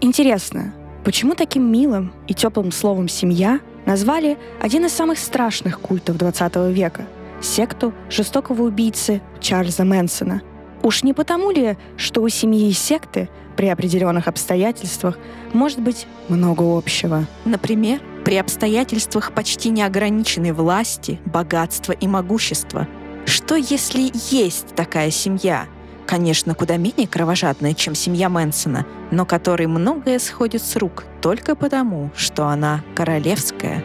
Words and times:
Интересно, 0.00 0.74
почему 1.04 1.34
таким 1.34 1.72
милым 1.72 2.12
и 2.28 2.34
теплым 2.34 2.70
словом 2.70 3.08
«семья» 3.08 3.60
назвали 3.86 4.36
один 4.60 4.84
из 4.84 4.92
самых 4.92 5.18
страшных 5.18 5.80
культов 5.80 6.18
20 6.18 6.70
века— 6.70 7.06
секту 7.40 7.94
жестокого 8.10 8.62
убийцы 8.62 9.22
Чарльза 9.40 9.84
Мэнсона? 9.84 10.42
Уж 10.82 11.02
не 11.02 11.14
потому 11.14 11.50
ли, 11.50 11.78
что 11.96 12.20
у 12.20 12.28
семьи 12.28 12.68
и 12.68 12.72
секты 12.72 13.30
при 13.56 13.68
определенных 13.68 14.28
обстоятельствах 14.28 15.18
может 15.54 15.80
быть 15.80 16.06
много 16.28 16.76
общего? 16.76 17.26
Например, 17.46 18.00
при 18.24 18.36
обстоятельствах 18.36 19.32
почти 19.32 19.70
неограниченной 19.70 20.52
власти, 20.52 21.18
богатства 21.24 21.92
и 21.92 22.06
могущества. 22.06 22.86
Что 23.24 23.56
если 23.56 24.10
есть 24.30 24.74
такая 24.74 25.10
семья— 25.10 25.66
конечно, 26.06 26.54
куда 26.54 26.76
менее 26.76 27.06
кровожадная, 27.06 27.74
чем 27.74 27.94
семья 27.94 28.28
Мэнсона, 28.28 28.86
но 29.10 29.26
которой 29.26 29.66
многое 29.66 30.18
сходит 30.18 30.62
с 30.62 30.76
рук 30.76 31.04
только 31.20 31.54
потому, 31.54 32.10
что 32.16 32.46
она 32.46 32.82
королевская. 32.94 33.84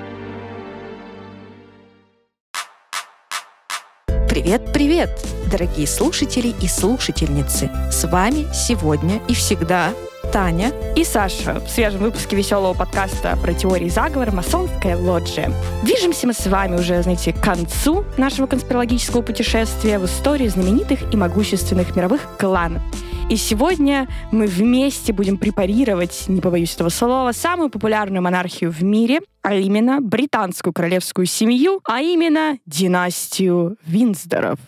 Привет-привет, 4.29 5.09
дорогие 5.51 5.87
слушатели 5.87 6.55
и 6.61 6.67
слушательницы! 6.67 7.69
С 7.91 8.07
вами 8.07 8.47
сегодня 8.53 9.19
и 9.27 9.33
всегда 9.33 9.91
Таня 10.31 10.71
и 10.95 11.03
Саша 11.03 11.59
в 11.59 11.69
свежем 11.69 12.01
выпуске 12.01 12.37
веселого 12.37 12.73
подкаста 12.73 13.37
про 13.41 13.53
теории 13.53 13.89
заговора 13.89 14.31
«Масонская 14.31 14.95
лоджия». 14.95 15.51
Движемся 15.83 16.25
мы 16.25 16.33
с 16.33 16.47
вами 16.47 16.77
уже, 16.77 17.03
знаете, 17.03 17.33
к 17.33 17.41
концу 17.41 18.05
нашего 18.17 18.47
конспирологического 18.47 19.23
путешествия 19.23 19.99
в 19.99 20.05
истории 20.05 20.47
знаменитых 20.47 21.13
и 21.13 21.17
могущественных 21.17 21.97
мировых 21.97 22.29
кланов. 22.39 22.81
И 23.29 23.35
сегодня 23.35 24.07
мы 24.31 24.47
вместе 24.47 25.11
будем 25.11 25.37
препарировать, 25.37 26.23
не 26.29 26.39
побоюсь 26.39 26.75
этого 26.75 26.89
слова, 26.89 27.33
самую 27.33 27.69
популярную 27.69 28.21
монархию 28.21 28.71
в 28.71 28.81
мире, 28.83 29.19
а 29.41 29.53
именно 29.53 29.99
британскую 29.99 30.71
королевскую 30.71 31.25
семью, 31.25 31.81
а 31.83 31.99
именно 31.99 32.57
династию 32.65 33.75
Винсдоров. 33.85 34.59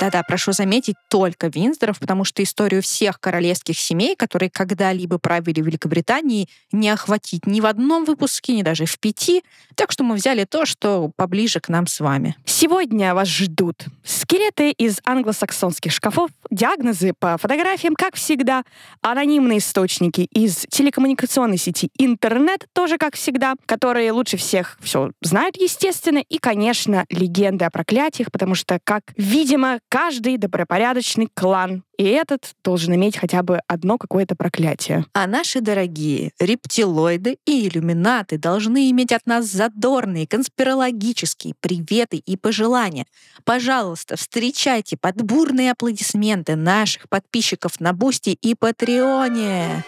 Да-да, 0.00 0.22
прошу 0.22 0.52
заметить, 0.52 0.96
только 1.08 1.46
Винздоров, 1.46 2.00
потому 2.00 2.24
что 2.24 2.42
историю 2.42 2.82
всех 2.82 3.20
королевских 3.20 3.78
семей, 3.78 4.16
которые 4.16 4.50
когда-либо 4.50 5.18
правили 5.18 5.60
в 5.60 5.66
Великобритании, 5.66 6.48
не 6.72 6.90
охватить 6.90 7.46
ни 7.46 7.60
в 7.60 7.66
одном 7.66 8.04
выпуске, 8.04 8.54
ни 8.54 8.62
даже 8.62 8.86
в 8.86 8.98
пяти. 8.98 9.44
Так 9.76 9.92
что 9.92 10.02
мы 10.02 10.16
взяли 10.16 10.44
то, 10.44 10.66
что 10.66 11.10
поближе 11.16 11.60
к 11.60 11.68
нам 11.68 11.86
с 11.86 12.00
вами. 12.00 12.36
Сегодня 12.44 13.14
вас 13.14 13.28
ждут 13.28 13.84
скелеты 14.02 14.70
из 14.70 15.00
англосаксонских 15.04 15.92
шкафов, 15.92 16.30
диагнозы 16.50 17.12
по 17.18 17.38
фотографиям, 17.38 17.94
как 17.94 18.16
всегда, 18.16 18.64
анонимные 19.00 19.58
источники 19.58 20.22
из 20.22 20.66
телекоммуникационной 20.70 21.58
сети 21.58 21.90
интернет, 21.98 22.66
тоже 22.72 22.98
как 22.98 23.14
всегда, 23.14 23.54
которые 23.66 24.10
лучше 24.12 24.36
всех 24.36 24.76
все 24.80 25.12
знают, 25.20 25.56
естественно, 25.56 26.18
и, 26.18 26.38
конечно, 26.38 27.04
легенды 27.10 27.64
о 27.64 27.70
проклятиях, 27.70 28.32
потому 28.32 28.54
что, 28.54 28.78
как, 28.82 29.02
видимо, 29.16 29.78
каждый 29.94 30.38
добропорядочный 30.38 31.28
клан. 31.32 31.84
И 31.96 32.02
этот 32.02 32.56
должен 32.64 32.96
иметь 32.96 33.16
хотя 33.16 33.44
бы 33.44 33.60
одно 33.68 33.96
какое-то 33.96 34.34
проклятие. 34.34 35.06
А 35.12 35.28
наши 35.28 35.60
дорогие 35.60 36.32
рептилоиды 36.40 37.38
и 37.46 37.68
иллюминаты 37.68 38.36
должны 38.36 38.90
иметь 38.90 39.12
от 39.12 39.24
нас 39.26 39.46
задорные 39.46 40.26
конспирологические 40.26 41.54
приветы 41.60 42.16
и 42.16 42.36
пожелания. 42.36 43.06
Пожалуйста, 43.44 44.16
встречайте 44.16 44.96
под 44.96 45.22
бурные 45.22 45.70
аплодисменты 45.70 46.56
наших 46.56 47.08
подписчиков 47.08 47.78
на 47.78 47.92
Бусти 47.92 48.30
и 48.30 48.56
Патреоне. 48.56 49.84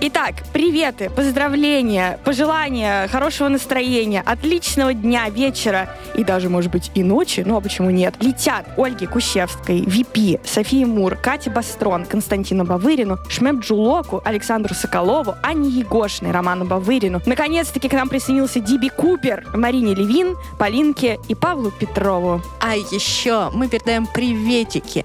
Итак, 0.00 0.34
приветы, 0.52 1.10
поздравления, 1.10 2.18
пожелания, 2.24 3.08
хорошего 3.08 3.48
настроения, 3.48 4.22
отличного 4.24 4.94
дня, 4.94 5.28
вечера 5.28 5.90
и 6.14 6.24
даже, 6.24 6.48
может 6.48 6.70
быть, 6.70 6.90
и 6.94 7.02
ночи, 7.02 7.42
ну 7.44 7.56
а 7.56 7.60
почему 7.60 7.90
нет, 7.90 8.14
летят 8.20 8.66
Ольге 8.76 9.06
Кущевской, 9.06 9.80
Випи, 9.80 10.38
Софии 10.44 10.84
Мур, 10.84 11.16
Кате 11.16 11.50
Бастрон, 11.50 12.04
Константину 12.04 12.64
Бавырину, 12.64 13.18
Шмеп 13.28 13.60
Джулоку, 13.60 14.22
Александру 14.24 14.74
Соколову, 14.74 15.34
Анне 15.42 15.68
Егошиной, 15.68 16.32
Роману 16.32 16.64
Бавырину. 16.64 17.20
Наконец-таки 17.26 17.88
к 17.88 17.92
нам 17.92 18.08
присоединился 18.08 18.60
Диби 18.60 18.88
Купер, 18.88 19.46
Марине 19.54 19.94
Левин, 19.94 20.36
Полинке 20.58 21.18
и 21.28 21.34
Павлу 21.34 21.70
Петрову. 21.70 22.42
А 22.60 22.76
еще 22.76 23.50
мы 23.52 23.68
передаем 23.68 24.06
приветики 24.06 25.04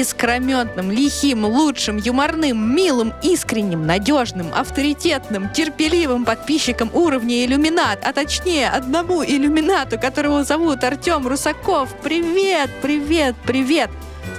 искрометным, 0.00 0.90
лихим, 0.90 1.44
лучшим, 1.46 1.96
юморным, 1.96 2.74
милым, 2.74 3.14
искренним, 3.22 3.86
надежным, 3.86 4.52
авторитетным, 4.54 5.48
терпеливым 5.52 6.24
подписчикам 6.24 6.90
уровня 6.92 7.44
иллюминат, 7.44 8.00
а 8.04 8.12
точнее 8.12 8.68
одному 8.68 9.24
иллюминату, 9.24 9.98
которого 9.98 10.44
зовут 10.44 10.84
Артем 10.84 11.26
Русаков. 11.26 11.94
Привет, 12.02 12.70
привет, 12.82 13.34
привет! 13.46 13.90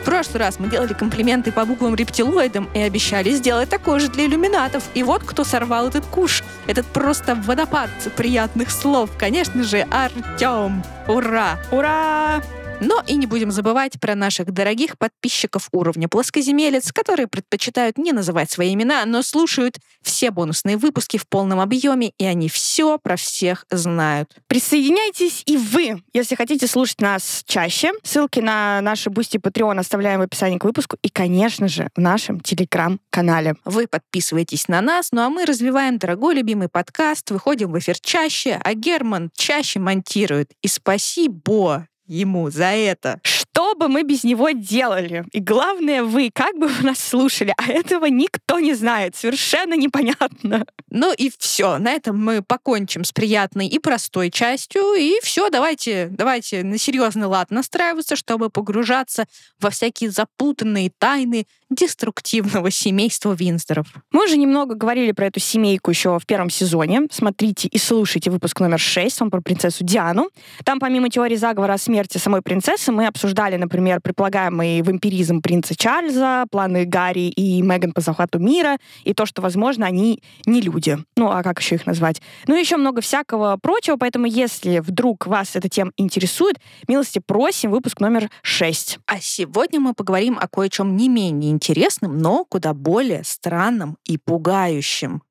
В 0.02 0.06
прошлый 0.06 0.40
раз 0.40 0.60
мы 0.60 0.70
делали 0.70 0.94
комплименты 0.94 1.52
по 1.52 1.66
буквам 1.66 1.96
рептилоидам 1.96 2.70
и 2.74 2.80
обещали 2.80 3.32
сделать 3.32 3.70
такое 3.70 4.00
же 4.00 4.10
для 4.10 4.26
иллюминатов. 4.26 4.84
И 4.94 5.04
вот 5.04 5.24
кто 5.24 5.44
сорвал 5.44 5.88
этот 5.88 6.06
куш. 6.06 6.44
Этот 6.68 6.86
просто 6.86 7.36
водопад 7.36 7.90
приятных 8.16 8.72
слов. 8.72 9.10
Конечно 9.18 9.64
же, 9.64 9.86
Артем. 9.90 10.84
Ура! 11.08 11.60
Ура! 11.72 12.42
Но 12.80 13.04
и 13.08 13.16
не 13.16 13.26
будем 13.26 13.50
забывать 13.50 14.00
про 14.00 14.14
наших 14.14 14.52
дорогих 14.52 15.00
подписчиков 15.00 15.68
уровня 15.72 16.08
плоскоземелец, 16.08 16.92
которые 16.92 17.28
предпочитают 17.28 17.98
не 17.98 18.12
называть 18.12 18.52
свои 18.52 18.74
имена, 18.74 19.04
но 19.06 19.24
слушают 19.24 19.78
все 20.04 20.30
бонусные 20.30 20.78
выпуски 20.78 21.18
в 21.18 21.28
полном 21.28 21.60
объеме, 21.60 22.12
и 22.20 22.26
они 22.26 22.50
все 22.50 23.00
про 23.00 23.16
всех 23.16 23.66
знают. 23.72 24.36
Присоединяйтесь 24.48 25.42
и 25.48 25.58
вы, 25.58 26.04
если 26.14 26.36
хотите 26.36 26.68
слушать 26.68 27.02
нас 27.02 27.44
чаще. 27.48 27.94
Ссылки 28.04 28.40
на 28.42 28.80
наши 28.82 29.10
Бусти 29.10 29.38
Patreon 29.38 29.80
оставляем 29.80 30.20
в 30.20 30.24
описании 30.24 30.60
к 30.60 30.64
выпуску 30.64 30.98
и, 31.02 31.10
конечно 31.10 31.68
же, 31.68 31.90
в 31.96 32.00
нашем 32.00 32.40
Телеграм-канале. 32.42 33.56
Вы 33.66 33.88
подписывайтесь 33.88 34.68
на 34.68 34.82
нас, 34.82 35.10
ну 35.12 35.22
а 35.22 35.30
мы 35.30 35.46
развиваем 35.46 35.98
дорогой 35.98 36.36
любимый 36.36 36.70
подкаст, 36.70 37.32
выходим 37.32 37.72
в 37.72 37.80
эфир 37.80 38.00
чаще, 38.00 38.60
а 38.64 38.74
Герман 38.76 39.32
чаще 39.36 39.80
монтирует. 39.80 40.52
И 40.62 40.68
спасибо 40.68 41.88
ему 42.08 42.50
за 42.50 42.68
это. 42.68 43.20
Что 43.24 43.76
бы 43.76 43.88
мы 43.88 44.04
без 44.04 44.24
него 44.24 44.52
делали? 44.52 45.26
И 45.32 45.40
главное, 45.40 46.04
вы, 46.04 46.30
как 46.34 46.58
бы 46.58 46.68
вы 46.68 46.84
нас 46.84 47.00
слушали, 47.00 47.54
а 47.58 47.72
этого 47.72 48.06
никто 48.06 48.60
не 48.60 48.74
знает. 48.74 49.16
Совершенно 49.16 49.76
непонятно. 49.76 50.66
Ну 50.90 51.14
и 51.14 51.32
все. 51.38 51.78
На 51.78 51.92
этом 51.92 52.24
мы 52.24 52.42
покончим 52.42 53.04
с 53.04 53.12
приятной 53.12 53.68
и 53.68 53.80
простой 53.80 54.32
частью. 54.32 54.94
И 54.94 55.20
все, 55.22 55.50
давайте, 55.50 56.08
давайте 56.12 56.64
на 56.64 56.78
серьезный 56.78 57.28
лад 57.28 57.52
настраиваться, 57.52 58.16
чтобы 58.16 58.50
погружаться 58.50 59.26
во 59.60 59.70
всякие 59.70 60.12
запутанные 60.12 60.92
тайны 60.98 61.46
деструктивного 61.70 62.72
семейства 62.72 63.34
Винстеров. 63.34 63.88
Мы 64.12 64.26
уже 64.26 64.38
немного 64.38 64.76
говорили 64.76 65.12
про 65.12 65.28
эту 65.28 65.40
семейку 65.40 65.92
еще 65.92 66.18
в 66.18 66.26
первом 66.26 66.50
сезоне. 66.50 67.02
Смотрите 67.12 67.68
и 67.68 67.78
слушайте 67.78 68.32
выпуск 68.32 68.60
номер 68.60 68.80
6, 68.80 69.22
он 69.24 69.30
про 69.30 69.42
принцессу 69.42 69.84
Диану. 69.84 70.30
Там 70.64 70.80
помимо 70.80 71.10
теории 71.10 71.36
заговора 71.36 71.74
о 71.74 71.78
смерти 71.78 72.18
самой 72.18 72.42
принцессы 72.42 72.92
мы 72.92 73.08
обсуждали, 73.08 73.58
например, 73.58 74.00
предполагаемый 74.02 74.82
вампиризм 74.82 75.42
принца 75.42 75.76
Чарльза, 75.76 76.46
планы 76.52 76.86
Гарри 76.86 77.30
и 77.30 77.62
Меган 77.62 77.92
по 77.92 78.02
захвату 78.02 78.40
мира, 78.40 78.78
и 79.04 79.14
то, 79.14 79.26
что, 79.26 79.42
возможно, 79.42 79.86
они 79.86 80.22
не 80.46 80.62
люди. 80.62 80.98
Ну, 81.18 81.30
а 81.30 81.44
как 81.44 81.60
еще 81.60 81.76
их 81.76 81.86
назвать? 81.86 82.22
Ну, 82.48 82.56
и 82.56 82.60
еще 82.60 82.78
много 82.78 83.02
всякого 83.02 83.58
прочего, 83.62 83.98
поэтому 83.98 84.26
если 84.26 84.80
вдруг 84.80 85.28
вас 85.28 85.56
эта 85.56 85.68
тема 85.68 85.92
интересует, 85.98 86.58
милости 86.88 87.20
просим, 87.20 87.72
выпуск 87.72 88.00
номер 88.00 88.30
6. 88.42 89.00
А 89.06 89.20
сегодня 89.20 89.80
мы 89.80 89.94
поговорим 89.94 90.38
о 90.40 90.48
кое-чем 90.48 90.96
не 90.96 91.10
менее 91.10 91.57
интересным, 91.58 92.20
но 92.20 92.46
куда 92.46 92.74
более 92.74 93.24
странным 93.24 93.98
и 94.06 94.18
пугающим. 94.18 95.24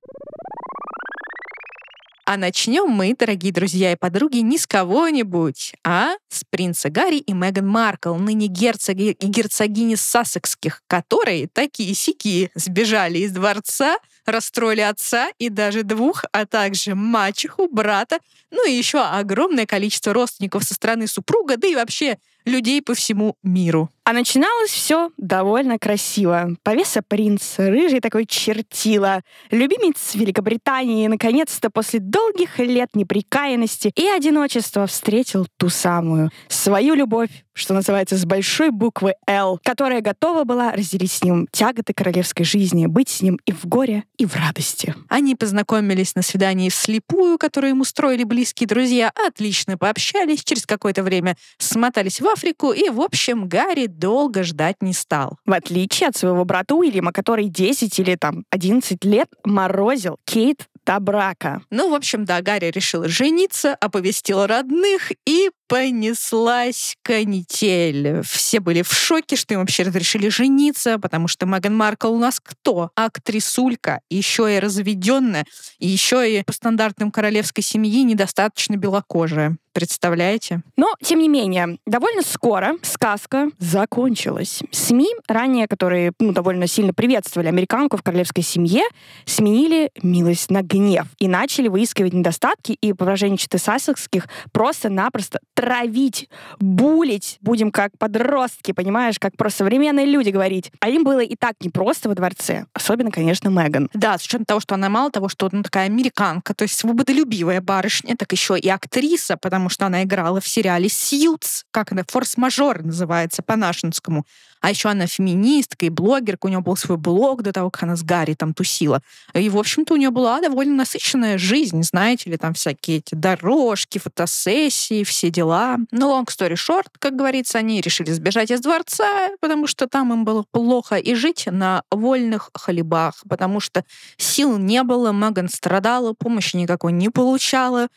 А 2.28 2.36
начнем 2.36 2.88
мы, 2.88 3.14
дорогие 3.16 3.52
друзья 3.52 3.92
и 3.92 3.96
подруги, 3.96 4.38
не 4.38 4.58
с 4.58 4.66
кого-нибудь, 4.66 5.74
а 5.84 6.14
с 6.28 6.42
принца 6.50 6.90
Гарри 6.90 7.18
и 7.18 7.32
Меган 7.32 7.68
Маркл, 7.68 8.16
ныне 8.16 8.48
герцоги 8.48 9.12
и 9.12 9.26
герцогини 9.28 9.94
Сассекских, 9.94 10.82
которые 10.88 11.46
такие 11.46 11.94
сики 11.94 12.50
сбежали 12.56 13.18
из 13.18 13.30
дворца, 13.30 13.98
расстроили 14.24 14.80
отца 14.80 15.30
и 15.38 15.50
даже 15.50 15.84
двух, 15.84 16.24
а 16.32 16.46
также 16.46 16.96
мачеху, 16.96 17.68
брата, 17.68 18.18
ну 18.50 18.68
и 18.68 18.72
еще 18.72 19.04
огромное 19.04 19.64
количество 19.64 20.12
родственников 20.12 20.64
со 20.64 20.74
стороны 20.74 21.06
супруга, 21.06 21.56
да 21.56 21.68
и 21.68 21.76
вообще 21.76 22.18
людей 22.44 22.82
по 22.82 22.94
всему 22.94 23.36
миру. 23.44 23.88
А 24.08 24.12
начиналось 24.12 24.70
все 24.70 25.10
довольно 25.16 25.80
красиво. 25.80 26.50
Повеса 26.62 27.02
принц, 27.02 27.58
рыжий 27.58 27.98
такой 27.98 28.24
чертила, 28.24 29.22
любимец 29.50 30.14
Великобритании, 30.14 31.08
наконец-то 31.08 31.70
после 31.70 31.98
долгих 31.98 32.60
лет 32.60 32.90
неприкаянности 32.94 33.90
и 33.96 34.06
одиночества 34.06 34.86
встретил 34.86 35.48
ту 35.56 35.70
самую, 35.70 36.30
свою 36.46 36.94
любовь, 36.94 37.30
что 37.52 37.74
называется, 37.74 38.16
с 38.16 38.24
большой 38.24 38.70
буквы 38.70 39.14
«Л», 39.26 39.58
которая 39.64 40.02
готова 40.02 40.44
была 40.44 40.70
разделить 40.70 41.10
с 41.10 41.24
ним 41.24 41.48
тяготы 41.50 41.92
королевской 41.92 42.44
жизни, 42.44 42.86
быть 42.86 43.08
с 43.08 43.22
ним 43.22 43.40
и 43.44 43.50
в 43.50 43.64
горе, 43.64 44.04
и 44.18 44.26
в 44.26 44.36
радости. 44.36 44.94
Они 45.08 45.34
познакомились 45.34 46.14
на 46.14 46.22
свидании 46.22 46.68
вслепую, 46.68 47.38
которое 47.38 47.70
им 47.70 47.80
устроили 47.80 48.22
близкие 48.22 48.68
друзья, 48.68 49.10
отлично 49.26 49.76
пообщались, 49.76 50.44
через 50.44 50.64
какое-то 50.64 51.02
время 51.02 51.36
смотались 51.58 52.20
в 52.20 52.28
Африку, 52.28 52.72
и, 52.72 52.88
в 52.90 53.00
общем, 53.00 53.48
Гарри 53.48 53.86
долго 53.98 54.42
ждать 54.42 54.76
не 54.80 54.92
стал. 54.92 55.38
В 55.44 55.52
отличие 55.52 56.08
от 56.08 56.16
своего 56.16 56.44
брата 56.44 56.74
Уильяма, 56.74 57.12
который 57.12 57.48
10 57.48 57.98
или 57.98 58.16
там 58.16 58.44
11 58.50 59.04
лет 59.04 59.28
морозил 59.44 60.18
Кейт 60.24 60.68
до 60.86 61.00
брака. 61.00 61.62
Ну, 61.70 61.90
в 61.90 61.94
общем, 61.94 62.24
да, 62.24 62.40
Гарри 62.40 62.70
решила 62.70 63.08
жениться, 63.08 63.74
оповестила 63.74 64.46
родных 64.46 65.12
и 65.26 65.50
понеслась 65.68 66.96
канитель. 67.02 68.22
Все 68.22 68.60
были 68.60 68.82
в 68.82 68.92
шоке, 68.92 69.36
что 69.36 69.54
им 69.54 69.60
вообще 69.60 69.82
разрешили 69.82 70.28
жениться, 70.28 70.98
потому 70.98 71.28
что 71.28 71.46
Меган 71.46 71.76
Маркл 71.76 72.12
у 72.12 72.18
нас 72.18 72.40
кто? 72.40 72.90
Актрисулька, 72.94 74.00
еще 74.10 74.54
и 74.54 74.58
разведенная, 74.58 75.44
и 75.78 75.86
еще 75.86 76.30
и 76.30 76.42
по 76.44 76.52
стандартам 76.52 77.10
королевской 77.10 77.62
семьи 77.62 78.02
недостаточно 78.02 78.76
белокожая. 78.76 79.56
Представляете? 79.76 80.62
Но, 80.78 80.94
тем 81.02 81.18
не 81.18 81.28
менее, 81.28 81.76
довольно 81.84 82.22
скоро 82.22 82.78
сказка 82.80 83.50
закончилась. 83.58 84.62
СМИ, 84.70 85.08
ранее, 85.28 85.68
которые 85.68 86.12
ну, 86.18 86.32
довольно 86.32 86.66
сильно 86.66 86.94
приветствовали 86.94 87.48
американку 87.48 87.98
в 87.98 88.02
королевской 88.02 88.42
семье, 88.42 88.84
сменили 89.26 89.90
милость 90.02 90.50
на 90.50 90.62
гнев 90.62 91.06
и 91.18 91.28
начали 91.28 91.68
выискивать 91.68 92.14
недостатки 92.14 92.72
и, 92.72 92.94
по 92.94 93.04
выражению 93.04 93.36
читы 93.36 93.58
Сассекских, 93.58 94.28
просто-напросто 94.50 95.40
травить, 95.56 96.28
булить, 96.60 97.38
будем 97.40 97.70
как 97.72 97.96
подростки, 97.98 98.72
понимаешь, 98.72 99.18
как 99.18 99.36
про 99.36 99.48
современные 99.48 100.04
люди 100.04 100.28
говорить. 100.28 100.70
А 100.80 100.90
им 100.90 101.02
было 101.02 101.20
и 101.20 101.34
так 101.34 101.54
непросто 101.60 102.10
во 102.10 102.14
дворце. 102.14 102.66
Особенно, 102.74 103.10
конечно, 103.10 103.48
Меган. 103.48 103.88
Да, 103.94 104.18
с 104.18 104.24
учетом 104.24 104.44
того, 104.44 104.60
что 104.60 104.74
она 104.74 104.90
мало 104.90 105.10
того, 105.10 105.28
что 105.30 105.48
она 105.50 105.62
такая 105.62 105.86
американка, 105.86 106.54
то 106.54 106.64
есть 106.64 106.78
свободолюбивая 106.78 107.62
барышня, 107.62 108.16
так 108.16 108.30
еще 108.32 108.58
и 108.58 108.68
актриса, 108.68 109.38
потому 109.38 109.70
что 109.70 109.86
она 109.86 110.02
играла 110.02 110.40
в 110.42 110.46
сериале 110.46 110.90
«Сьюз», 110.90 111.64
как 111.70 111.92
она, 111.92 112.02
«Форс-мажор» 112.06 112.84
называется 112.84 113.42
по-нашенскому. 113.42 114.26
А 114.60 114.70
еще 114.70 114.88
она 114.88 115.06
феминистка 115.06 115.86
и 115.86 115.90
блогерка, 115.90 116.46
у 116.46 116.48
нее 116.48 116.60
был 116.60 116.76
свой 116.76 116.98
блог 116.98 117.42
до 117.42 117.52
того, 117.52 117.70
как 117.70 117.84
она 117.84 117.96
с 117.96 118.02
Гарри 118.02 118.34
там 118.34 118.54
тусила. 118.54 119.00
И, 119.34 119.48
в 119.48 119.58
общем-то, 119.58 119.94
у 119.94 119.96
нее 119.96 120.10
была 120.10 120.40
довольно 120.40 120.76
насыщенная 120.76 121.38
жизнь, 121.38 121.82
знаете 121.82 122.30
ли, 122.30 122.36
там 122.36 122.54
всякие 122.54 122.98
эти 122.98 123.14
дорожки, 123.14 123.98
фотосессии, 123.98 125.04
все 125.04 125.30
дела. 125.30 125.78
Но 125.90 126.18
long 126.18 126.26
story 126.26 126.54
short, 126.54 126.86
как 126.98 127.16
говорится, 127.16 127.58
они 127.58 127.80
решили 127.80 128.10
сбежать 128.12 128.50
из 128.50 128.60
дворца, 128.60 129.30
потому 129.40 129.66
что 129.66 129.86
там 129.86 130.12
им 130.12 130.24
было 130.24 130.44
плохо, 130.50 130.96
и 130.96 131.14
жить 131.14 131.46
на 131.46 131.82
вольных 131.90 132.50
хлебах, 132.54 133.22
потому 133.28 133.60
что 133.60 133.84
сил 134.16 134.58
не 134.58 134.82
было, 134.82 135.12
Меган 135.12 135.48
страдала, 135.48 136.12
помощи 136.12 136.56
никакой 136.56 136.92
не 136.92 137.08
получала 137.08 137.88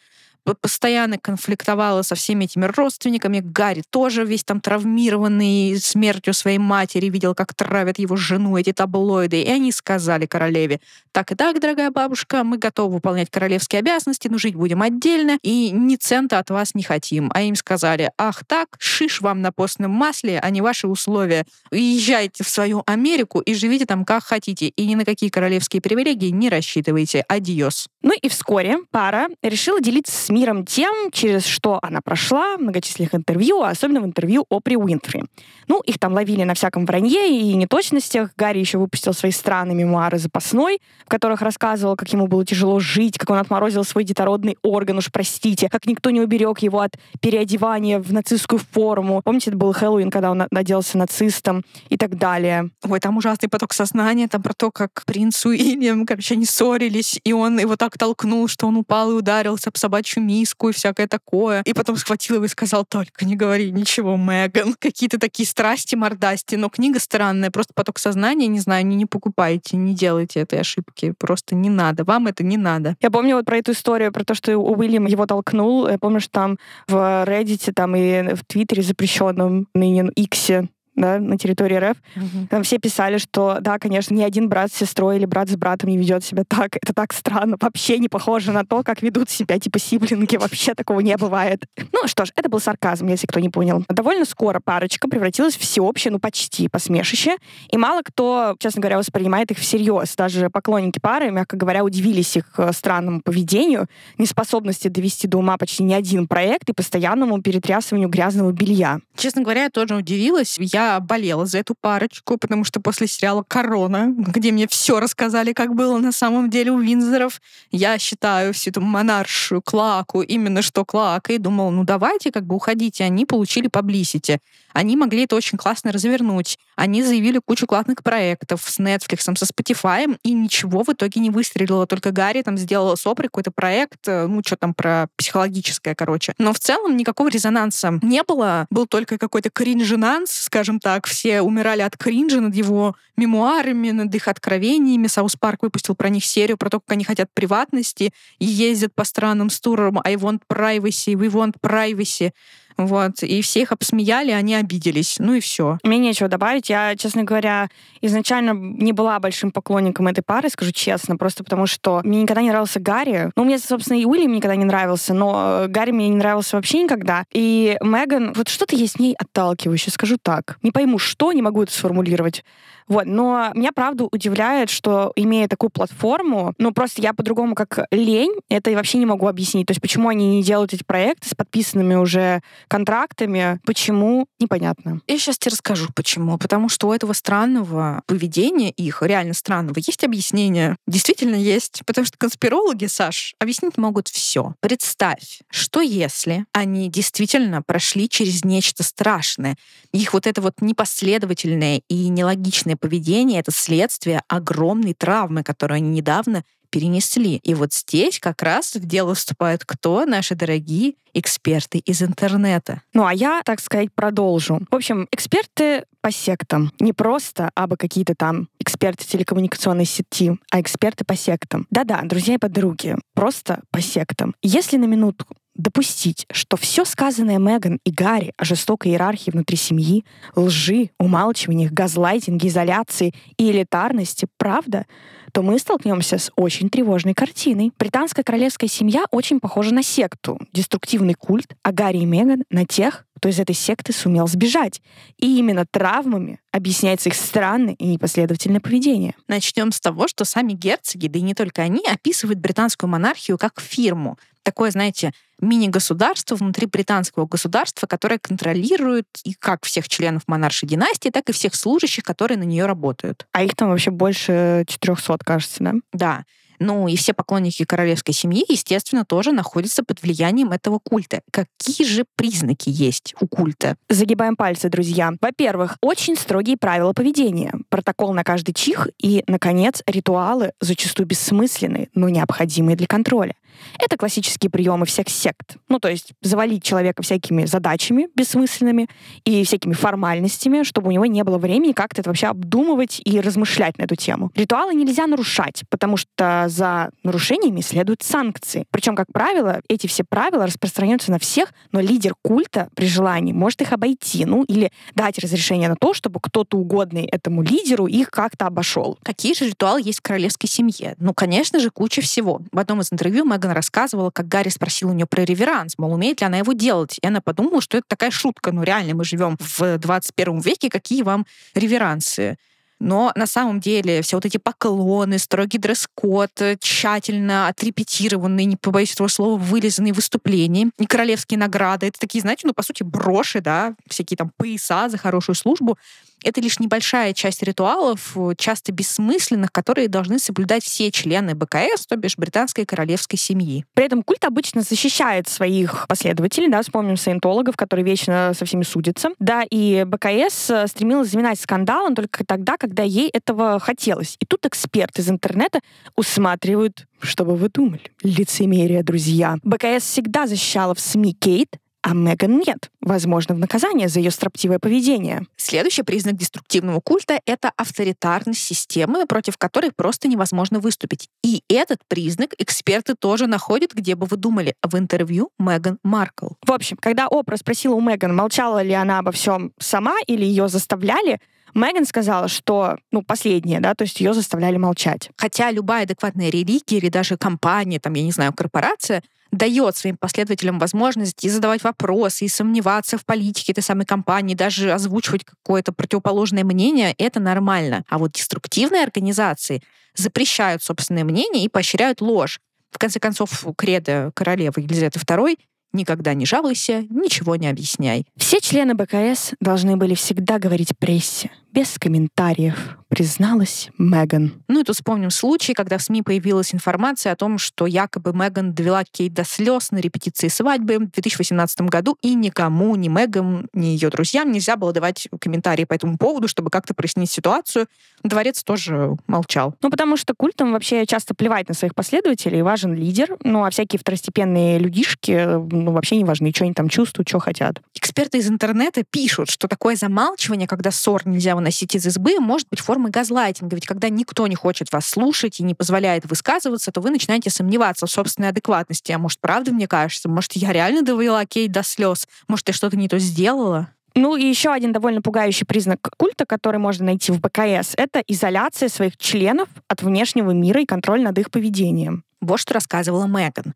постоянно 0.61 1.17
конфликтовала 1.17 2.01
со 2.01 2.15
всеми 2.15 2.45
этими 2.45 2.65
родственниками. 2.65 3.39
Гарри 3.39 3.83
тоже 3.89 4.25
весь 4.25 4.43
там 4.43 4.61
травмированный 4.61 5.79
смертью 5.79 6.33
своей 6.33 6.57
матери, 6.57 7.09
видел, 7.09 7.35
как 7.35 7.53
травят 7.53 7.99
его 7.99 8.15
жену 8.15 8.57
эти 8.57 8.73
таблоиды. 8.73 9.41
И 9.41 9.49
они 9.49 9.71
сказали 9.71 10.25
королеве, 10.25 10.79
так 11.11 11.31
и 11.31 11.35
так, 11.35 11.59
дорогая 11.59 11.91
бабушка, 11.91 12.43
мы 12.43 12.57
готовы 12.57 12.95
выполнять 12.95 13.29
королевские 13.29 13.79
обязанности, 13.79 14.27
но 14.27 14.37
жить 14.37 14.55
будем 14.55 14.81
отдельно, 14.81 15.37
и 15.41 15.71
ни 15.71 15.95
цента 15.95 16.39
от 16.39 16.49
вас 16.49 16.75
не 16.75 16.83
хотим. 16.83 17.31
А 17.33 17.41
им 17.41 17.55
сказали, 17.55 18.11
ах 18.17 18.43
так, 18.45 18.75
шиш 18.79 19.21
вам 19.21 19.41
на 19.41 19.51
постном 19.51 19.91
масле, 19.91 20.39
а 20.39 20.49
не 20.49 20.61
ваши 20.61 20.87
условия. 20.87 21.45
Езжайте 21.71 22.43
в 22.43 22.49
свою 22.49 22.83
Америку 22.85 23.39
и 23.39 23.53
живите 23.53 23.85
там 23.85 24.05
как 24.05 24.23
хотите, 24.23 24.67
и 24.67 24.85
ни 24.85 24.95
на 24.95 25.05
какие 25.05 25.29
королевские 25.29 25.81
привилегии 25.81 26.29
не 26.29 26.49
рассчитывайте. 26.49 27.23
Адиос. 27.27 27.87
Ну 28.01 28.13
и 28.19 28.29
вскоре 28.29 28.77
пара 28.91 29.29
решила 29.41 29.81
делиться 29.81 30.15
с 30.15 30.29
миром 30.39 30.65
тем, 30.65 31.11
через 31.11 31.45
что 31.45 31.79
она 31.81 31.99
прошла, 32.01 32.57
в 32.57 32.61
многочисленных 32.61 33.13
интервью, 33.13 33.61
а 33.61 33.69
особенно 33.69 34.01
в 34.01 34.05
интервью 34.05 34.45
Опри 34.49 34.77
Уинфри. 34.77 35.23
Ну, 35.67 35.81
их 35.81 35.99
там 35.99 36.13
ловили 36.13 36.43
на 36.43 36.53
всяком 36.53 36.85
вранье 36.85 37.29
и 37.29 37.53
неточностях. 37.55 38.31
Гарри 38.37 38.59
еще 38.59 38.77
выпустил 38.77 39.13
свои 39.13 39.31
странные 39.31 39.75
мемуары 39.75 40.17
«Запасной», 40.17 40.79
в 41.05 41.09
которых 41.09 41.41
рассказывал, 41.41 41.95
как 41.95 42.11
ему 42.13 42.27
было 42.27 42.45
тяжело 42.45 42.79
жить, 42.79 43.17
как 43.17 43.29
он 43.29 43.37
отморозил 43.37 43.83
свой 43.83 44.03
детородный 44.03 44.57
орган, 44.63 44.97
уж 44.97 45.11
простите, 45.11 45.69
как 45.69 45.85
никто 45.85 46.09
не 46.09 46.21
уберег 46.21 46.59
его 46.59 46.79
от 46.79 46.97
переодевания 47.21 47.99
в 47.99 48.13
нацистскую 48.13 48.59
форму. 48.71 49.21
Помните, 49.23 49.51
это 49.51 49.59
был 49.59 49.73
Хэллоуин, 49.73 50.09
когда 50.09 50.31
он 50.31 50.43
наделся 50.49 50.97
нацистом 50.97 51.63
и 51.89 51.97
так 51.97 52.17
далее. 52.17 52.71
Ой, 52.87 52.99
там 52.99 53.17
ужасный 53.17 53.49
поток 53.49 53.73
сознания, 53.73 54.27
там 54.27 54.41
про 54.41 54.53
то, 54.53 54.71
как 54.71 55.03
принц 55.05 55.45
Уильям, 55.45 56.05
короче, 56.05 56.35
они 56.35 56.45
ссорились, 56.45 57.19
и 57.23 57.33
он 57.33 57.59
его 57.59 57.75
так 57.75 57.97
толкнул, 57.97 58.47
что 58.47 58.67
он 58.67 58.77
упал 58.77 59.11
и 59.11 59.15
ударился 59.15 59.69
об 59.69 59.77
собачью 59.77 60.18
нашу 60.19 60.21
миску 60.21 60.69
и 60.69 60.73
всякое 60.73 61.07
такое. 61.07 61.61
И 61.65 61.73
потом 61.73 61.95
схватил 61.95 62.35
его 62.35 62.45
и 62.45 62.49
сказал, 62.49 62.85
только 62.85 63.25
не 63.25 63.35
говори 63.35 63.71
ничего, 63.71 64.17
Меган. 64.17 64.75
Какие-то 64.79 65.19
такие 65.19 65.47
страсти, 65.47 65.95
мордасти. 65.95 66.55
Но 66.55 66.69
книга 66.69 66.99
странная, 66.99 67.51
просто 67.51 67.73
поток 67.73 67.99
сознания, 67.99 68.47
не 68.47 68.59
знаю, 68.59 68.85
не, 68.85 68.95
не 68.95 69.05
покупайте, 69.05 69.77
не 69.77 69.93
делайте 69.93 70.41
этой 70.41 70.59
ошибки. 70.59 71.13
Просто 71.17 71.55
не 71.55 71.69
надо. 71.69 72.03
Вам 72.03 72.27
это 72.27 72.43
не 72.43 72.57
надо. 72.57 72.95
Я 73.01 73.09
помню 73.09 73.35
вот 73.35 73.45
про 73.45 73.57
эту 73.57 73.71
историю, 73.71 74.11
про 74.11 74.23
то, 74.23 74.33
что 74.33 74.55
Уильям 74.57 75.05
его 75.05 75.25
толкнул. 75.25 75.87
Я 75.87 75.97
помню, 75.97 76.19
что 76.19 76.31
там 76.31 76.57
в 76.87 76.95
Reddit 76.95 77.71
там 77.73 77.95
и 77.95 78.33
в 78.35 78.45
Твиттере 78.45 78.83
запрещенном 78.83 79.67
ныне 79.73 80.09
Иксе 80.15 80.67
да, 80.99 81.19
на 81.19 81.37
территории 81.37 81.77
РФ, 81.77 81.97
угу. 82.15 82.47
там 82.49 82.63
все 82.63 82.77
писали, 82.77 83.17
что, 83.17 83.57
да, 83.61 83.79
конечно, 83.79 84.13
ни 84.13 84.21
один 84.21 84.49
брат 84.49 84.71
с 84.71 84.75
сестрой 84.75 85.17
или 85.17 85.25
брат 85.25 85.49
с 85.49 85.55
братом 85.55 85.89
не 85.89 85.97
ведет 85.97 86.23
себя 86.23 86.43
так. 86.47 86.75
Это 86.75 86.93
так 86.93 87.13
странно. 87.13 87.57
Вообще 87.59 87.97
не 87.99 88.09
похоже 88.09 88.51
на 88.51 88.65
то, 88.65 88.83
как 88.83 89.01
ведут 89.01 89.29
себя, 89.29 89.59
типа, 89.59 89.79
сиблинги. 89.79 90.37
Вообще 90.37 90.73
такого 90.73 90.99
не 90.99 91.15
бывает. 91.17 91.65
Ну 91.91 92.07
что 92.07 92.25
ж, 92.25 92.31
это 92.35 92.49
был 92.49 92.59
сарказм, 92.59 93.07
если 93.07 93.27
кто 93.27 93.39
не 93.39 93.49
понял. 93.49 93.83
Довольно 93.89 94.25
скоро 94.25 94.59
парочка 94.59 95.07
превратилась 95.07 95.55
в 95.55 95.59
всеобщее, 95.59 96.11
ну, 96.11 96.19
почти 96.19 96.67
посмешище. 96.67 97.35
И 97.71 97.77
мало 97.77 98.01
кто, 98.03 98.55
честно 98.59 98.81
говоря, 98.81 98.97
воспринимает 98.97 99.51
их 99.51 99.57
всерьез. 99.57 100.15
Даже 100.15 100.49
поклонники 100.49 100.99
пары, 100.99 101.31
мягко 101.31 101.57
говоря, 101.57 101.83
удивились 101.83 102.35
их 102.37 102.45
э, 102.57 102.71
странному 102.73 103.21
поведению, 103.21 103.87
неспособности 104.17 104.87
довести 104.87 105.27
до 105.27 105.37
ума 105.37 105.57
почти 105.57 105.83
ни 105.83 105.93
один 105.93 106.27
проект 106.27 106.69
и 106.69 106.73
постоянному 106.73 107.41
перетрясыванию 107.41 108.09
грязного 108.09 108.51
белья. 108.51 108.99
Честно 109.15 109.43
говоря, 109.43 109.63
я 109.63 109.69
тоже 109.69 109.95
удивилась. 109.95 110.57
Я 110.59 110.88
болела 110.99 111.45
за 111.45 111.59
эту 111.59 111.75
парочку, 111.79 112.37
потому 112.37 112.63
что 112.63 112.79
после 112.79 113.07
сериала 113.07 113.43
«Корона», 113.45 114.07
где 114.15 114.51
мне 114.51 114.67
все 114.67 114.99
рассказали, 114.99 115.53
как 115.53 115.75
было 115.75 115.97
на 115.97 116.11
самом 116.11 116.49
деле 116.49 116.71
у 116.71 116.79
Виндзоров, 116.79 117.41
я 117.71 117.99
считаю 117.99 118.53
всю 118.53 118.69
эту 118.69 118.81
монаршую 118.81 119.61
клоаку 119.61 120.21
именно 120.21 120.61
что 120.61 120.85
клоакой, 120.85 121.29
и 121.29 121.37
думала, 121.37 121.69
ну 121.69 121.83
давайте 121.83 122.31
как 122.31 122.45
бы 122.45 122.55
уходите. 122.55 123.03
Они 123.03 123.25
получили 123.25 123.67
паблисити. 123.67 124.39
Они 124.73 124.95
могли 124.95 125.23
это 125.23 125.35
очень 125.35 125.57
классно 125.57 125.91
развернуть. 125.91 126.59
Они 126.75 127.03
заявили 127.03 127.39
кучу 127.43 127.67
классных 127.67 128.03
проектов 128.03 128.61
с 128.65 128.79
Netflix, 128.79 129.21
со 129.21 129.45
Spotify, 129.45 130.17
и 130.23 130.31
ничего 130.31 130.83
в 130.83 130.89
итоге 130.89 131.21
не 131.21 131.29
выстрелило. 131.29 131.87
Только 131.87 132.11
Гарри 132.11 132.41
там 132.41 132.57
сделала 132.57 132.95
с 132.95 133.03
какой-то 133.03 133.51
проект, 133.51 134.07
э, 134.07 134.27
ну, 134.27 134.41
что 134.45 134.55
там 134.55 134.73
про 134.73 135.07
психологическое, 135.17 135.95
короче. 135.95 136.33
Но 136.37 136.53
в 136.53 136.59
целом 136.59 136.95
никакого 136.95 137.29
резонанса 137.29 137.99
не 138.01 138.23
было. 138.23 138.65
Был 138.69 138.87
только 138.87 139.17
какой-то 139.17 139.49
кринжинанс, 139.49 140.31
скажем 140.31 140.79
так. 140.79 141.07
Все 141.07 141.41
умирали 141.41 141.81
от 141.81 141.97
кринжа 141.97 142.39
над 142.39 142.55
его 142.55 142.95
мемуарами, 143.17 143.91
над 143.91 144.13
их 144.13 144.27
откровениями. 144.27 145.07
South 145.07 145.35
Park 145.35 145.63
выпустил 145.63 145.95
про 145.95 146.09
них 146.09 146.25
серию, 146.25 146.57
про 146.57 146.69
то, 146.69 146.79
как 146.79 146.91
они 146.93 147.03
хотят 147.03 147.29
приватности 147.33 148.13
и 148.39 148.45
ездят 148.45 148.93
по 148.93 149.03
странам 149.03 149.49
с 149.49 149.59
туром 149.59 149.99
I 150.03 150.15
want 150.15 150.41
privacy, 150.49 151.13
we 151.13 151.29
want 151.29 151.55
privacy. 151.61 152.31
Вот. 152.79 153.23
И 153.23 153.41
все 153.41 153.61
их 153.61 153.73
обсмеяли, 153.73 154.31
они 154.31 154.55
обиделись. 154.55 155.17
Ну 155.19 155.33
и 155.33 155.41
все. 155.41 155.77
Мне 155.83 155.97
нечего 155.97 156.29
добавить. 156.29 156.69
Я, 156.69 156.95
честно 156.95 157.23
говоря, 157.25 157.67
изначально 157.99 158.51
не 158.51 158.93
была 158.93 159.19
большим 159.19 159.51
поклонником 159.51 160.07
этой 160.07 160.21
пары, 160.21 160.49
скажу 160.49 160.71
честно, 160.71 161.17
просто 161.17 161.43
потому 161.43 161.67
что 161.67 161.99
мне 162.05 162.21
никогда 162.21 162.41
не 162.41 162.49
нравился 162.49 162.79
Гарри. 162.79 163.31
Ну, 163.35 163.43
мне, 163.43 163.59
собственно, 163.59 163.99
и 163.99 164.05
Уильям 164.05 164.31
никогда 164.31 164.55
не 164.55 164.63
нравился, 164.63 165.13
но 165.13 165.65
Гарри 165.67 165.91
мне 165.91 166.07
не 166.07 166.15
нравился 166.15 166.55
вообще 166.55 166.83
никогда. 166.83 167.25
И 167.33 167.77
Меган, 167.81 168.31
вот 168.33 168.47
что-то 168.47 168.77
есть 168.77 168.95
в 168.95 168.99
ней 168.99 169.13
отталкивающее, 169.19 169.91
скажу 169.91 170.15
так. 170.17 170.57
Не 170.61 170.71
пойму, 170.71 170.99
что, 170.99 171.33
не 171.33 171.41
могу 171.41 171.63
это 171.63 171.73
сформулировать. 171.73 172.45
Вот. 172.89 173.05
Но 173.05 173.51
меня, 173.53 173.71
правда, 173.71 174.07
удивляет, 174.11 174.69
что, 174.69 175.13
имея 175.15 175.47
такую 175.47 175.69
платформу, 175.69 176.53
ну, 176.57 176.73
просто 176.73 177.01
я 177.01 177.13
по-другому 177.13 177.55
как 177.55 177.85
лень, 177.91 178.33
это 178.49 178.71
вообще 178.71 178.97
не 178.97 179.05
могу 179.05 179.27
объяснить. 179.27 179.67
То 179.67 179.71
есть 179.71 179.81
почему 179.81 180.09
они 180.09 180.37
не 180.37 180.43
делают 180.43 180.73
эти 180.73 180.83
проекты 180.83 181.29
с 181.29 181.35
подписанными 181.35 181.95
уже 181.95 182.41
контрактами. 182.67 183.59
Почему? 183.65 184.25
Непонятно. 184.39 185.01
Я 185.07 185.17
сейчас 185.17 185.37
тебе 185.37 185.51
расскажу, 185.51 185.87
почему. 185.95 186.37
Потому 186.37 186.67
что 186.67 186.87
у 186.87 186.93
этого 186.93 187.13
странного 187.13 188.01
поведения 188.07 188.71
их, 188.71 189.03
реально 189.03 189.33
странного, 189.33 189.77
есть 189.77 190.03
объяснение. 190.03 190.75
Действительно 190.87 191.35
есть. 191.35 191.83
Потому 191.85 192.05
что 192.05 192.17
конспирологи, 192.17 192.87
Саш, 192.87 193.35
объяснить 193.39 193.77
могут 193.77 194.07
все. 194.07 194.55
Представь, 194.61 195.41
что 195.51 195.81
если 195.81 196.45
они 196.53 196.89
действительно 196.89 197.61
прошли 197.61 198.09
через 198.09 198.43
нечто 198.43 198.83
страшное. 198.83 199.55
Их 199.91 200.13
вот 200.13 200.25
это 200.25 200.41
вот 200.41 200.55
непоследовательное 200.61 201.81
и 201.87 202.09
нелогичное 202.09 202.75
поведение— 202.79 203.39
это 203.41 203.51
следствие 203.51 204.23
огромной 204.27 204.93
травмы, 204.93 205.43
которую 205.43 205.77
они 205.77 205.89
недавно 205.89 206.43
перенесли. 206.69 207.37
И 207.43 207.53
вот 207.53 207.73
здесь 207.73 208.19
как 208.19 208.41
раз 208.41 208.75
в 208.75 208.85
дело 208.85 209.15
вступают 209.15 209.65
кто? 209.65 210.05
Наши 210.05 210.35
дорогие 210.35 210.93
эксперты 211.13 211.79
из 211.79 212.01
интернета. 212.03 212.81
Ну, 212.93 213.05
а 213.05 213.13
я, 213.13 213.41
так 213.43 213.59
сказать, 213.59 213.89
продолжу. 213.93 214.59
В 214.69 214.75
общем, 214.75 215.07
эксперты 215.11 215.85
по 216.01 216.11
сектам. 216.11 216.71
Не 216.79 216.93
просто 216.93 217.49
абы 217.55 217.77
какие-то 217.77 218.13
там 218.15 218.47
эксперты 218.59 219.05
телекоммуникационной 219.05 219.85
сети, 219.85 220.37
а 220.51 220.61
эксперты 220.61 221.03
по 221.03 221.15
сектам. 221.15 221.65
Да-да, 221.71 222.01
друзья 222.03 222.35
и 222.35 222.37
подруги, 222.37 222.95
просто 223.15 223.61
по 223.71 223.81
сектам. 223.81 224.35
Если 224.41 224.77
на 224.77 224.85
минутку 224.85 225.35
допустить, 225.59 226.25
что 226.31 226.57
все 226.57 226.85
сказанное 226.85 227.37
Меган 227.37 227.79
и 227.83 227.91
Гарри 227.91 228.33
о 228.37 228.45
жестокой 228.45 228.91
иерархии 228.91 229.29
внутри 229.29 229.57
семьи, 229.57 230.05
лжи, 230.35 230.89
умалчиваниях, 230.97 231.71
газлайтинге, 231.71 232.47
изоляции 232.47 233.13
и 233.37 233.51
элитарности— 233.51 234.27
правда, 234.37 234.85
то 235.33 235.43
мы 235.43 235.59
столкнемся 235.59 236.17
с 236.17 236.31
очень 236.35 236.69
тревожной 236.69 237.13
картиной. 237.13 237.71
Британская 237.77 238.23
королевская 238.23 238.69
семья 238.69 239.05
очень 239.11 239.39
похожа 239.39 239.73
на 239.73 239.83
секту, 239.83 240.39
деструктивный 240.53 241.13
культ, 241.13 241.55
а 241.61 241.71
Гарри 241.71 241.99
и 241.99 242.05
Меган— 242.05 242.43
на 242.49 242.65
тех, 242.65 243.05
кто 243.17 243.27
из 243.27 243.37
этой 243.37 243.53
секты 243.53 243.91
сумел 243.91 244.27
сбежать. 244.27 244.81
И 245.17 245.39
именно 245.39 245.65
травмами 245.69 246.39
объясняется 246.53 247.09
их 247.09 247.15
странное 247.15 247.73
и 247.73 247.85
непоследовательное 247.85 248.61
поведение. 248.61 249.13
Начнем 249.27 249.73
с 249.73 249.81
того, 249.81 250.07
что 250.07 250.23
сами 250.23 250.53
герцоги, 250.53 251.07
да 251.07 251.19
и 251.19 251.21
не 251.21 251.33
только 251.33 251.61
они, 251.61 251.81
описывают 251.85 252.39
британскую 252.39 252.89
монархию 252.89 253.37
как 253.37 253.59
фирму. 253.59 254.17
Такое, 254.49 254.71
знаете, 254.71 255.11
мини-государство 255.41 256.33
внутри 256.33 256.65
британского 256.65 257.27
государства, 257.27 257.85
которое 257.85 258.17
контролирует 258.17 259.05
и 259.23 259.35
как 259.35 259.63
всех 259.63 259.87
членов 259.87 260.23
монаршей 260.25 260.67
династии, 260.67 261.09
так 261.09 261.29
и 261.29 261.33
всех 261.33 261.53
служащих, 261.53 262.03
которые 262.03 262.39
на 262.39 262.45
нее 262.45 262.65
работают. 262.65 263.27
А 263.31 263.43
их 263.43 263.55
там 263.55 263.69
вообще 263.69 263.91
больше 263.91 264.65
400, 264.67 265.19
кажется, 265.23 265.57
да? 265.59 265.73
Да. 265.93 266.23
Ну 266.57 266.87
и 266.87 266.95
все 266.95 267.13
поклонники 267.13 267.63
королевской 267.63 268.15
семьи, 268.15 268.43
естественно, 268.49 269.05
тоже 269.05 269.31
находятся 269.31 269.83
под 269.83 270.01
влиянием 270.01 270.51
этого 270.51 270.79
культа. 270.79 271.21
Какие 271.31 271.85
же 271.85 272.05
признаки 272.15 272.69
есть 272.69 273.13
у 273.21 273.27
культа? 273.27 273.75
Загибаем 273.87 274.35
пальцы, 274.35 274.67
друзья. 274.67 275.13
Во-первых, 275.21 275.77
очень 275.81 276.15
строгие 276.15 276.57
правила 276.57 276.93
поведения, 276.93 277.53
протокол 277.69 278.13
на 278.13 278.23
каждый 278.23 278.53
чих 278.53 278.87
и, 278.97 279.23
наконец, 279.27 279.83
ритуалы, 279.85 280.53
зачастую 280.59 281.05
бессмысленные, 281.05 281.89
но 281.93 282.09
необходимые 282.09 282.75
для 282.75 282.87
контроля. 282.87 283.35
Это 283.79 283.97
классические 283.97 284.49
приемы 284.49 284.85
всех 284.85 285.09
сект. 285.09 285.57
Ну, 285.67 285.79
то 285.79 285.89
есть 285.89 286.13
завалить 286.21 286.63
человека 286.63 287.03
всякими 287.03 287.45
задачами 287.45 288.07
бессмысленными 288.15 288.87
и 289.25 289.43
всякими 289.43 289.73
формальностями, 289.73 290.63
чтобы 290.63 290.89
у 290.89 290.91
него 290.91 291.05
не 291.05 291.23
было 291.23 291.37
времени 291.37 291.73
как-то 291.73 292.01
это 292.01 292.09
вообще 292.09 292.27
обдумывать 292.27 293.01
и 293.03 293.19
размышлять 293.19 293.77
на 293.77 293.83
эту 293.83 293.95
тему. 293.95 294.31
Ритуалы 294.35 294.73
нельзя 294.73 295.07
нарушать, 295.07 295.63
потому 295.69 295.97
что 295.97 296.45
за 296.47 296.91
нарушениями 297.03 297.61
следуют 297.61 298.03
санкции. 298.03 298.65
Причем, 298.71 298.95
как 298.95 299.07
правило, 299.11 299.61
эти 299.67 299.87
все 299.87 300.03
правила 300.03 300.45
распространяются 300.45 301.11
на 301.11 301.19
всех, 301.19 301.53
но 301.71 301.79
лидер 301.79 302.13
культа 302.21 302.69
при 302.75 302.85
желании 302.85 303.33
может 303.33 303.61
их 303.61 303.73
обойти, 303.73 304.25
ну, 304.25 304.43
или 304.43 304.71
дать 304.95 305.19
разрешение 305.19 305.69
на 305.69 305.75
то, 305.75 305.93
чтобы 305.93 306.19
кто-то 306.21 306.57
угодный 306.57 307.05
этому 307.05 307.41
лидеру 307.41 307.87
их 307.87 308.11
как-то 308.11 308.47
обошел. 308.47 308.97
Какие 309.03 309.33
же 309.33 309.45
ритуалы 309.45 309.81
есть 309.81 309.99
в 309.99 310.01
королевской 310.01 310.49
семье? 310.49 310.95
Ну, 310.99 311.13
конечно 311.13 311.59
же, 311.59 311.69
куча 311.69 312.01
всего. 312.01 312.41
В 312.51 312.59
одном 312.59 312.81
из 312.81 312.91
интервью 312.91 313.25
Меган 313.25 313.48
Меган 313.49 313.55
рассказывала, 313.55 314.11
как 314.11 314.27
Гарри 314.27 314.49
спросил 314.49 314.89
у 314.89 314.93
нее 314.93 315.05
про 315.05 315.23
реверанс, 315.23 315.77
мол, 315.77 315.93
умеет 315.93 316.21
ли 316.21 316.27
она 316.27 316.37
его 316.37 316.53
делать. 316.53 316.99
И 317.01 317.07
она 317.07 317.21
подумала, 317.21 317.61
что 317.61 317.77
это 317.77 317.85
такая 317.87 318.11
шутка. 318.11 318.51
Ну, 318.51 318.63
реально, 318.63 318.95
мы 318.95 319.03
живем 319.03 319.37
в 319.39 319.77
21 319.77 320.39
веке, 320.39 320.69
какие 320.69 321.03
вам 321.03 321.25
реверансы? 321.55 322.37
Но 322.79 323.11
на 323.15 323.27
самом 323.27 323.59
деле 323.59 324.01
все 324.01 324.15
вот 324.15 324.25
эти 324.25 324.37
поклоны, 324.37 325.19
строгий 325.19 325.57
дресс-код, 325.57 326.31
тщательно 326.59 327.49
отрепетированные, 327.49 328.45
не 328.45 328.55
побоюсь 328.55 328.93
этого 328.93 329.09
слова, 329.09 329.37
вылизанные 329.37 329.91
выступления 329.91 330.71
и 330.77 330.85
королевские 330.85 331.39
награды. 331.39 331.87
Это 331.87 331.99
такие, 331.99 332.21
знаете, 332.21 332.47
ну, 332.47 332.53
по 332.53 332.63
сути, 332.63 332.83
броши, 332.83 333.41
да, 333.41 333.75
всякие 333.89 334.15
там 334.15 334.31
пояса 334.37 334.87
за 334.87 334.97
хорошую 334.97 335.35
службу 335.35 335.77
это 336.23 336.41
лишь 336.41 336.59
небольшая 336.59 337.13
часть 337.13 337.43
ритуалов, 337.43 338.15
часто 338.37 338.71
бессмысленных, 338.71 339.51
которые 339.51 339.87
должны 339.87 340.19
соблюдать 340.19 340.63
все 340.63 340.91
члены 340.91 341.35
БКС, 341.35 341.85
то 341.87 341.95
бишь 341.95 342.17
британской 342.17 342.65
королевской 342.65 343.17
семьи. 343.17 343.65
При 343.73 343.85
этом 343.85 344.03
культ 344.03 344.25
обычно 344.25 344.61
защищает 344.61 345.27
своих 345.27 345.87
последователей, 345.87 346.49
да, 346.49 346.61
вспомним 346.61 346.97
саентологов, 346.97 347.55
которые 347.55 347.85
вечно 347.85 348.33
со 348.37 348.45
всеми 348.45 348.63
судятся. 348.63 349.09
Да, 349.19 349.43
и 349.49 349.83
БКС 349.85 350.49
э, 350.49 350.67
стремилась 350.67 351.09
заминать 351.09 351.39
скандалом 351.39 351.95
только 351.95 352.25
тогда, 352.25 352.57
когда 352.57 352.83
ей 352.83 353.09
этого 353.09 353.59
хотелось. 353.59 354.15
И 354.19 354.25
тут 354.25 354.45
эксперты 354.45 355.01
из 355.01 355.09
интернета 355.09 355.59
усматривают, 355.95 356.87
что 357.01 357.25
бы 357.25 357.35
вы 357.35 357.49
думали, 357.49 357.91
лицемерие, 358.03 358.83
друзья. 358.83 359.37
БКС 359.43 359.83
всегда 359.83 360.27
защищала 360.27 360.75
в 360.75 360.79
СМИ 360.79 361.13
Кейт, 361.13 361.57
а 361.81 361.93
Меган 361.93 362.39
нет. 362.39 362.69
Возможно, 362.81 363.35
в 363.35 363.39
наказание 363.39 363.87
за 363.87 363.99
ее 363.99 364.11
строптивое 364.11 364.59
поведение. 364.59 365.25
Следующий 365.37 365.83
признак 365.83 366.17
деструктивного 366.17 366.81
культа— 366.81 367.19
это 367.25 367.51
авторитарность 367.55 368.41
системы, 368.41 369.05
против 369.05 369.37
которой 369.37 369.71
просто 369.71 370.07
невозможно 370.07 370.59
выступить. 370.59 371.09
И 371.23 371.43
этот 371.47 371.79
признак 371.87 372.33
эксперты 372.37 372.95
тоже 372.95 373.27
находят, 373.27 373.73
где 373.73 373.95
бы 373.95 374.05
вы 374.07 374.17
думали, 374.17 374.55
в 374.61 374.77
интервью 374.77 375.31
Меган 375.39 375.79
Маркл. 375.83 376.27
В 376.45 376.51
общем, 376.51 376.77
когда 376.77 377.07
Опра 377.09 377.37
спросила 377.37 377.75
у 377.75 377.81
Меган, 377.81 378.15
молчала 378.15 378.61
ли 378.61 378.73
она 378.73 378.99
обо 378.99 379.11
всем 379.11 379.53
сама 379.59 379.95
или 380.07 380.25
ее 380.25 380.49
заставляли, 380.49 381.21
Меган 381.55 381.85
сказала, 381.85 382.27
что, 382.27 382.77
ну, 382.91 383.01
последнее, 383.01 383.59
да, 383.59 383.73
то 383.73 383.83
есть 383.83 383.99
ее 383.99 384.13
заставляли 384.13 384.57
молчать. 384.57 385.09
Хотя 385.17 385.49
любая 385.49 385.83
адекватная 385.83 386.29
религия 386.29 386.77
или 386.77 386.89
даже 386.89 387.17
компания, 387.17 387.79
там, 387.79 387.93
я 387.93 388.03
не 388.03 388.11
знаю, 388.11 388.33
корпорация— 388.33 389.01
дает 389.31 389.77
своим 389.77 389.97
последователям 389.97 390.59
возможность 390.59 391.23
и 391.23 391.29
задавать 391.29 391.63
вопросы, 391.63 392.25
и 392.25 392.29
сомневаться 392.29 392.97
в 392.97 393.05
политике 393.05 393.51
этой 393.51 393.63
самой 393.63 393.85
компании, 393.85 394.35
даже 394.35 394.71
озвучивать 394.71 395.23
какое-то 395.23 395.71
противоположное 395.71 396.43
мнение, 396.43 396.93
это 396.97 397.19
нормально. 397.19 397.83
А 397.89 397.97
вот 397.97 398.13
деструктивные 398.13 398.83
организации 398.83 399.61
запрещают 399.95 400.63
собственное 400.63 401.03
мнение 401.03 401.43
и 401.43 401.49
поощряют 401.49 402.01
ложь. 402.01 402.39
В 402.71 402.77
конце 402.77 402.99
концов, 402.99 403.45
кредо 403.57 404.11
королевы 404.13 404.61
Елизаветы 404.61 404.99
II 404.99 405.37
Никогда 405.71 406.15
не 406.15 406.25
жалуйся, 406.25 406.81
ничего 406.89 407.35
не 407.35 407.47
объясняй. 407.47 408.05
Все 408.17 408.39
члены 408.39 408.73
БКС 408.73 409.33
должны 409.39 409.77
были 409.77 409.93
всегда 409.93 410.39
говорить 410.39 410.75
прессе, 410.79 411.29
без 411.51 411.77
комментариев, 411.79 412.77
призналась 412.89 413.69
Меган. 413.77 414.33
Ну 414.47 414.61
и 414.61 414.63
тут 414.63 414.75
вспомним 414.75 415.09
случай, 415.09 415.53
когда 415.53 415.77
в 415.77 415.81
СМИ 415.81 416.01
появилась 416.03 416.53
информация 416.53 417.11
о 417.11 417.15
том, 417.15 417.37
что 417.37 417.65
якобы 417.65 418.13
Меган 418.13 418.53
довела 418.53 418.83
Кейт 418.83 419.13
до 419.13 419.23
слез 419.23 419.71
на 419.71 419.77
репетиции 419.77 420.27
свадьбы 420.27 420.77
в 420.77 420.91
2018 420.91 421.61
году, 421.61 421.97
и 422.01 422.13
никому, 422.13 422.75
ни 422.75 422.87
Меган, 422.87 423.47
ни 423.53 423.67
ее 423.67 423.89
друзьям 423.89 424.31
нельзя 424.31 424.57
было 424.57 424.73
давать 424.73 425.07
комментарии 425.19 425.65
по 425.65 425.73
этому 425.73 425.97
поводу, 425.97 426.27
чтобы 426.27 426.49
как-то 426.49 426.73
прояснить 426.73 427.09
ситуацию. 427.09 427.67
Дворец 428.03 428.43
тоже 428.43 428.97
молчал. 429.07 429.55
Ну, 429.61 429.69
потому 429.69 429.97
что 429.97 430.13
культам 430.13 430.51
вообще 430.51 430.85
часто 430.85 431.13
плевать 431.15 431.47
на 431.47 431.55
своих 431.55 431.73
последователей, 431.75 432.41
важен 432.41 432.73
лидер, 432.73 433.17
ну, 433.23 433.43
а 433.43 433.49
всякие 433.49 433.79
второстепенные 433.79 434.59
людишки, 434.59 435.25
ну, 435.51 435.71
вообще 435.71 435.97
не 435.97 436.05
важны, 436.05 436.31
что 436.33 436.43
они 436.43 436.53
там 436.53 436.69
чувствуют, 436.69 437.09
что 437.09 437.19
хотят. 437.19 437.61
Эксперты 437.75 438.19
из 438.19 438.29
интернета 438.29 438.83
пишут, 438.83 439.29
что 439.29 439.47
такое 439.47 439.75
замалчивание, 439.75 440.47
когда 440.47 440.71
ссор 440.71 441.07
нельзя 441.07 441.35
выносить 441.39 441.75
из 441.75 441.85
избы, 441.87 442.19
может 442.19 442.47
быть 442.49 442.59
формой 442.59 442.91
газлайтинга. 442.91 443.55
Ведь 443.55 443.65
когда 443.65 443.89
никто 443.89 444.27
не 444.27 444.35
хочет 444.35 444.71
вас 444.71 444.85
слушать 444.85 445.39
и 445.39 445.43
не 445.43 445.55
позволяет 445.55 446.05
высказываться, 446.05 446.71
то 446.71 446.81
вы 446.81 446.91
начинаете 446.91 447.29
сомневаться 447.29 447.87
в 447.87 447.91
собственной 447.91 448.29
адекватности. 448.29 448.91
А 448.91 448.97
может, 448.97 449.19
правда 449.19 449.51
мне 449.51 449.67
кажется? 449.67 450.09
Может, 450.09 450.33
я 450.33 450.53
реально 450.53 450.81
довела 450.81 451.25
Кейт 451.25 451.51
до 451.51 451.63
слез? 451.63 452.07
Может, 452.27 452.49
я 452.49 452.53
что-то 452.53 452.77
не 452.77 452.87
то 452.87 452.99
сделала? 452.99 453.69
Ну 453.95 454.15
и 454.15 454.23
еще 454.23 454.51
один 454.51 454.71
довольно 454.71 455.01
пугающий 455.01 455.45
признак 455.45 455.79
культа, 455.97 456.25
который 456.25 456.57
можно 456.59 456.85
найти 456.85 457.11
в 457.11 457.19
БКС, 457.19 457.73
это 457.75 458.03
изоляция 458.07 458.69
своих 458.69 458.97
членов 458.97 459.49
от 459.67 459.81
внешнего 459.81 460.31
мира 460.31 460.61
и 460.61 460.65
контроль 460.65 461.01
над 461.01 461.17
их 461.17 461.31
поведением. 461.31 462.03
Вот 462.21 462.39
что 462.39 462.53
рассказывала 462.53 463.07
Меган. 463.07 463.53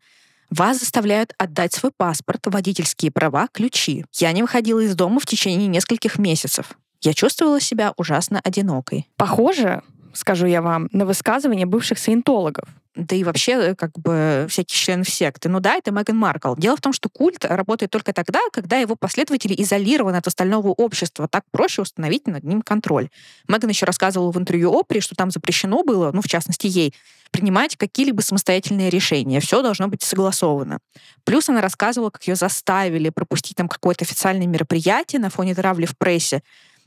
Вас 0.50 0.80
заставляют 0.80 1.34
отдать 1.38 1.72
свой 1.72 1.92
паспорт, 1.96 2.40
водительские 2.46 3.10
права, 3.10 3.48
ключи. 3.52 4.04
Я 4.12 4.32
не 4.32 4.42
выходила 4.42 4.80
из 4.80 4.94
дома 4.94 5.20
в 5.20 5.26
течение 5.26 5.68
нескольких 5.68 6.18
месяцев. 6.18 6.76
Я 7.04 7.14
чувствовала 7.14 7.60
себя 7.60 7.92
ужасно 7.96 8.40
одинокой. 8.42 9.08
Похоже, 9.16 9.82
скажу 10.14 10.46
я 10.46 10.62
вам, 10.62 10.88
на 10.92 11.04
высказывания 11.04 11.66
бывших 11.66 11.98
саентологов 11.98 12.68
да 12.96 13.16
и 13.16 13.24
вообще 13.24 13.52
э, 13.52 13.74
как 13.74 13.98
бы 13.98 14.46
всякие 14.48 14.76
члены 14.76 15.04
секты. 15.04 15.48
Ну 15.48 15.60
да, 15.60 15.74
это 15.74 15.90
Меган 15.90 16.16
Маркл. 16.16 16.54
Дело 16.54 16.76
в 16.76 16.80
том, 16.80 16.92
что 16.92 17.08
культ 17.08 17.44
работает 17.44 17.90
только 17.90 18.12
тогда, 18.12 18.40
когда 18.52 18.78
его 18.78 18.94
последователи 18.94 19.54
изолированы 19.60 20.16
от 20.16 20.26
остального 20.26 20.68
общества. 20.68 21.26
Так 21.28 21.44
проще 21.50 21.82
установить 21.82 22.26
над 22.28 22.44
ним 22.44 22.62
контроль. 22.62 23.08
Меган 23.48 23.70
еще 23.70 23.86
рассказывала 23.86 24.30
в 24.30 24.38
интервью 24.38 24.72
Опри, 24.72 25.00
что 25.00 25.16
там 25.16 25.30
запрещено 25.30 25.82
было, 25.82 26.12
ну, 26.12 26.22
в 26.22 26.28
частности, 26.28 26.66
ей, 26.66 26.94
принимать 27.32 27.76
какие-либо 27.76 28.20
самостоятельные 28.20 28.90
решения. 28.90 29.40
Все 29.40 29.60
должно 29.60 29.88
быть 29.88 30.02
согласовано. 30.02 30.78
Плюс 31.24 31.48
она 31.48 31.60
рассказывала, 31.60 32.10
как 32.10 32.22
ее 32.28 32.36
заставили 32.36 33.08
пропустить 33.08 33.56
там 33.56 33.66
какое-то 33.68 34.04
официальное 34.04 34.46
мероприятие 34.46 35.20
на 35.20 35.30
фоне 35.30 35.56
травли 35.56 35.86
в 35.86 35.98
прессе, 35.98 36.42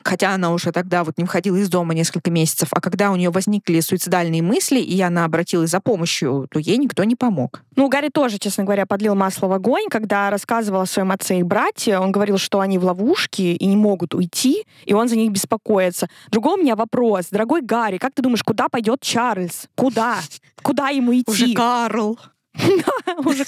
хотя 0.08 0.34
она 0.34 0.52
уже 0.52 0.72
тогда 0.72 1.04
вот 1.04 1.18
не 1.18 1.24
выходила 1.24 1.58
из 1.58 1.70
дома 1.70 1.94
несколько 1.94 2.32
месяцев, 2.32 2.70
а 2.72 2.82
когда 2.82 3.12
у 3.12 3.16
нее 3.16 3.30
возникли 3.30 3.80
суицидальные 3.80 4.42
мысли, 4.42 4.80
и 4.80 5.00
она 5.02 5.26
обратилась 5.26 5.70
за 5.70 5.80
помощью, 5.80 6.48
то 6.50 6.60
ей 6.60 6.78
никто 6.78 7.04
не 7.04 7.16
помог. 7.16 7.62
Ну, 7.76 7.90
Гарри 7.90 8.10
тоже, 8.10 8.40
честно 8.40 8.64
говоря, 8.64 8.86
подлил 8.86 9.16
масло 9.16 9.48
в 9.48 9.52
огонь, 9.52 9.86
когда 9.90 10.30
рассказывал 10.30 10.82
о 10.82 10.86
своем 10.86 11.12
отце 11.12 11.40
и 11.40 11.44
брате. 11.44 11.98
Он 11.98 12.12
говорил, 12.12 12.38
что 12.38 12.60
они 12.60 12.78
в 12.78 12.86
ловушке 12.86 13.54
и 13.54 13.66
не 13.66 13.76
могут 13.76 14.16
уйти, 14.16 14.66
и 14.86 14.94
он 14.94 15.10
за 15.10 15.16
них 15.16 15.32
беспокоится. 15.32 16.08
Другой 16.32 16.56
у 16.56 16.62
меня 16.64 16.76
вопрос. 16.76 17.28
Дорогой 17.30 17.62
Гарри, 17.62 17.98
как 17.98 18.14
ты 18.14 18.22
думаешь, 18.22 18.44
куда 18.44 18.70
пойдет 18.70 19.02
Чарльз? 19.02 19.68
Куда? 19.76 20.18
Куда 20.62 20.90
ему 20.90 21.14
идти? 21.14 21.32
Уже 21.32 21.54
Карл. 21.54 22.20
Да, 22.58 23.14
уже 23.24 23.46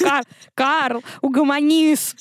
Карл, 0.54 1.01
угомонись. 1.22 2.16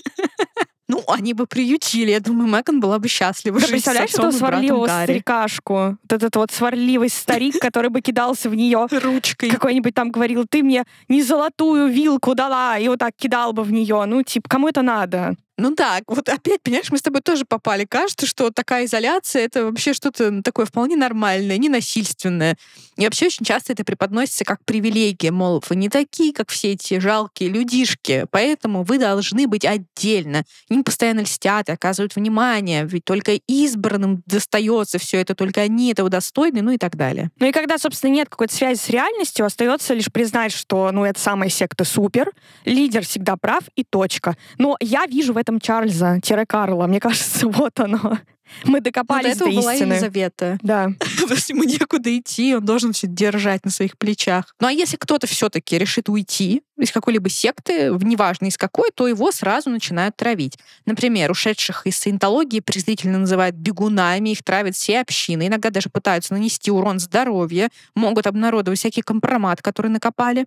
Ну, 0.89 1.05
они 1.07 1.35
бы 1.35 1.47
приютили. 1.47 2.11
Я 2.11 2.21
думаю, 2.21 2.49
Меган 2.49 2.81
была 2.81 2.99
бы 2.99 3.09
счастлива. 3.09 3.61
Ты 3.61 3.69
представляешь 3.69 4.15
этого 4.15 4.31
сварливого 4.31 4.87
старикашку? 4.87 5.75
Вот 5.75 6.13
этот 6.13 6.35
вот 6.37 6.51
сварливый 6.51 7.11
старик, 7.11 7.59
который 7.61 7.91
бы 7.91 8.01
кидался 8.01 8.49
в 8.49 8.55
нее 8.55 8.87
ручкой. 8.91 9.51
Какой-нибудь 9.51 9.95
там 9.95 10.11
говорил, 10.11 10.47
ты 10.49 10.63
мне 10.63 10.85
не 11.09 11.23
золотую 11.23 11.89
вилку 11.89 12.35
дала, 12.35 12.79
и 12.79 12.89
вот 12.89 13.01
так 13.01 13.13
кидал 13.17 13.53
бы 13.53 13.65
в 13.65 13.73
нее. 13.73 14.05
Ну, 14.07 14.23
типа, 14.23 14.49
кому 14.49 14.69
это 14.69 14.81
надо? 14.81 15.37
Ну 15.59 15.75
да, 15.75 16.01
вот 16.07 16.29
опять, 16.29 16.63
понимаешь, 16.63 16.91
мы 16.93 16.99
с 16.99 17.03
тобой 17.03 17.21
тоже 17.21 17.45
попали. 17.45 17.85
Кажется, 17.85 18.27
что 18.27 18.51
такая 18.51 18.85
изоляция— 18.85 19.43
это 19.45 19.65
вообще 19.65 19.93
что-то 19.93 20.41
такое 20.43 20.67
вполне 20.67 20.95
нормальное, 20.97 21.59
ненасильственное. 21.59 22.57
И 22.97 23.05
вообще 23.05 23.27
очень 23.27 23.45
часто 23.45 23.73
это 23.73 23.85
преподносится 23.85 24.45
как 24.45 24.65
привилегия, 24.65 25.33
мол, 25.33 25.63
вы 25.69 25.75
не 25.75 25.89
такие, 25.89 26.33
как 26.33 26.51
все 26.51 26.73
эти 26.73 27.01
жалкие 27.01 27.49
людишки, 27.49 28.27
поэтому 28.31 28.85
вы 28.85 28.99
должны 28.99 29.49
быть 29.49 29.65
отдельно. 29.65 30.45
Им 30.69 30.85
постоянно 30.85 31.21
льстят 31.21 31.69
и 31.69 31.73
оказывают 31.73 32.15
внимание, 32.15 32.87
ведь 32.87 33.05
только 33.05 33.33
избранным 33.49 34.23
достается 34.27 34.99
все 34.99 35.21
это, 35.21 35.35
только 35.35 35.63
они 35.63 35.91
этого 35.91 36.09
достойны, 36.09 36.63
ну 36.63 36.71
и 36.71 36.79
так 36.79 36.97
далее. 36.97 37.33
Ну 37.41 37.49
и 37.49 37.53
когда, 37.53 37.79
собственно, 37.79 38.13
нет 38.13 38.29
какой-то 38.29 38.55
связи 38.55 38.79
с 38.79 38.89
реальностью, 38.91 39.45
остается 39.45 39.93
лишь 39.95 40.13
признать, 40.13 40.53
что, 40.53 40.93
ну, 40.93 41.05
это 41.05 41.19
самая 41.19 41.49
секта 41.49 41.83
супер, 41.85 42.31
лидер 42.65 43.05
всегда 43.05 43.37
прав 43.37 43.65
и 43.75 43.83
точка. 43.83 44.37
Но 44.59 44.77
я 44.81 45.07
вижу 45.07 45.33
в 45.33 45.37
этом 45.37 45.48
этом 45.49 45.61
Чарльза-Карла. 45.61 46.87
Мне 46.87 47.01
кажется, 47.01 47.49
вот 47.49 47.81
оно. 47.81 48.19
Мы 48.65 48.81
докопались 48.81 49.39
вот 49.39 49.51
до 49.51 49.61
была 49.61 49.75
истины. 49.75 49.93
Елизавета. 49.95 50.59
Да. 50.63 50.91
То 51.29 51.35
есть 51.35 51.51
ему 51.51 51.65
некуда 51.65 52.17
идти, 52.17 52.55
он 52.55 52.65
должен 52.65 52.93
все 52.93 53.07
держать 53.07 53.65
на 53.65 53.71
своих 53.71 53.99
плечах. 53.99 54.55
Ну 54.61 54.69
а 54.69 54.73
если 54.73 54.97
кто-то 54.97 55.27
все-таки 55.27 55.79
решит 55.79 56.09
уйти 56.09 56.63
из 56.79 56.93
какой-либо 56.93 57.29
секты, 57.29 57.91
неважно 58.01 58.47
из 58.47 58.57
какой, 58.57 58.91
то 58.95 59.09
его 59.09 59.33
сразу 59.33 59.69
начинают 59.71 60.17
травить. 60.17 60.59
Например, 60.87 61.31
ушедших 61.31 61.87
из 61.87 61.97
саентологии 61.97 62.61
презрительно 62.61 63.19
называют 63.19 63.57
бегунами, 63.57 64.31
их 64.31 64.43
травят 64.43 64.77
все 64.77 65.01
общины, 65.01 65.49
иногда 65.49 65.71
даже 65.71 65.89
пытаются 65.91 66.35
нанести 66.35 66.71
урон 66.71 67.01
здоровью, 67.01 67.69
могут 67.95 68.27
обнародовать 68.27 68.79
всякий 68.79 69.03
компромат, 69.03 69.61
который 69.61 69.91
накопали, 69.91 70.47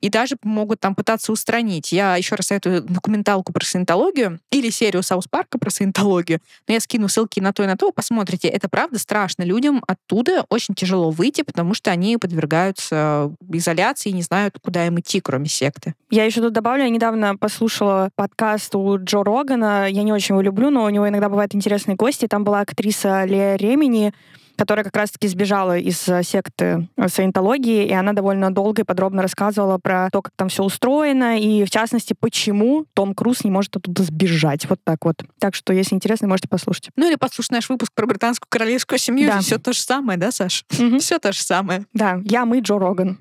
и 0.00 0.10
даже 0.10 0.36
могут 0.42 0.80
там 0.80 0.94
пытаться 0.94 1.32
устранить. 1.32 1.92
Я 1.92 2.16
еще 2.16 2.34
раз 2.34 2.48
советую 2.48 2.82
документалку 2.82 3.52
про 3.52 3.64
саентологию 3.64 4.40
или 4.50 4.70
серию 4.70 5.02
Саус 5.02 5.26
Парка 5.28 5.58
про 5.58 5.70
саентологию, 5.70 6.40
но 6.68 6.74
я 6.74 6.80
скину 6.80 7.08
ссылки 7.08 7.39
на 7.40 7.52
то 7.52 7.62
и 7.62 7.66
на 7.66 7.76
то, 7.76 7.92
посмотрите. 7.92 8.48
Это 8.48 8.68
правда 8.68 8.98
страшно. 8.98 9.42
Людям 9.42 9.82
оттуда 9.86 10.44
очень 10.48 10.74
тяжело 10.74 11.10
выйти, 11.10 11.42
потому 11.42 11.74
что 11.74 11.90
они 11.90 12.16
подвергаются 12.16 13.32
изоляции 13.52 14.10
и 14.10 14.14
не 14.14 14.22
знают, 14.22 14.56
куда 14.62 14.86
им 14.86 14.98
идти, 15.00 15.20
кроме 15.20 15.46
секты. 15.46 15.94
Я 16.10 16.24
еще 16.24 16.40
тут 16.40 16.52
добавлю, 16.52 16.84
я 16.84 16.90
недавно 16.90 17.36
послушала 17.36 18.10
подкаст 18.14 18.74
у 18.74 18.98
Джо 18.98 19.22
Рогана. 19.22 19.88
Я 19.88 20.02
не 20.02 20.12
очень 20.12 20.34
его 20.34 20.42
люблю, 20.42 20.70
но 20.70 20.84
у 20.84 20.88
него 20.88 21.08
иногда 21.08 21.28
бывают 21.28 21.54
интересные 21.54 21.96
гости. 21.96 22.26
Там 22.26 22.44
была 22.44 22.60
актриса 22.60 23.24
Лея 23.24 23.56
Ремени, 23.56 24.12
которая 24.60 24.84
как 24.84 24.94
раз-таки 24.94 25.26
сбежала 25.26 25.78
из 25.78 26.06
э, 26.06 26.22
секты 26.22 26.86
э, 26.98 27.08
саентологии, 27.08 27.86
и 27.86 27.94
она 27.94 28.12
довольно 28.12 28.52
долго 28.52 28.82
и 28.82 28.84
подробно 28.84 29.22
рассказывала 29.22 29.78
про 29.78 30.10
то, 30.12 30.20
как 30.20 30.34
там 30.36 30.50
все 30.50 30.62
устроено, 30.62 31.40
и 31.40 31.64
в 31.64 31.70
частности, 31.70 32.12
почему 32.12 32.84
Том 32.92 33.14
Круз 33.14 33.42
не 33.42 33.50
может 33.50 33.74
оттуда 33.78 34.02
сбежать. 34.02 34.68
Вот 34.68 34.78
так 34.84 35.06
вот. 35.06 35.24
Так 35.38 35.54
что, 35.54 35.72
если 35.72 35.94
интересно, 35.94 36.28
можете 36.28 36.48
послушать. 36.48 36.90
Ну 36.96 37.08
или 37.08 37.16
послушать 37.16 37.52
наш 37.52 37.70
выпуск 37.70 37.90
про 37.94 38.04
британскую 38.04 38.48
королевскую 38.50 38.98
семью. 38.98 39.28
Да. 39.28 39.40
Все 39.40 39.56
то 39.56 39.72
же 39.72 39.80
самое, 39.80 40.18
да, 40.18 40.30
Саш? 40.30 40.66
Угу. 40.78 40.98
Все 40.98 41.18
то 41.18 41.32
же 41.32 41.40
самое. 41.40 41.86
Да, 41.94 42.20
я, 42.26 42.44
мы, 42.44 42.60
Джо 42.60 42.78
Роган. 42.78 43.16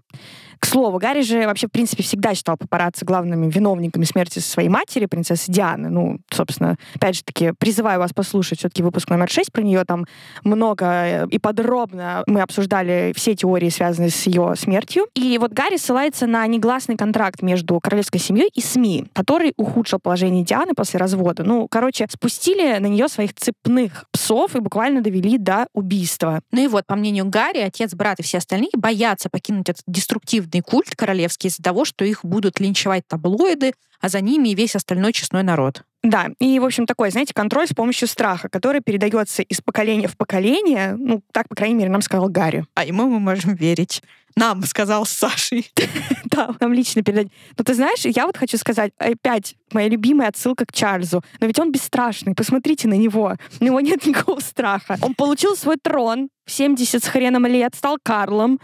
К 0.60 0.66
слову, 0.66 0.98
Гарри 1.00 1.22
же 1.22 1.46
вообще, 1.46 1.68
в 1.68 1.72
принципе, 1.72 2.04
всегда 2.04 2.36
считал 2.36 2.58
папарацци 2.58 3.06
главными 3.06 3.50
виновниками 3.50 4.04
смерти 4.04 4.40
своей 4.40 4.68
матери, 4.68 5.06
принцессы 5.06 5.50
Дианы. 5.52 5.90
Ну, 5.90 6.20
собственно, 6.30 6.76
опять 6.96 7.16
же 7.16 7.24
таки, 7.24 7.54
призываю 7.58 8.00
вас 8.00 8.12
послушать 8.12 8.60
все-таки 8.60 8.84
выпуск 8.84 9.10
номер 9.10 9.30
6 9.30 9.54
про 9.54 9.62
нее. 9.62 9.86
Там 9.86 10.06
много 10.44 10.86
э, 10.86 11.28
и 11.30 11.40
подробно 11.40 12.24
мы 12.28 12.42
обсуждали 12.42 13.14
все 13.16 13.36
теории, 13.36 13.70
связанные 13.70 14.10
с 14.10 14.28
ее 14.28 14.54
смертью. 14.58 15.08
И 15.16 15.38
вот 15.38 15.54
Гарри 15.54 15.78
ссылается 15.78 16.28
на 16.28 16.46
негласный 16.48 16.98
контракт 16.98 17.42
между 17.42 17.80
королевской 17.80 18.20
семьей 18.20 18.50
и 18.54 18.62
СМИ, 18.62 19.06
который 19.14 19.54
ухудшил 19.56 20.00
положение 20.00 20.44
Дианы 20.44 20.74
после 20.74 21.00
развода. 21.00 21.44
Ну, 21.44 21.68
короче, 21.70 22.06
спустили 22.12 22.78
на 22.80 22.88
нее 22.88 23.08
своих 23.08 23.34
цепных 23.34 24.06
псов 24.12 24.56
и 24.58 24.60
буквально 24.60 25.02
довели 25.02 25.38
до 25.38 25.68
убийства. 25.74 26.42
Ну 26.52 26.64
и 26.64 26.68
вот, 26.68 26.86
по 26.86 26.96
мнению 26.96 27.30
Гарри, 27.30 27.60
отец, 27.60 27.94
брат 27.94 28.20
и 28.20 28.24
все 28.24 28.40
остальные 28.40 28.72
боятся 28.76 29.30
покинуть 29.30 29.70
этот 29.70 29.84
деструктивный 29.88 30.49
абсолютный 30.50 30.62
культ 30.62 30.96
королевский 30.96 31.50
из-за 31.50 31.64
того, 31.64 31.86
что 31.86 32.06
их 32.06 32.24
будут 32.24 32.60
линчевать 32.60 33.08
таблоиды, 33.08 33.74
а 34.02 34.10
за 34.10 34.22
ними 34.22 34.50
и 34.50 34.56
весь 34.56 34.76
остальной 34.76 35.14
честной 35.14 35.44
народ. 35.44 35.84
Да, 36.02 36.30
и, 36.40 36.60
в 36.60 36.66
общем, 36.66 36.86
такой, 36.86 37.12
знаете, 37.12 37.34
контроль 37.34 37.68
с 37.68 37.74
помощью 37.74 38.08
страха, 38.08 38.48
который 38.48 38.82
передается 38.82 39.42
из 39.42 39.60
поколения 39.60 40.08
в 40.08 40.16
поколение, 40.16 40.96
ну, 40.98 41.22
так, 41.34 41.50
по 41.50 41.56
крайней 41.56 41.76
мере, 41.76 41.90
нам 41.90 42.02
сказал 42.02 42.30
Гарри. 42.30 42.66
А 42.76 42.86
ему 42.86 43.10
мы 43.10 43.20
можем 43.20 43.56
верить. 43.56 44.02
Нам, 44.36 44.64
сказал 44.66 45.06
Сашей. 45.06 45.70
да, 46.26 46.56
нам 46.62 46.72
лично 46.72 47.04
передать. 47.04 47.28
Но 47.58 47.64
ты 47.66 47.74
знаешь, 47.74 48.06
я 48.06 48.26
вот 48.26 48.38
хочу 48.38 48.58
сказать, 48.58 48.94
опять 48.98 49.56
моя 49.74 49.90
любимая 49.90 50.30
отсылка 50.30 50.66
к 50.66 50.72
Чарльзу. 50.72 51.22
Но 51.42 51.48
ведь 51.48 51.60
он 51.60 51.72
бесстрашный, 51.72 52.34
посмотрите 52.34 52.88
на 52.88 52.96
него. 52.96 53.36
У 53.60 53.64
него 53.66 53.82
нет 53.82 54.06
никакого 54.06 54.40
страха. 54.40 54.98
Он 55.02 55.14
получил 55.14 55.58
свой 55.58 55.76
трон 55.76 56.30
в 56.46 56.52
70 56.52 57.04
с 57.04 57.08
хреном 57.08 57.46
лет, 57.46 57.76
стал 57.76 57.98
Карлом, 58.02 58.60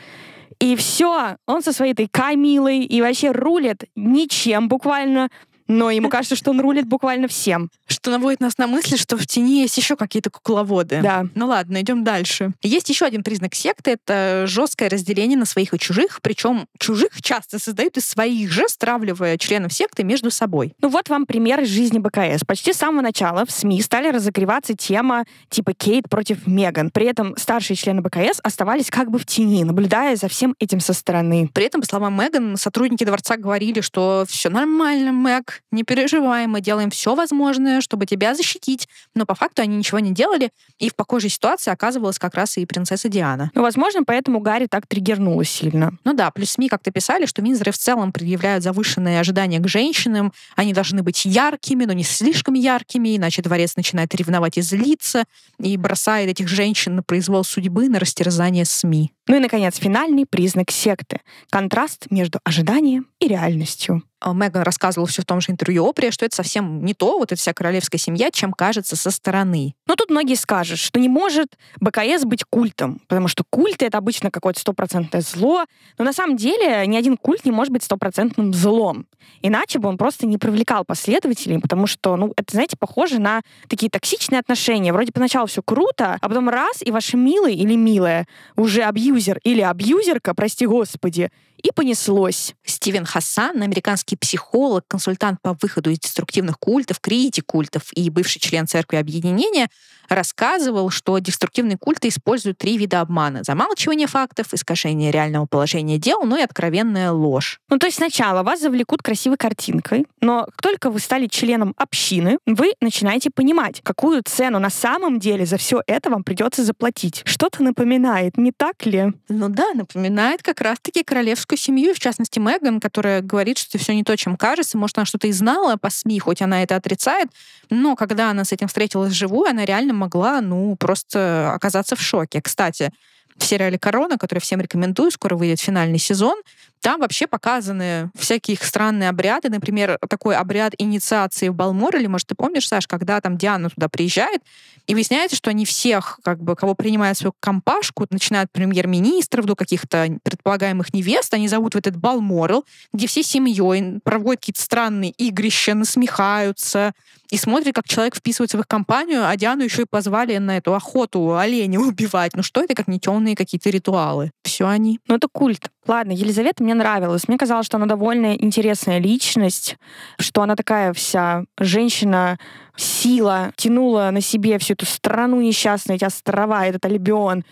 и 0.66 0.76
все, 0.76 1.38
он 1.46 1.62
со 1.62 1.72
своей 1.72 1.94
этой 1.94 2.08
Камилой 2.08 2.80
и 2.80 3.00
вообще 3.00 3.30
рулит 3.30 3.84
ничем 3.96 4.68
буквально 4.68 5.30
но 5.68 5.90
ему 5.92 6.10
кажется, 6.10 6.36
что 6.36 6.52
он 6.52 6.60
рулит 6.60 6.88
буквально 6.88 7.28
всем. 7.28 7.70
Что 7.88 8.12
наводит 8.12 8.40
нас 8.40 8.58
на 8.58 8.68
мысль, 8.68 8.98
что 8.98 9.18
в 9.18 9.26
тени 9.26 9.62
есть 9.62 9.78
еще 9.78 9.96
какие-то 9.96 10.30
кукловоды. 10.30 11.02
Да. 11.02 11.28
Ну 11.36 11.48
ладно, 11.48 11.82
идем 11.82 12.04
дальше. 12.04 12.52
Есть 12.62 12.90
еще 12.90 13.06
один 13.06 13.24
признак 13.24 13.56
секты— 13.56 13.92
это 14.06 14.46
жесткое 14.48 14.90
разделение 14.90 15.38
на 15.38 15.46
своих 15.46 15.74
и 15.74 15.80
чужих, 15.80 16.20
причем 16.22 16.68
чужих 16.80 17.22
часто 17.22 17.60
создают 17.60 17.98
из 17.98 18.06
своих 18.06 18.52
же, 18.52 18.68
стравливая 18.68 19.38
членов 19.38 19.74
секты 19.74 20.04
между 20.04 20.32
собой. 20.32 20.74
Ну 20.82 20.90
вот 20.90 21.10
вам 21.10 21.26
пример 21.26 21.62
из 21.62 21.70
жизни 21.70 22.00
БКС. 22.00 22.44
Почти 22.46 22.74
с 22.74 22.78
самого 22.78 23.02
начала 23.02 23.46
в 23.46 23.52
СМИ 23.52 23.82
стали 23.82 24.10
разогреваться 24.10 24.76
тема 24.76 25.26
типа 25.50 25.74
Кейт 25.74 26.10
против 26.10 26.46
Меган. 26.48 26.92
При 26.92 27.06
этом 27.08 27.36
старшие 27.38 27.76
члены 27.76 28.02
БКС 28.02 28.40
оставались 28.44 28.90
как 28.90 29.10
бы 29.10 29.20
в 29.20 29.26
тени, 29.26 29.64
наблюдая 29.64 30.16
за 30.16 30.28
всем 30.28 30.56
этим 30.60 30.80
со 30.80 30.94
стороны. 30.94 31.50
При 31.54 31.66
этом, 31.66 31.82
по 31.82 31.88
словам 31.88 32.20
Меган, 32.22 32.58
сотрудники 32.58 33.04
дворца 33.04 33.38
говорили, 33.38 33.82
что 33.82 34.26
все 34.28 34.50
нормально, 34.50 35.12
Мэг, 35.12 35.55
не 35.72 35.84
переживай, 35.84 36.48
мы 36.48 36.62
делаем 36.62 36.90
все 36.90 37.16
возможное, 37.16 37.82
чтобы 37.82 38.06
тебя 38.06 38.36
защитить. 38.36 38.88
Но 39.14 39.26
по 39.26 39.36
факту 39.36 39.62
они 39.62 39.78
ничего 39.78 40.00
не 40.00 40.12
делали, 40.12 40.50
и 40.80 40.90
в 40.90 40.96
похожей 40.96 41.30
ситуации 41.30 41.72
оказывалась 41.72 42.20
как 42.20 42.36
раз 42.36 42.58
и 42.58 42.66
принцесса 42.66 43.10
Диана. 43.10 43.52
Ну, 43.54 43.62
возможно, 43.62 44.04
поэтому 44.06 44.40
Гарри 44.40 44.68
так 44.68 44.88
триггернула 44.88 45.44
сильно. 45.44 45.98
Ну 46.04 46.14
да, 46.14 46.32
плюс 46.32 46.52
СМИ 46.52 46.70
как-то 46.70 46.92
писали, 46.92 47.26
что 47.26 47.42
Минздры 47.42 47.72
в 47.72 47.78
целом 47.78 48.12
предъявляют 48.12 48.64
завышенные 48.64 49.20
ожидания 49.20 49.60
к 49.60 49.68
женщинам, 49.68 50.34
они 50.56 50.74
должны 50.74 51.04
быть 51.04 51.26
яркими, 51.26 51.86
но 51.86 51.94
не 51.94 52.04
слишком 52.04 52.54
яркими, 52.54 53.16
иначе 53.16 53.42
дворец 53.42 53.76
начинает 53.76 54.14
ревновать 54.16 54.58
и 54.58 54.62
злиться, 54.62 55.26
и 55.60 55.78
бросает 55.78 56.30
этих 56.30 56.48
женщин 56.48 56.96
на 56.96 57.04
произвол 57.04 57.44
судьбы, 57.44 57.90
на 57.90 58.00
растерзание 58.00 58.66
СМИ. 58.66 59.15
Ну 59.28 59.38
и, 59.38 59.40
наконец, 59.40 59.78
финальный 59.78 60.26
признак 60.26 60.70
секты— 60.70 61.22
контраст 61.50 62.06
между 62.12 62.40
ожиданием 62.44 63.08
и 63.20 63.28
реальностью. 63.28 64.04
А, 64.26 64.34
Меган 64.34 64.64
рассказывала 64.64 65.08
все 65.08 65.22
в 65.22 65.26
том 65.26 65.40
же 65.40 65.52
интервью 65.52 65.86
Опри, 65.86 66.10
что 66.10 66.26
это 66.26 66.36
совсем 66.36 66.84
не 66.84 66.94
то, 66.94 67.20
вот 67.20 67.32
эта 67.32 67.40
вся 67.40 67.54
королевская 67.54 68.00
семья, 68.00 68.32
чем 68.32 68.54
кажется 68.54 68.96
со 68.96 69.12
стороны. 69.12 69.76
Но 69.88 69.96
тут 69.96 70.10
многие 70.10 70.36
скажут, 70.36 70.80
что 70.80 71.00
не 71.00 71.10
может 71.10 71.58
БКС 71.80 72.24
быть 72.24 72.44
культом, 72.44 73.02
потому 73.08 73.28
что 73.28 73.44
культ— 73.50 73.82
это 73.84 73.98
обычно 73.98 74.32
какое-то 74.32 74.60
стопроцентное 74.60 75.22
зло, 75.22 75.66
но 75.98 76.06
на 76.06 76.14
самом 76.14 76.38
деле 76.38 76.88
ни 76.88 76.98
один 76.98 77.18
культ 77.18 77.46
не 77.46 77.52
может 77.52 77.72
быть 77.72 77.84
стопроцентным 77.84 78.54
злом. 78.54 79.06
Иначе 79.42 79.80
бы 79.80 79.90
он 79.90 79.98
просто 79.98 80.26
не 80.26 80.38
привлекал 80.38 80.86
последователей, 80.86 81.60
потому 81.60 81.86
что, 81.86 82.16
ну, 82.16 82.34
это, 82.36 82.52
знаете, 82.52 82.78
похоже 82.78 83.20
на 83.20 83.42
такие 83.68 83.90
токсичные 83.90 84.40
отношения. 84.40 84.94
Вроде 84.94 85.12
поначалу 85.12 85.48
все 85.48 85.62
круто, 85.62 86.18
а 86.20 86.30
потом 86.30 86.50
раз, 86.50 86.82
и 86.82 86.92
ваши 86.92 87.18
милый 87.18 87.56
или 87.56 87.76
милая 87.76 88.28
уже 88.56 88.82
абьюзер 89.16 89.40
или 89.44 89.62
абьюзерка, 89.62 90.34
прости 90.34 90.66
господи, 90.66 91.30
и 91.64 91.72
понеслось. 91.74 92.54
Стивен 92.66 93.06
Хассан, 93.06 93.62
американский 93.62 94.16
психолог, 94.18 94.84
консультант 94.88 95.42
по 95.42 95.58
выходу 95.62 95.90
из 95.90 96.00
деструктивных 96.00 96.60
культов, 96.60 97.00
критик 97.00 97.46
культов 97.46 97.84
и 97.94 98.10
бывший 98.10 98.40
член 98.40 98.68
Церкви 98.68 98.98
Объединения, 98.98 99.70
рассказывал, 100.08 100.92
что 100.92 101.18
деструктивные 101.18 101.78
культы 101.78 102.10
используют 102.10 102.60
три 102.60 102.78
вида 102.78 103.02
обмана. 103.02 103.44
Замалчивание 103.44 104.06
фактов, 104.06 104.54
искажение 104.54 105.12
реального 105.12 105.48
положения 105.48 105.98
дел, 105.98 106.24
ну 106.24 106.38
и 106.38 106.42
откровенная 106.42 107.12
ложь. 107.12 107.60
Ну, 107.70 107.80
то 107.80 107.88
есть 107.88 107.98
сначала 107.98 108.44
вас 108.44 108.62
завлекут 108.62 109.02
красивой 109.02 109.38
картинкой, 109.38 110.06
но 110.22 110.46
как 110.46 110.62
только 110.62 110.90
вы 110.92 111.00
стали 111.00 111.26
членом 111.28 111.74
общины, 111.78 112.38
вы 112.46 112.74
начинаете 112.82 113.32
понимать, 113.32 113.82
какую 113.82 114.22
цену 114.24 114.60
на 114.60 114.70
самом 114.70 115.20
деле 115.20 115.46
за 115.46 115.58
все 115.58 115.82
это 115.88 116.12
вам 116.12 116.24
придется 116.24 116.64
заплатить. 116.64 117.24
Что-то 117.26 117.64
напоминает, 117.64 118.38
не 118.38 118.52
так 118.52 118.86
ли? 118.86 119.05
Ну 119.30 119.50
да, 119.50 119.74
напоминает 119.74 120.44
как 120.44 120.62
раз-таки 120.62 121.04
королевскую 121.04 121.58
семью, 121.58 121.94
в 121.94 122.00
частности 122.00 122.40
Меган, 122.40 122.80
которая 122.80 123.22
говорит, 123.22 123.58
что 123.58 123.78
все 123.78 123.94
не 123.94 124.04
то, 124.04 124.16
чем 124.16 124.38
кажется. 124.38 124.78
Может, 124.78 124.98
она 124.98 125.06
что-то 125.06 125.28
и 125.28 125.32
знала 125.32 125.78
по 125.78 125.90
СМИ, 125.90 126.20
хоть 126.20 126.42
она 126.42 126.64
это 126.64 126.76
отрицает, 126.76 127.30
но 127.70 127.96
когда 127.96 128.30
она 128.30 128.46
с 128.46 128.52
этим 128.52 128.68
встретилась 128.68 129.12
вживую, 129.12 129.50
она 129.50 129.66
реально 129.66 129.94
могла, 129.94 130.42
ну, 130.42 130.76
просто 130.76 131.54
оказаться 131.54 131.96
в 131.96 132.02
шоке. 132.02 132.42
Кстати, 132.42 132.92
в 133.38 133.44
сериале 133.44 133.78
«Корона», 133.78 134.18
который 134.18 134.40
всем 134.40 134.62
рекомендую, 134.62 135.12
скоро 135.12 135.36
выйдет 135.36 135.60
финальный 135.60 136.00
сезон, 136.00 136.42
там 136.82 137.02
вообще 137.02 137.28
показаны 137.28 138.12
всякие 138.16 138.56
их 138.56 138.64
странные 138.64 139.10
обряды. 139.10 139.50
Например, 139.50 139.98
такой 140.08 140.36
обряд 140.36 140.74
инициации 140.78 141.50
в 141.50 141.56
Балмор, 141.56 141.96
или, 141.96 142.08
может, 142.08 142.28
ты 142.28 142.36
помнишь, 142.36 142.68
Саш, 142.68 142.88
когда 142.88 143.20
там 143.22 143.38
Диана 143.38 143.70
туда 143.70 143.90
приезжает, 143.90 144.42
и 144.88 144.94
выясняется, 144.94 145.36
что 145.36 145.50
они 145.50 145.66
всех, 145.66 146.20
как 146.24 146.42
бы, 146.42 146.56
кого 146.56 146.76
принимают 146.76 147.18
свою 147.18 147.34
компашку, 147.40 148.06
начинают 148.10 148.52
премьер-министров 148.52 149.46
до 149.46 149.56
каких-то 149.56 150.20
предполагаемых 150.24 150.94
невест, 150.94 151.34
они 151.34 151.48
зовут 151.48 151.74
в 151.74 151.78
этот 151.78 151.96
Балморл, 151.96 152.66
где 152.94 153.08
все 153.08 153.24
семьей 153.24 154.00
проводят 154.04 154.42
какие-то 154.42 154.62
странные 154.62 155.12
игрища, 155.12 155.74
насмехаются, 155.74 156.94
и 157.32 157.38
смотрят, 157.38 157.76
как 157.76 157.88
человек 157.88 158.16
вписывается 158.16 158.58
в 158.58 158.62
их 158.62 158.68
компанию, 158.68 159.28
а 159.28 159.36
Диану 159.36 159.64
еще 159.64 159.84
и 159.84 159.86
позвали 159.90 160.38
на 160.38 160.58
эту 160.58 160.76
охоту 160.76 161.36
оленя 161.36 161.80
убивать. 161.82 162.34
Ну 162.36 162.44
что 162.44 162.62
это, 162.62 162.76
как 162.76 162.88
не 162.88 163.00
темные 163.00 163.36
какие-то 163.36 163.70
ритуалы? 163.70 164.32
Все 164.44 164.68
они. 164.68 165.00
Ну 165.08 165.16
это 165.16 165.28
культ. 165.32 165.70
Ладно, 165.88 166.12
Елизавета 166.12 166.64
мне 166.66 166.74
нравилась. 166.74 167.28
Мне 167.28 167.38
казалось, 167.38 167.66
что 167.66 167.78
она 167.78 167.86
довольно 167.86 168.36
интересная 168.36 168.98
личность, 169.00 169.78
что 170.20 170.42
она 170.42 170.56
такая 170.56 170.94
вся 170.94 171.46
женщина, 171.60 172.38
сила, 172.76 173.52
тянула 173.56 174.10
на 174.12 174.22
себе 174.22 174.58
всю 174.58 174.74
эту 174.74 174.86
страну 174.86 175.42
несчастную, 175.42 175.96
эти 175.96 176.04
острова, 176.04 176.66
этот 176.66 176.86
Альбион. 176.86 177.44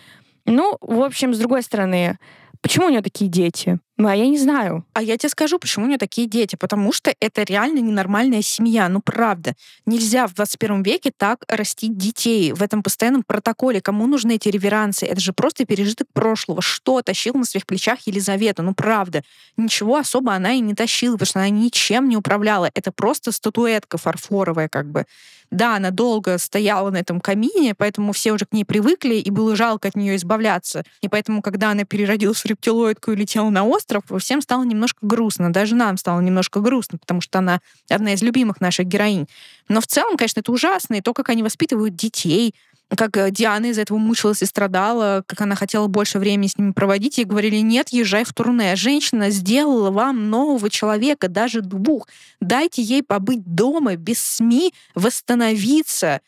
Ну, 0.46 0.78
в 0.82 1.02
общем, 1.02 1.34
с 1.34 1.38
другой 1.38 1.64
стороны, 1.64 2.18
почему 2.62 2.88
у 2.88 2.90
нее 2.90 3.02
такие 3.02 3.30
дети? 3.30 3.80
Ну, 4.04 4.10
а 4.10 4.16
я 4.18 4.28
не 4.28 4.38
знаю. 4.38 4.86
А 4.92 5.02
я 5.02 5.18
тебе 5.18 5.30
скажу, 5.30 5.58
почему 5.60 5.86
у 5.86 5.88
нее 5.88 5.98
такие 5.98 6.28
дети. 6.28 6.58
Потому 6.58 6.92
что 6.92 7.16
это 7.22 7.44
реально 7.44 7.80
ненормальная 7.80 8.42
семья. 8.42 8.90
Ну, 8.90 9.00
правда. 9.00 9.56
Нельзя 9.86 10.28
в 10.28 10.34
21 10.34 10.84
веке 10.84 11.14
так 11.16 11.46
растить 11.48 11.98
детей 11.98 12.52
в 12.52 12.62
этом 12.62 12.84
постоянном 12.84 13.24
протоколе. 13.24 13.80
Кому 13.80 14.06
нужны 14.06 14.36
эти 14.36 14.50
реверансы? 14.50 15.06
Это 15.06 15.22
же 15.22 15.32
просто 15.32 15.64
пережиток 15.64 16.10
прошлого. 16.12 16.62
Что 16.62 17.02
тащил 17.02 17.36
на 17.36 17.46
своих 17.46 17.66
плечах 17.66 18.00
Елизавета? 18.06 18.62
Ну, 18.62 18.74
правда. 18.74 19.24
Ничего 19.56 19.96
особо 19.96 20.34
она 20.34 20.52
и 20.52 20.60
не 20.60 20.74
тащила, 20.74 21.14
потому 21.14 21.28
что 21.28 21.40
она 21.40 21.48
ничем 21.48 22.10
не 22.10 22.18
управляла. 22.18 22.70
Это 22.74 22.92
просто 22.92 23.32
статуэтка 23.32 23.98
фарфоровая, 23.98 24.68
как 24.68 24.92
бы. 24.92 25.06
Да, 25.54 25.76
она 25.76 25.92
долго 25.92 26.40
стояла 26.40 26.90
на 26.90 26.98
этом 26.98 27.22
камине, 27.22 27.76
поэтому 27.76 28.12
все 28.12 28.32
уже 28.32 28.46
к 28.46 28.54
ней 28.54 28.66
привыкли, 28.66 29.16
и 29.16 29.30
было 29.30 29.56
жалко 29.56 29.88
от 29.88 29.96
нее 29.96 30.16
избавляться. 30.16 30.84
И 31.02 31.08
поэтому, 31.08 31.44
когда 31.44 31.70
она 31.70 31.84
переродилась 31.84 32.40
в 32.40 32.46
рептилоидку 32.48 33.12
и 33.12 33.16
летела 33.16 33.52
на 33.52 33.64
остров, 33.64 33.93
остров, 33.98 34.22
всем 34.22 34.42
стало 34.42 34.64
немножко 34.64 35.00
грустно. 35.02 35.52
Даже 35.52 35.76
нам 35.76 35.98
стало 35.98 36.22
немножко 36.22 36.60
грустно, 36.60 36.98
потому 36.98 37.22
что 37.22 37.40
она 37.40 37.60
одна 37.90 38.14
из 38.14 38.22
любимых 38.22 38.62
наших 38.62 38.88
героинь. 38.88 39.28
Но 39.70 39.82
в 39.82 39.88
целом, 39.88 40.18
конечно, 40.18 40.40
это 40.40 40.52
ужасно. 40.52 40.96
И 40.96 41.02
то, 41.02 41.14
как 41.14 41.30
они 41.30 41.44
воспитывают 41.44 41.96
детей, 41.96 42.54
как 42.96 43.18
э, 43.18 43.32
Диана 43.32 43.68
из 43.68 43.80
этого 43.80 43.98
мучилась 43.98 44.42
и 44.42 44.46
страдала, 44.46 45.24
как 45.26 45.42
она 45.42 45.56
хотела 45.56 45.88
больше 45.88 46.20
времени 46.20 46.48
с 46.48 46.58
ними 46.58 46.72
проводить, 46.72 47.18
ей 47.18 47.26
говорили, 47.26 47.58
нет, 47.58 47.90
езжай 47.90 48.24
в 48.24 48.34
турне. 48.34 48.76
Женщина 48.76 49.30
сделала 49.30 49.90
вам 49.90 50.30
нового 50.30 50.70
человека, 50.70 51.28
даже 51.28 51.62
двух. 51.62 52.08
Дайте 52.40 52.82
ей 52.82 53.04
побыть 53.04 53.44
дома, 53.46 53.96
без 53.96 54.22
СМИ, 54.22 54.74
восстановиться 54.96 56.22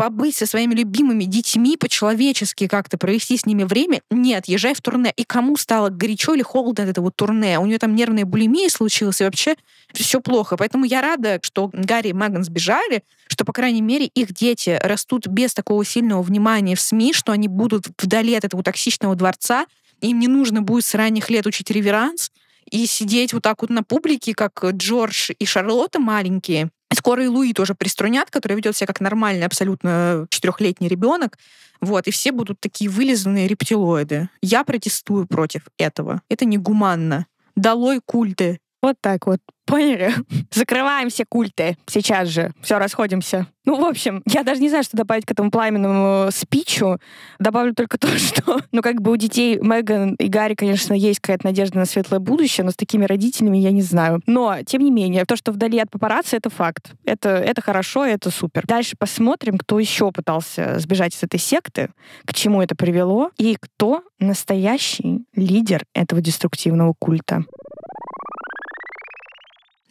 побыть 0.00 0.34
со 0.34 0.46
своими 0.46 0.74
любимыми 0.74 1.24
детьми 1.24 1.76
по-человечески 1.76 2.68
как-то 2.68 2.96
провести 2.96 3.36
с 3.36 3.44
ними 3.44 3.64
время. 3.64 4.00
Нет, 4.10 4.46
езжай 4.46 4.72
в 4.72 4.80
турне. 4.80 5.12
И 5.14 5.24
кому 5.24 5.58
стало 5.58 5.90
горячо 5.90 6.32
или 6.32 6.40
холодно 6.40 6.84
от 6.84 6.88
этого 6.88 7.12
турне? 7.12 7.58
У 7.58 7.66
нее 7.66 7.76
там 7.76 7.94
нервная 7.94 8.24
булимия 8.24 8.70
случилась, 8.70 9.20
и 9.20 9.24
вообще 9.24 9.56
все 9.92 10.22
плохо. 10.22 10.56
Поэтому 10.56 10.86
я 10.86 11.02
рада, 11.02 11.38
что 11.42 11.68
Гарри 11.74 12.08
и 12.08 12.12
Меган 12.14 12.44
сбежали, 12.44 13.04
что, 13.28 13.44
по 13.44 13.52
крайней 13.52 13.82
мере, 13.82 14.06
их 14.06 14.32
дети 14.32 14.80
растут 14.82 15.26
без 15.26 15.52
такого 15.52 15.84
сильного 15.84 16.22
внимания 16.22 16.76
в 16.76 16.80
СМИ, 16.80 17.12
что 17.12 17.32
они 17.32 17.48
будут 17.48 17.88
вдали 17.98 18.34
от 18.34 18.46
этого 18.46 18.62
токсичного 18.62 19.16
дворца, 19.16 19.66
им 20.00 20.18
не 20.18 20.28
нужно 20.28 20.62
будет 20.62 20.86
с 20.86 20.94
ранних 20.94 21.28
лет 21.28 21.46
учить 21.46 21.70
реверанс, 21.70 22.30
и 22.70 22.86
сидеть 22.86 23.34
вот 23.34 23.42
так 23.42 23.60
вот 23.60 23.68
на 23.68 23.82
публике, 23.82 24.32
как 24.32 24.64
Джордж 24.64 25.32
и 25.38 25.44
Шарлотта 25.44 25.98
маленькие, 25.98 26.70
Скоро 26.92 27.24
и 27.24 27.28
Луи 27.28 27.52
тоже 27.52 27.74
приструнят, 27.74 28.30
который 28.30 28.56
ведет 28.56 28.76
себя 28.76 28.86
как 28.86 29.00
нормальный 29.00 29.46
абсолютно 29.46 30.26
четырехлетний 30.28 30.88
ребенок. 30.88 31.38
Вот, 31.80 32.06
и 32.06 32.10
все 32.10 32.32
будут 32.32 32.60
такие 32.60 32.90
вылизанные 32.90 33.48
рептилоиды. 33.48 34.28
Я 34.42 34.64
протестую 34.64 35.26
против 35.26 35.62
этого. 35.78 36.22
Это 36.28 36.44
негуманно. 36.44 37.26
Долой 37.56 38.00
культы. 38.04 38.60
Вот 38.82 38.96
так 39.00 39.26
вот. 39.26 39.40
Поняли? 39.70 40.12
Закрываем 40.50 41.10
все 41.10 41.24
культы 41.24 41.76
сейчас 41.86 42.28
же. 42.28 42.52
Все, 42.60 42.78
расходимся. 42.78 43.46
Ну, 43.64 43.80
в 43.80 43.84
общем, 43.84 44.20
я 44.26 44.42
даже 44.42 44.60
не 44.60 44.68
знаю, 44.68 44.82
что 44.82 44.96
добавить 44.96 45.26
к 45.26 45.30
этому 45.30 45.52
пламенному 45.52 46.30
спичу. 46.32 46.98
Добавлю 47.38 47.72
только 47.72 47.98
то, 48.00 48.08
что, 48.18 48.62
ну, 48.72 48.82
как 48.82 49.00
бы 49.00 49.12
у 49.12 49.16
детей 49.16 49.58
Меган 49.60 50.14
и 50.14 50.28
Гарри, 50.28 50.54
конечно, 50.54 50.92
есть 50.92 51.20
какая-то 51.20 51.46
надежда 51.46 51.78
на 51.78 51.84
светлое 51.84 52.18
будущее, 52.18 52.64
но 52.64 52.72
с 52.72 52.76
такими 52.76 53.04
родителями 53.04 53.58
я 53.58 53.70
не 53.70 53.82
знаю. 53.82 54.20
Но, 54.26 54.56
тем 54.66 54.82
не 54.82 54.90
менее, 54.90 55.24
то, 55.24 55.36
что 55.36 55.52
вдали 55.52 55.78
от 55.78 55.90
папарацци, 55.90 56.36
это 56.36 56.50
факт. 56.50 56.92
Это, 57.04 57.28
это 57.28 57.62
хорошо, 57.62 58.04
это 58.04 58.30
супер. 58.30 58.66
Дальше 58.66 58.96
посмотрим, 58.98 59.56
кто 59.56 59.78
еще 59.78 60.10
пытался 60.10 60.80
сбежать 60.80 61.14
из 61.14 61.22
этой 61.22 61.38
секты, 61.38 61.90
к 62.24 62.34
чему 62.34 62.60
это 62.60 62.74
привело, 62.74 63.30
и 63.36 63.56
кто 63.60 64.02
настоящий 64.18 65.26
лидер 65.36 65.84
этого 65.94 66.20
деструктивного 66.20 66.94
культа. 66.98 67.44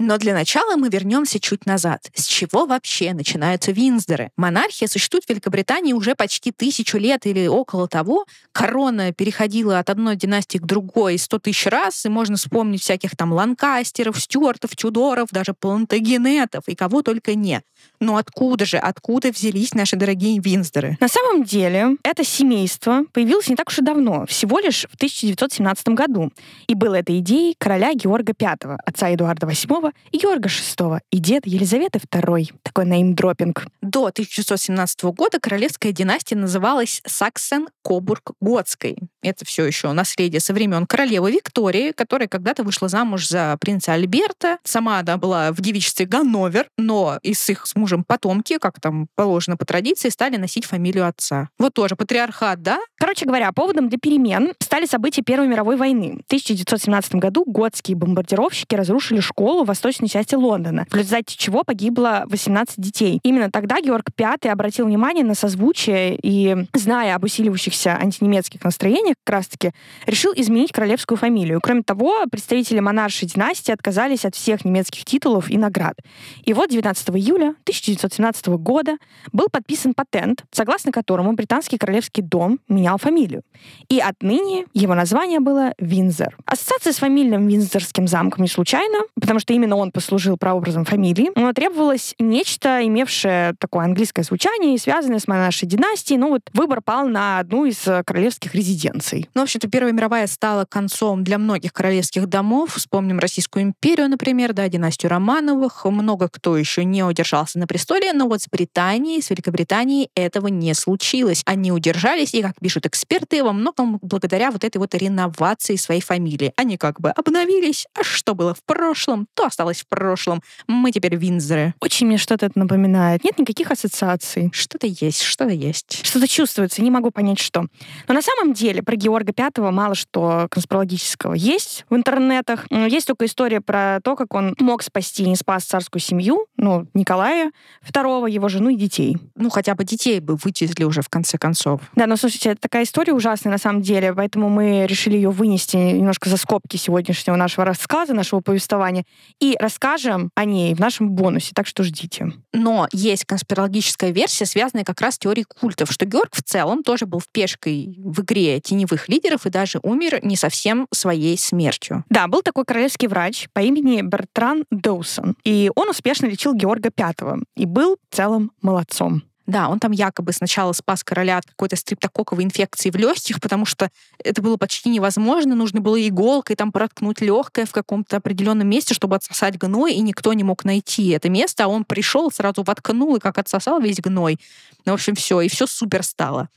Но 0.02 0.18
для 0.18 0.34
начала 0.34 0.78
мы 0.78 0.88
вернемся 0.88 1.42
чуть 1.42 1.66
назад. 1.66 2.10
С 2.14 2.26
чего 2.26 2.66
вообще 2.66 3.14
начинаются 3.14 3.74
Винздоры? 3.74 4.32
Монархия 4.38 4.88
существует 4.88 5.26
в 5.26 5.30
Великобритании 5.30 5.92
уже 5.92 6.16
почти 6.16 6.54
тысячу 6.54 6.98
лет 6.98 7.26
или 7.26 7.48
около 7.48 7.90
того. 7.90 8.26
Корона 8.54 9.12
переходила 9.12 9.78
от 9.78 9.90
одной 9.90 10.16
династии 10.16 10.58
к 10.58 10.66
другой 10.66 11.18
сто 11.18 11.38
тысяч 11.38 11.66
раз, 11.66 12.06
и 12.06 12.10
можно 12.10 12.38
вспомнить 12.38 12.82
всяких 12.82 13.18
там 13.18 13.34
Ланкастеров, 13.34 14.18
Стюартов, 14.18 14.74
Тюдоров, 14.78 15.32
даже 15.32 15.54
Плантагенетов 15.54 16.64
и 16.68 16.76
кого 16.76 17.02
только 17.02 17.36
не. 17.36 17.62
Но 18.00 18.16
откуда 18.16 18.66
же, 18.66 18.78
откуда 18.78 19.32
взялись 19.32 19.74
наши 19.74 19.98
дорогие 19.98 20.40
Винздоры? 20.40 20.98
На 21.02 21.10
самом 21.10 21.44
деле, 21.44 21.98
это 22.04 22.24
семейство 22.24 23.04
появилось 23.12 23.50
не 23.50 23.58
так 23.58 23.68
уж 23.68 23.80
и 23.80 23.82
давно, 23.82 24.26
всего 24.26 24.60
лишь 24.60 24.86
в 24.90 24.96
1917 24.96 25.90
году. 25.90 26.32
И 26.68 26.76
было 26.76 26.96
это 26.96 27.18
идеей 27.20 27.56
короля 27.58 27.94
Георга 27.94 28.34
V, 28.40 28.78
отца 28.86 29.14
Эдуарда 29.14 29.48
VIII 29.48 29.89
V 29.90 29.94
и 30.12 30.18
Георга 30.18 30.50
VI 30.50 31.00
и 31.12 31.18
дед 31.20 31.46
Елизаветы 31.46 32.00
II. 32.00 32.54
Такой 32.64 32.86
неймдропинг. 32.86 33.68
До 33.82 34.06
1917 34.08 35.04
года 35.04 35.40
королевская 35.40 35.92
династия 35.92 36.36
называлась 36.36 37.02
Саксен-Кобург-Готской. 37.08 38.98
Это 39.22 39.46
все 39.46 39.66
еще 39.66 39.92
наследие 39.92 40.40
со 40.40 40.54
времен 40.54 40.86
королевы 40.86 41.32
Виктории, 41.32 41.92
которая 41.92 42.28
когда-то 42.28 42.64
вышла 42.64 42.88
замуж 42.88 43.28
за 43.28 43.58
принца 43.60 43.94
Альберта. 43.94 44.60
Сама 44.64 45.00
она 45.00 45.18
была 45.18 45.52
в 45.52 45.62
девичестве 45.62 46.06
Ганновер, 46.06 46.68
но 46.78 47.20
и 47.22 47.34
с 47.34 47.50
их 47.50 47.66
с 47.66 47.76
мужем 47.76 48.04
потомки, 48.04 48.58
как 48.58 48.80
там 48.80 49.08
положено 49.16 49.58
по 49.58 49.66
традиции, 49.66 50.10
стали 50.10 50.38
носить 50.38 50.66
фамилию 50.66 51.08
отца. 51.08 51.50
Вот 51.58 51.74
тоже 51.74 51.96
патриархат, 51.96 52.62
да? 52.62 52.80
Короче 52.98 53.26
говоря, 53.26 53.52
поводом 53.52 53.90
для 53.90 53.98
перемен 53.98 54.54
стали 54.60 54.86
события 54.86 55.22
Первой 55.22 55.48
мировой 55.48 55.76
войны. 55.76 56.22
В 56.24 56.26
1917 56.28 57.16
году 57.16 57.44
готские 57.46 57.98
бомбардировщики 57.98 58.76
разрушили 58.76 59.20
школу 59.20 59.64
в 59.64 59.72
восточной 59.80 60.10
части 60.10 60.36
Лондона, 60.36 60.86
в 60.90 60.96
результате 60.96 61.38
чего 61.38 61.64
погибло 61.64 62.24
18 62.28 62.76
детей. 62.78 63.20
Именно 63.24 63.50
тогда 63.50 63.80
Георг 63.80 64.08
V 64.18 64.50
обратил 64.52 64.86
внимание 64.86 65.24
на 65.24 65.36
созвучие 65.36 66.20
и, 66.22 66.66
зная 66.74 67.16
об 67.16 67.24
усиливающихся 67.24 67.98
антинемецких 67.98 68.64
настроениях, 68.64 69.16
как 69.24 69.36
раз-таки 69.36 69.72
решил 70.06 70.34
изменить 70.36 70.74
королевскую 70.74 71.18
фамилию. 71.18 71.62
Кроме 71.62 71.84
того, 71.84 72.26
представители 72.30 72.80
монаршей 72.80 73.28
династии 73.28 73.72
отказались 73.72 74.26
от 74.26 74.36
всех 74.36 74.66
немецких 74.66 75.06
титулов 75.06 75.50
и 75.50 75.58
наград. 75.58 75.96
И 76.44 76.54
вот 76.54 76.70
19 76.70 77.10
июля 77.12 77.50
1917 77.64 78.48
года 78.48 78.98
был 79.32 79.48
подписан 79.50 79.94
патент, 79.94 80.44
согласно 80.52 80.92
которому 80.92 81.34
британский 81.34 81.78
королевский 81.78 82.22
дом 82.22 82.60
менял 82.68 82.98
фамилию. 82.98 83.44
И 83.88 84.00
отныне 84.00 84.66
его 84.74 84.94
название 84.94 85.40
было 85.40 85.74
Винзер. 85.78 86.38
Ассоциация 86.46 86.92
с 86.92 86.98
фамильным 86.98 87.48
Винзорским 87.48 88.08
замком 88.08 88.44
не 88.44 88.50
случайна, 88.50 89.00
потому 89.16 89.40
что 89.40 89.54
именно 89.54 89.69
он 89.78 89.92
послужил 89.92 90.38
прообразом 90.38 90.86
фамилии. 90.86 91.32
Но 91.36 91.54
требовалось 91.54 92.16
нечто, 92.20 92.86
имевшее 92.86 93.56
такое 93.60 93.86
английское 93.86 94.24
звучание 94.24 94.76
и 94.76 94.78
связанное 94.78 95.20
с 95.20 95.28
монаршей 95.28 95.68
династией. 95.68 96.18
Ну 96.18 96.30
вот 96.30 96.42
выбор 96.54 96.82
пал 96.82 97.08
на 97.08 97.40
одну 97.40 97.66
из 97.66 97.88
королевских 98.06 98.56
резиденций. 98.56 99.30
Ну, 99.34 99.42
в 99.42 99.44
общем-то, 99.44 99.70
Первая 99.70 99.94
мировая 99.94 100.28
стала 100.28 100.66
концом 100.66 101.24
для 101.24 101.38
многих 101.38 101.74
королевских 101.74 102.28
домов. 102.28 102.76
Вспомним 102.76 103.20
Российскую 103.20 103.64
империю, 103.64 104.10
например, 104.10 104.54
да, 104.54 104.68
династию 104.68 105.10
Романовых. 105.10 105.86
Много 105.86 106.30
кто 106.30 106.58
еще 106.58 106.84
не 106.84 107.04
удержался 107.04 107.60
на 107.60 107.68
престоле, 107.68 108.14
но 108.14 108.28
вот 108.28 108.42
с 108.42 108.48
Британией, 108.48 109.22
с 109.22 109.30
Великобританией 109.30 110.10
этого 110.16 110.48
не 110.48 110.74
случилось. 110.74 111.44
Они 111.46 111.72
удержались, 111.72 112.34
и, 112.34 112.42
как 112.42 112.54
пишут 112.60 112.86
эксперты, 112.86 113.44
во 113.44 113.54
многом 113.54 114.00
благодаря 114.02 114.52
вот 114.52 114.64
этой 114.64 114.78
вот 114.78 114.96
реновации 114.96 115.76
своей 115.76 116.02
фамилии. 116.02 116.54
Они 116.56 116.78
как 116.78 117.00
бы 117.00 117.10
обновились, 117.12 117.88
а 118.00 118.04
что 118.04 118.36
было 118.36 118.54
в 118.54 118.64
прошлом, 118.64 119.28
то 119.34 119.46
осталось 119.46 119.59
в 119.60 119.88
прошлом. 119.88 120.42
Мы 120.68 120.92
теперь 120.92 121.16
Винзоры. 121.16 121.74
Очень 121.80 122.08
мне 122.08 122.18
что-то 122.18 122.48
это 122.48 122.58
напоминает. 122.58 123.24
Нет 123.24 123.38
никаких 123.38 123.72
ассоциаций. 123.72 124.50
Что-то 124.54 124.88
есть, 124.88 125.22
что-то 125.22 125.54
есть. 125.54 126.06
Что-то 126.06 126.28
чувствуется, 126.28 126.82
не 126.82 126.92
могу 126.92 127.12
понять, 127.12 127.40
что. 127.40 127.66
Но 128.08 128.14
на 128.14 128.22
самом 128.22 128.54
деле 128.54 128.82
про 128.84 128.96
Георга 128.96 129.34
Пятого 129.34 129.72
мало 129.72 129.96
что 129.96 130.48
конспирологического 130.50 131.34
есть 131.34 131.86
в 131.90 131.96
интернетах. 131.96 132.66
Есть 132.72 133.08
только 133.08 133.26
история 133.26 133.62
про 133.62 134.00
то, 134.04 134.16
как 134.16 134.34
он 134.34 134.56
мог 134.60 134.84
спасти 134.84 135.24
и 135.24 135.30
не 135.30 135.36
спас 135.36 135.64
царскую 135.64 136.02
семью, 136.02 136.48
ну, 136.58 136.88
Николая 136.94 137.52
II, 137.92 138.30
его 138.30 138.48
жену 138.50 138.70
и 138.70 138.76
детей. 138.76 139.18
Ну, 139.36 139.50
хотя 139.50 139.76
бы 139.76 139.84
детей 139.84 140.20
бы 140.20 140.36
вытесли 140.36 140.84
уже 140.84 141.02
в 141.02 141.10
конце 141.10 141.38
концов. 141.38 141.82
Да, 141.96 142.08
но 142.08 142.16
слушайте, 142.16 142.50
это 142.50 142.62
такая 142.62 142.84
история 142.84 143.14
ужасная 143.14 143.52
на 143.52 143.58
самом 143.58 143.82
деле, 143.82 144.14
поэтому 144.14 144.50
мы 144.50 144.86
решили 144.88 145.16
ее 145.16 145.30
вынести 145.30 145.76
немножко 145.78 146.30
за 146.30 146.38
скобки 146.38 146.78
сегодняшнего 146.78 147.36
нашего 147.36 147.66
рассказа, 147.66 148.14
нашего 148.14 148.42
повествования, 148.42 149.04
и 149.40 149.49
расскажем 149.60 150.32
о 150.36 150.46
ней 150.46 150.74
в 150.74 150.80
нашем 150.80 151.12
бонусе, 151.12 151.52
так 151.54 151.68
что 151.68 151.84
ждите. 151.84 152.34
Но 152.54 152.88
есть 152.92 153.26
конспирологическая 153.26 154.12
версия, 154.12 154.46
связанная 154.46 154.84
как 154.84 155.02
раз 155.02 155.16
с 155.16 155.20
теорией 155.20 155.46
культов, 155.46 155.92
что 155.92 156.06
Георг 156.06 156.36
в 156.36 156.44
целом 156.44 156.84
тоже 156.84 157.06
был 157.06 157.20
в 157.20 157.28
пешкой 157.32 157.96
в 157.98 158.22
игре 158.22 158.60
теневых 158.60 159.10
лидеров 159.10 159.46
и 159.46 159.50
даже 159.50 159.80
умер 159.84 160.20
не 160.24 160.36
совсем 160.36 160.88
своей 160.92 161.38
смертью. 161.38 162.04
Да, 162.10 162.28
был 162.28 162.42
такой 162.42 162.66
королевский 162.66 163.08
врач 163.08 163.48
по 163.54 163.60
имени 163.60 164.02
Бертран 164.02 164.66
Доусон, 164.72 165.36
и 165.44 165.72
он 165.76 165.90
успешно 165.90 166.26
лечил 166.26 166.54
Георга 166.54 166.92
V 166.96 167.44
и 167.56 167.66
был 167.66 167.98
в 168.10 168.16
целом 168.16 168.52
молодцом. 168.62 169.24
Да, 169.50 169.68
он 169.68 169.80
там 169.80 169.92
якобы 169.92 170.32
сначала 170.32 170.74
спас 170.74 171.04
короля 171.04 171.40
от 171.40 171.46
какой-то 171.48 171.76
стриптококковой 171.76 172.44
инфекции 172.44 172.92
в 172.92 172.96
легких, 172.96 173.42
потому 173.42 173.66
что 173.66 173.90
это 174.24 174.44
было 174.44 174.58
почти 174.58 174.90
невозможно. 174.90 175.56
Нужно 175.56 175.82
было 175.82 176.08
иголкой 176.08 176.56
там 176.56 176.72
проткнуть 176.72 177.20
легкое 177.20 177.66
в 177.66 177.72
каком-то 177.72 178.18
определенном 178.18 178.70
месте, 178.70 178.94
чтобы 178.94 179.16
отсосать 179.16 179.58
гной, 179.58 179.94
и 179.94 180.02
никто 180.02 180.34
не 180.34 180.44
мог 180.44 180.66
найти 180.66 181.10
это 181.10 181.30
место. 181.30 181.64
А 181.64 181.68
он 181.68 181.84
пришел, 181.84 182.30
сразу 182.30 182.62
воткнул 182.62 183.16
и 183.16 183.20
как 183.20 183.40
отсосал 183.40 183.82
весь 183.82 184.00
гной. 184.00 184.38
Ну, 184.86 184.92
в 184.92 184.96
общем, 184.96 185.16
все, 185.16 185.42
и 185.42 185.50
все 185.50 185.66
супер 185.66 186.04
стало. 186.04 186.50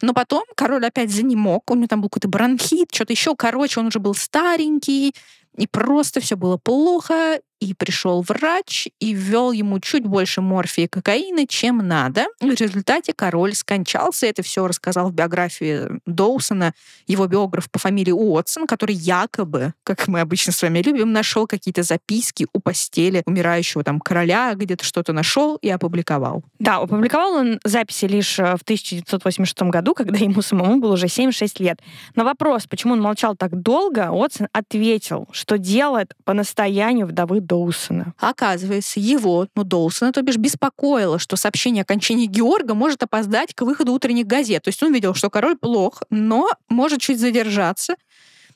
Но 0.00 0.14
потом 0.14 0.44
король 0.56 0.86
опять 0.86 1.10
занемог, 1.10 1.70
у 1.70 1.74
него 1.74 1.86
там 1.86 2.00
был 2.00 2.08
какой-то 2.08 2.28
бронхит, 2.28 2.88
что-то 2.94 3.12
еще. 3.12 3.36
Короче, 3.36 3.78
он 3.80 3.88
уже 3.88 3.98
был 3.98 4.14
старенький, 4.14 5.14
и 5.58 5.66
просто 5.66 6.20
все 6.20 6.34
было 6.34 6.56
плохо, 6.56 7.40
и 7.60 7.74
пришел 7.74 8.22
врач 8.22 8.88
и 9.00 9.12
ввел 9.12 9.52
ему 9.52 9.80
чуть 9.80 10.04
больше 10.04 10.40
морфии 10.40 10.84
и 10.84 10.88
кокаина, 10.88 11.46
чем 11.46 11.78
надо. 11.78 12.26
В 12.40 12.50
результате 12.50 13.12
король 13.12 13.54
скончался. 13.54 14.26
Это 14.26 14.42
все 14.42 14.66
рассказал 14.66 15.10
в 15.10 15.14
биографии 15.14 16.00
Доусона 16.06 16.74
его 17.06 17.26
биограф 17.26 17.70
по 17.70 17.78
фамилии 17.78 18.12
Уотсон, 18.12 18.66
который 18.66 18.94
якобы, 18.94 19.74
как 19.82 20.08
мы 20.08 20.20
обычно 20.20 20.52
с 20.52 20.62
вами 20.62 20.80
любим, 20.80 21.12
нашел 21.12 21.46
какие-то 21.46 21.82
записки 21.82 22.46
у 22.52 22.60
постели 22.60 23.22
умирающего 23.26 23.82
там 23.82 24.00
короля, 24.00 24.54
где-то 24.54 24.84
что-то 24.84 25.12
нашел 25.12 25.56
и 25.56 25.68
опубликовал. 25.68 26.44
Да, 26.58 26.76
опубликовал 26.76 27.34
он 27.34 27.60
записи 27.64 28.04
лишь 28.04 28.38
э, 28.38 28.56
в 28.56 28.62
1986 28.62 29.62
году, 29.62 29.94
когда 29.94 30.18
ему 30.18 30.42
самому 30.42 30.80
было 30.80 30.94
уже 30.94 31.08
76 31.08 31.60
лет. 31.60 31.80
На 32.14 32.24
вопрос, 32.24 32.66
почему 32.66 32.94
он 32.94 33.00
молчал 33.00 33.36
так 33.36 33.60
долго, 33.60 34.10
Уотсон 34.10 34.48
ответил, 34.52 35.28
что 35.32 35.58
делает 35.58 36.14
по 36.24 36.34
настоянию 36.34 37.06
вдовы 37.06 37.40
Доусона. 37.48 38.14
Оказывается, 38.18 39.00
его, 39.00 39.48
ну, 39.54 39.64
Доусона, 39.64 40.12
то 40.12 40.22
бишь, 40.22 40.36
беспокоило, 40.36 41.18
что 41.18 41.36
сообщение 41.36 41.82
о 41.82 41.84
кончине 41.84 42.26
Георга 42.26 42.74
может 42.74 43.02
опоздать 43.02 43.54
к 43.54 43.62
выходу 43.62 43.92
утренних 43.92 44.26
газет. 44.26 44.62
То 44.62 44.68
есть 44.68 44.82
он 44.82 44.92
видел, 44.92 45.14
что 45.14 45.30
король 45.30 45.56
плох, 45.56 46.02
но 46.10 46.48
может 46.68 47.00
чуть 47.00 47.18
задержаться. 47.18 47.96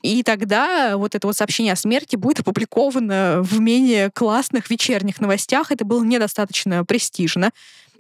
И 0.02 0.24
тогда 0.24 0.96
вот 0.96 1.14
это 1.14 1.26
вот 1.26 1.37
сообщение 1.37 1.72
о 1.72 1.76
смерти 1.76 2.16
будет 2.16 2.40
опубликовано 2.40 3.40
в 3.42 3.61
менее 3.61 4.11
классных 4.11 4.68
вечерних 4.68 5.20
новостях. 5.20 5.70
Это 5.70 5.85
было 5.85 6.02
недостаточно 6.02 6.85
престижно. 6.85 7.52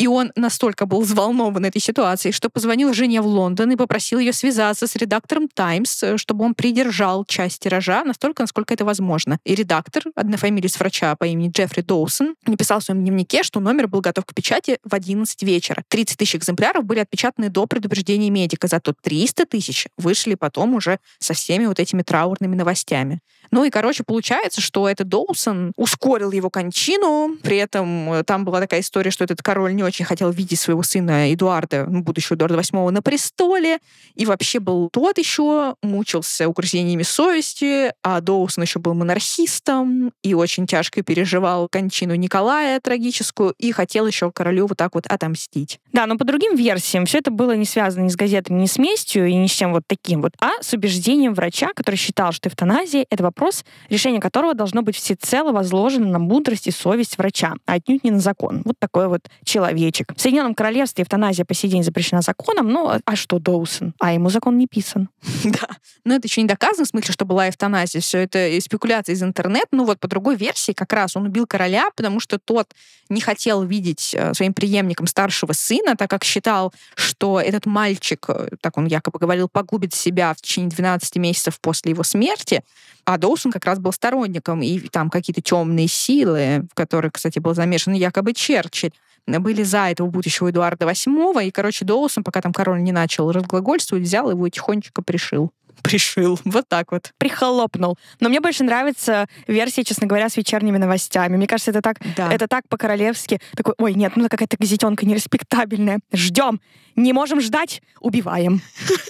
И 0.02 0.08
он 0.08 0.32
настолько 0.34 0.84
был 0.84 1.02
взволнован 1.02 1.64
этой 1.64 1.80
ситуацией, 1.80 2.32
что 2.32 2.50
позвонил 2.50 2.92
жене 2.92 3.20
в 3.20 3.26
Лондон 3.26 3.70
и 3.70 3.76
попросил 3.76 4.18
ее 4.18 4.32
связаться 4.32 4.88
с 4.88 4.96
редактором 4.96 5.46
Times, 5.46 6.02
э, 6.02 6.16
чтобы 6.16 6.44
он 6.44 6.54
придержал 6.54 7.24
часть 7.24 7.60
тиража 7.60 8.02
настолько, 8.02 8.42
насколько 8.42 8.74
это 8.74 8.84
возможно. 8.84 9.38
И 9.44 9.54
редактор, 9.54 10.02
однофамилец 10.16 10.76
врача 10.80 11.14
по 11.14 11.22
имени 11.22 11.52
Джеффри 11.52 11.82
Доусон, 11.82 12.34
написал 12.48 12.80
в 12.80 12.82
своем 12.82 13.02
дневнике, 13.02 13.44
что 13.44 13.60
номер 13.60 13.86
был 13.86 14.00
готов 14.00 14.24
к 14.24 14.34
печати 14.34 14.80
в 14.82 14.92
11 14.92 15.40
вечера. 15.44 15.84
30 15.86 16.18
тысяч 16.18 16.34
экземпляров 16.34 16.84
были 16.84 16.98
отпечатаны 16.98 17.48
до 17.48 17.66
предупреждения 17.66 18.30
медика, 18.30 18.66
зато 18.66 18.94
300 19.00 19.46
тысяч 19.46 19.86
вышли 19.96 20.34
потом 20.34 20.74
уже 20.74 20.98
со 21.20 21.32
всеми 21.32 21.66
вот 21.66 21.78
этими 21.78 22.02
траурными 22.02 22.56
новостями. 22.56 23.20
Ну 23.52 23.64
и, 23.64 23.70
короче, 23.70 24.02
получается, 24.02 24.62
что 24.62 24.88
этот 24.88 25.08
Доусон 25.08 25.72
ускорил 25.76 26.32
его 26.32 26.48
кончину, 26.48 27.36
при 27.42 27.58
этом 27.58 28.10
э, 28.10 28.24
там 28.24 28.46
была 28.46 28.60
такая 28.60 28.80
история, 28.80 29.10
что 29.10 29.24
этот 29.24 29.42
король 29.42 29.74
не 29.74 29.84
очень 29.84 30.06
хотел 30.06 30.30
видеть 30.30 30.58
своего 30.58 30.82
сына 30.82 31.30
Эдуарда, 31.34 31.86
ну, 31.86 32.02
будущего 32.02 32.34
Эдуарда 32.34 32.56
VIII, 32.56 32.90
на 32.90 33.02
престоле, 33.02 33.78
и 34.14 34.24
вообще 34.24 34.58
был 34.58 34.88
тот 34.88 35.18
еще, 35.18 35.76
мучился 35.82 36.48
угрызениями 36.48 37.02
совести, 37.02 37.92
а 38.02 38.22
Доусон 38.22 38.64
еще 38.64 38.78
был 38.78 38.94
монархистом 38.94 40.12
и 40.22 40.32
очень 40.32 40.66
тяжко 40.66 41.02
переживал 41.02 41.68
кончину 41.68 42.14
Николая 42.14 42.80
трагическую, 42.80 43.54
и 43.58 43.70
хотел 43.70 44.06
еще 44.06 44.32
королю 44.32 44.66
вот 44.66 44.78
так 44.78 44.94
вот 44.94 45.06
отомстить. 45.06 45.78
Да, 45.92 46.06
но 46.06 46.16
по 46.16 46.24
другим 46.24 46.56
версиям 46.56 47.04
все 47.04 47.18
это 47.18 47.30
было 47.30 47.54
не 47.54 47.66
связано 47.66 48.04
ни 48.04 48.08
с 48.08 48.16
газетами, 48.16 48.62
ни 48.62 48.66
с 48.66 48.78
местью, 48.78 49.26
и 49.26 49.34
ни 49.34 49.46
с 49.46 49.50
чем 49.50 49.72
вот 49.72 49.82
таким 49.86 50.22
вот, 50.22 50.32
а 50.40 50.52
с 50.62 50.72
убеждением 50.72 51.34
врача, 51.34 51.72
который 51.74 51.96
считал, 51.96 52.32
что 52.32 52.48
эвтаназия— 52.48 53.04
это 53.10 53.22
вопрос 53.22 53.41
вопрос, 53.42 53.64
решение 53.88 54.20
которого 54.20 54.54
должно 54.54 54.82
быть 54.82 54.96
всецело 54.96 55.52
возложено 55.52 56.06
на 56.06 56.18
мудрость 56.18 56.68
и 56.68 56.70
совесть 56.70 57.18
врача, 57.18 57.54
а 57.66 57.74
отнюдь 57.74 58.04
не 58.04 58.12
на 58.12 58.20
закон. 58.20 58.62
Вот 58.64 58.76
такой 58.78 59.08
вот 59.08 59.28
человечек. 59.44 60.12
В 60.16 60.20
Соединенном 60.20 60.54
Королевстве 60.54 61.02
эвтаназия 61.02 61.44
по 61.44 61.52
сей 61.52 61.68
день 61.68 61.82
запрещена 61.82 62.22
законом, 62.22 62.68
ну 62.68 62.92
а 63.04 63.16
что 63.16 63.40
Доусон? 63.40 63.94
А 63.98 64.12
ему 64.12 64.30
закон 64.30 64.58
не 64.58 64.66
писан. 64.66 65.08
Да, 65.52 65.68
но 66.04 66.14
это 66.14 66.28
еще 66.28 66.40
не 66.40 66.48
доказано, 66.48 66.86
в 66.86 66.88
смысле, 66.88 67.12
что 67.12 67.24
была 67.24 67.48
эвтаназия. 67.48 68.00
Все 68.00 68.18
это 68.18 68.48
спекуляция 68.60 69.14
из 69.14 69.22
интернета. 69.22 69.68
Ну 69.72 69.84
вот 69.84 69.98
по 69.98 70.08
другой 70.08 70.36
версии 70.36 70.72
как 70.72 70.92
раз 70.92 71.16
он 71.16 71.26
убил 71.26 71.46
короля, 71.46 71.90
потому 71.94 72.20
что 72.20 72.38
тот 72.38 72.68
не 73.08 73.20
хотел 73.20 73.62
видеть 73.64 74.14
э, 74.16 74.32
своим 74.34 74.54
преемником 74.54 75.06
старшего 75.06 75.52
сына, 75.52 75.96
так 75.96 76.08
как 76.08 76.24
считал, 76.24 76.72
что 76.94 77.40
этот 77.40 77.66
мальчик, 77.66 78.24
э, 78.28 78.48
так 78.60 78.78
он 78.78 78.86
якобы 78.86 79.18
говорил, 79.18 79.48
погубит 79.48 79.94
себя 79.94 80.32
в 80.32 80.40
течение 80.40 80.70
12 80.70 81.16
месяцев 81.16 81.60
после 81.60 81.90
его 81.90 82.02
смерти, 82.02 82.62
а 83.04 83.18
Доусон 83.18 83.31
Доусон 83.32 83.50
как 83.50 83.64
раз 83.64 83.78
был 83.78 83.92
сторонником, 83.92 84.62
и 84.62 84.78
там 84.88 85.08
какие-то 85.08 85.40
темные 85.40 85.88
силы, 85.88 86.66
в 86.70 86.74
которые, 86.74 87.10
кстати, 87.10 87.38
был 87.38 87.54
замешан 87.54 87.94
якобы 87.94 88.34
Черчилль, 88.34 88.92
были 89.26 89.62
за 89.62 89.90
этого 89.90 90.08
будущего 90.08 90.50
Эдуарда 90.50 90.84
VIII, 90.84 91.46
и, 91.46 91.50
короче, 91.50 91.86
Доусон, 91.86 92.24
пока 92.24 92.42
там 92.42 92.52
король 92.52 92.82
не 92.82 92.92
начал 92.92 93.32
разглагольствовать, 93.32 94.04
взял 94.04 94.30
его 94.30 94.46
и 94.46 94.50
тихонечко 94.50 95.00
пришил 95.00 95.50
пришил. 95.82 96.38
Вот 96.44 96.68
так 96.68 96.92
вот. 96.92 97.12
Прихлопнул. 97.16 97.98
Но 98.20 98.28
мне 98.28 98.40
больше 98.40 98.64
нравится 98.64 99.26
версия, 99.48 99.82
честно 99.82 100.06
говоря, 100.06 100.28
с 100.28 100.36
вечерними 100.36 100.76
новостями. 100.76 101.36
Мне 101.36 101.46
кажется, 101.46 101.70
это 101.70 101.80
так, 101.80 101.96
да. 102.16 102.30
это 102.30 102.46
так 102.46 102.68
по-королевски. 102.68 103.40
Такой, 103.56 103.74
ой, 103.78 103.94
нет, 103.94 104.12
ну 104.14 104.28
какая-то 104.28 104.58
газетенка 104.58 105.06
нереспектабельная. 105.06 106.00
Ждем. 106.12 106.60
Не 106.94 107.14
можем 107.14 107.40
ждать, 107.40 107.82
убиваем. 108.00 108.60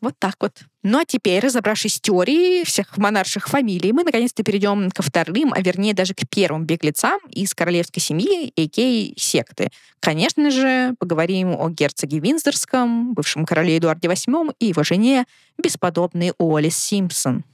Вот 0.00 0.18
так 0.18 0.34
вот. 0.40 0.64
Ну 0.84 0.98
а 0.98 1.04
теперь, 1.04 1.40
разобравшись 1.40 1.94
с 1.94 2.00
теорией 2.00 2.64
всех 2.64 2.98
монарших 2.98 3.48
фамилий, 3.48 3.92
мы 3.92 4.02
наконец-то 4.02 4.42
перейдем 4.42 4.90
ко 4.90 5.02
вторым, 5.02 5.52
а 5.52 5.60
вернее 5.60 5.94
даже 5.94 6.12
к 6.12 6.28
первым 6.28 6.64
беглецам 6.64 7.20
из 7.30 7.54
королевской 7.54 8.02
семьи, 8.02 8.52
а.к.а. 8.56 9.14
секты. 9.16 9.70
Конечно 10.00 10.50
же, 10.50 10.94
поговорим 10.98 11.50
о 11.50 11.70
герцоге 11.70 12.18
Винздорском, 12.18 13.14
бывшем 13.14 13.46
короле 13.46 13.78
Эдуарде 13.78 14.08
VIII 14.08 14.56
и 14.58 14.66
его 14.66 14.82
жене, 14.82 15.24
бесподобной 15.56 16.32
Уоллес 16.38 16.76
Симпсон. 16.76 17.44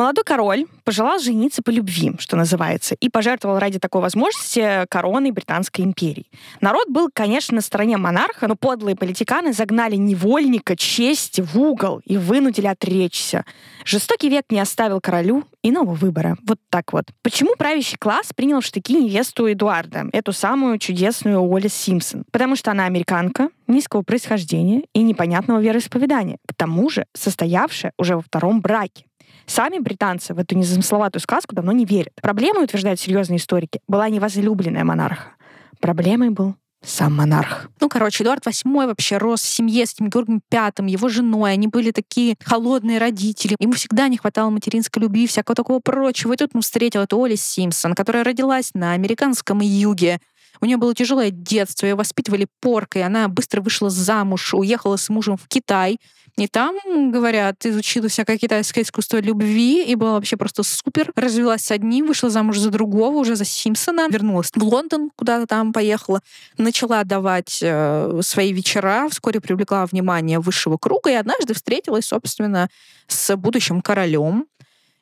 Молодой 0.00 0.24
король 0.24 0.64
пожелал 0.84 1.18
жениться 1.18 1.60
по 1.62 1.68
любви, 1.68 2.12
что 2.18 2.34
называется, 2.34 2.94
и 2.94 3.10
пожертвовал 3.10 3.58
ради 3.58 3.78
такой 3.78 4.00
возможности 4.00 4.86
короной 4.88 5.30
Британской 5.30 5.84
империи. 5.84 6.24
Народ 6.62 6.88
был, 6.88 7.10
конечно, 7.12 7.56
на 7.56 7.60
стороне 7.60 7.98
монарха, 7.98 8.48
но 8.48 8.56
подлые 8.56 8.96
политиканы 8.96 9.52
загнали 9.52 9.96
невольника 9.96 10.74
честь 10.74 11.38
в 11.38 11.60
угол 11.60 12.00
и 12.06 12.16
вынудили 12.16 12.66
отречься. 12.66 13.44
Жестокий 13.84 14.30
век 14.30 14.46
не 14.48 14.60
оставил 14.60 15.02
королю 15.02 15.44
иного 15.62 15.92
выбора. 15.92 16.38
Вот 16.46 16.58
так 16.70 16.94
вот. 16.94 17.04
Почему 17.20 17.54
правящий 17.58 17.98
класс 17.98 18.32
принял 18.34 18.62
в 18.62 18.64
штыки 18.64 18.94
невесту 18.94 19.52
Эдуарда, 19.52 20.06
эту 20.14 20.32
самую 20.32 20.78
чудесную 20.78 21.40
Уоллес 21.40 21.74
Симпсон? 21.74 22.24
Потому 22.32 22.56
что 22.56 22.70
она 22.70 22.86
американка, 22.86 23.50
низкого 23.66 24.00
происхождения 24.00 24.84
и 24.94 25.02
непонятного 25.02 25.60
вероисповедания. 25.60 26.38
К 26.48 26.54
тому 26.54 26.88
же 26.88 27.04
состоявшая 27.12 27.92
уже 27.98 28.16
во 28.16 28.22
втором 28.22 28.62
браке. 28.62 29.04
Сами 29.50 29.80
британцы 29.80 30.32
в 30.32 30.38
эту 30.38 30.56
незамысловатую 30.56 31.20
сказку 31.20 31.56
давно 31.56 31.72
не 31.72 31.84
верят. 31.84 32.12
Проблемой, 32.22 32.62
утверждают 32.62 33.00
серьезные 33.00 33.38
историки, 33.38 33.80
была 33.88 34.08
не 34.08 34.20
возлюбленная 34.20 34.84
монарха. 34.84 35.32
Проблемой 35.80 36.30
был 36.30 36.54
сам 36.84 37.16
монарх. 37.16 37.68
Ну, 37.80 37.88
короче, 37.88 38.22
Эдуард 38.22 38.46
VIII 38.46 38.86
вообще 38.86 39.18
рос 39.18 39.42
в 39.42 39.48
семье 39.48 39.86
с 39.86 39.94
этим 39.94 40.08
Георгием 40.08 40.40
V, 40.52 40.86
его 40.86 41.08
женой. 41.08 41.50
Они 41.50 41.66
были 41.66 41.90
такие 41.90 42.36
холодные 42.44 42.98
родители. 42.98 43.56
Ему 43.58 43.72
всегда 43.72 44.06
не 44.06 44.18
хватало 44.18 44.50
материнской 44.50 45.02
любви, 45.02 45.26
всякого 45.26 45.56
такого 45.56 45.80
прочего. 45.80 46.34
И 46.34 46.36
тут 46.36 46.50
он 46.54 46.60
встретил 46.60 47.00
эту 47.00 47.20
Оли 47.20 47.34
Симпсон, 47.34 47.94
которая 47.94 48.22
родилась 48.22 48.70
на 48.74 48.92
американском 48.92 49.58
юге. 49.62 50.20
У 50.60 50.66
нее 50.66 50.76
было 50.76 50.94
тяжелое 50.94 51.30
детство, 51.30 51.86
ее 51.86 51.94
воспитывали 51.94 52.46
поркой, 52.60 53.04
она 53.04 53.28
быстро 53.28 53.60
вышла 53.60 53.90
замуж, 53.90 54.54
уехала 54.54 54.96
с 54.96 55.08
мужем 55.08 55.36
в 55.36 55.48
Китай, 55.48 55.98
и 56.36 56.46
там, 56.46 57.10
говорят, 57.10 57.66
изучила 57.66 58.08
всякое 58.08 58.38
китайское 58.38 58.84
искусство 58.84 59.20
любви 59.20 59.84
и 59.84 59.94
была 59.94 60.12
вообще 60.12 60.36
просто 60.36 60.62
супер. 60.62 61.12
Развелась 61.14 61.62
с 61.62 61.70
одним, 61.70 62.06
вышла 62.06 62.30
замуж 62.30 62.58
за 62.58 62.70
другого, 62.70 63.18
уже 63.18 63.36
за 63.36 63.44
Симпсона. 63.44 64.08
Вернулась 64.08 64.50
в 64.54 64.62
Лондон, 64.62 65.10
куда-то 65.16 65.46
там 65.46 65.72
поехала. 65.72 66.22
Начала 66.56 67.04
давать 67.04 67.58
э, 67.62 68.20
свои 68.22 68.52
вечера, 68.52 69.08
вскоре 69.10 69.40
привлекла 69.40 69.84
внимание 69.86 70.38
высшего 70.38 70.78
круга 70.78 71.10
и 71.10 71.14
однажды 71.14 71.52
встретилась, 71.52 72.06
собственно, 72.06 72.70
с 73.06 73.36
будущим 73.36 73.82
королем. 73.82 74.46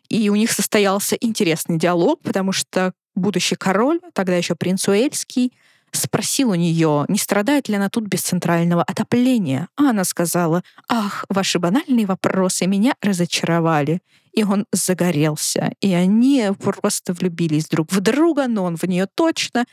И 0.09 0.31
у 0.31 0.35
них 0.35 0.51
состоялся 0.51 1.15
интересный 1.17 1.79
диалог, 1.79 2.21
потому 2.23 2.51
что 2.51 2.93
будущий 3.19 3.57
король, 3.57 4.01
тогда 4.13 4.37
еще 4.37 4.55
принц 4.55 4.89
Уэльский, 4.89 5.53
спросил 5.93 6.51
у 6.51 6.55
нее, 6.55 7.05
не 7.09 7.19
страдает 7.19 7.69
ли 7.69 7.77
она 7.77 7.89
тут 7.89 8.05
без 8.05 8.23
центрального 8.23 8.83
отопления. 8.83 9.69
А 9.77 9.91
она 9.91 10.05
сказала, 10.05 10.63
ах, 10.89 11.25
ваши 11.29 11.59
банальные 11.59 12.07
вопросы 12.07 12.67
меня 12.67 12.95
разочаровали. 13.03 14.01
И 14.33 14.45
он 14.45 14.67
загорелся. 14.73 15.73
И 15.81 15.93
они 15.95 16.51
просто 16.61 17.13
влюбились 17.13 17.67
друг 17.67 17.91
в 17.91 18.01
друга, 18.01 18.47
но 18.47 18.65
он 18.65 18.77
в 18.77 18.85
нее 18.85 19.07
точно. 19.13 19.65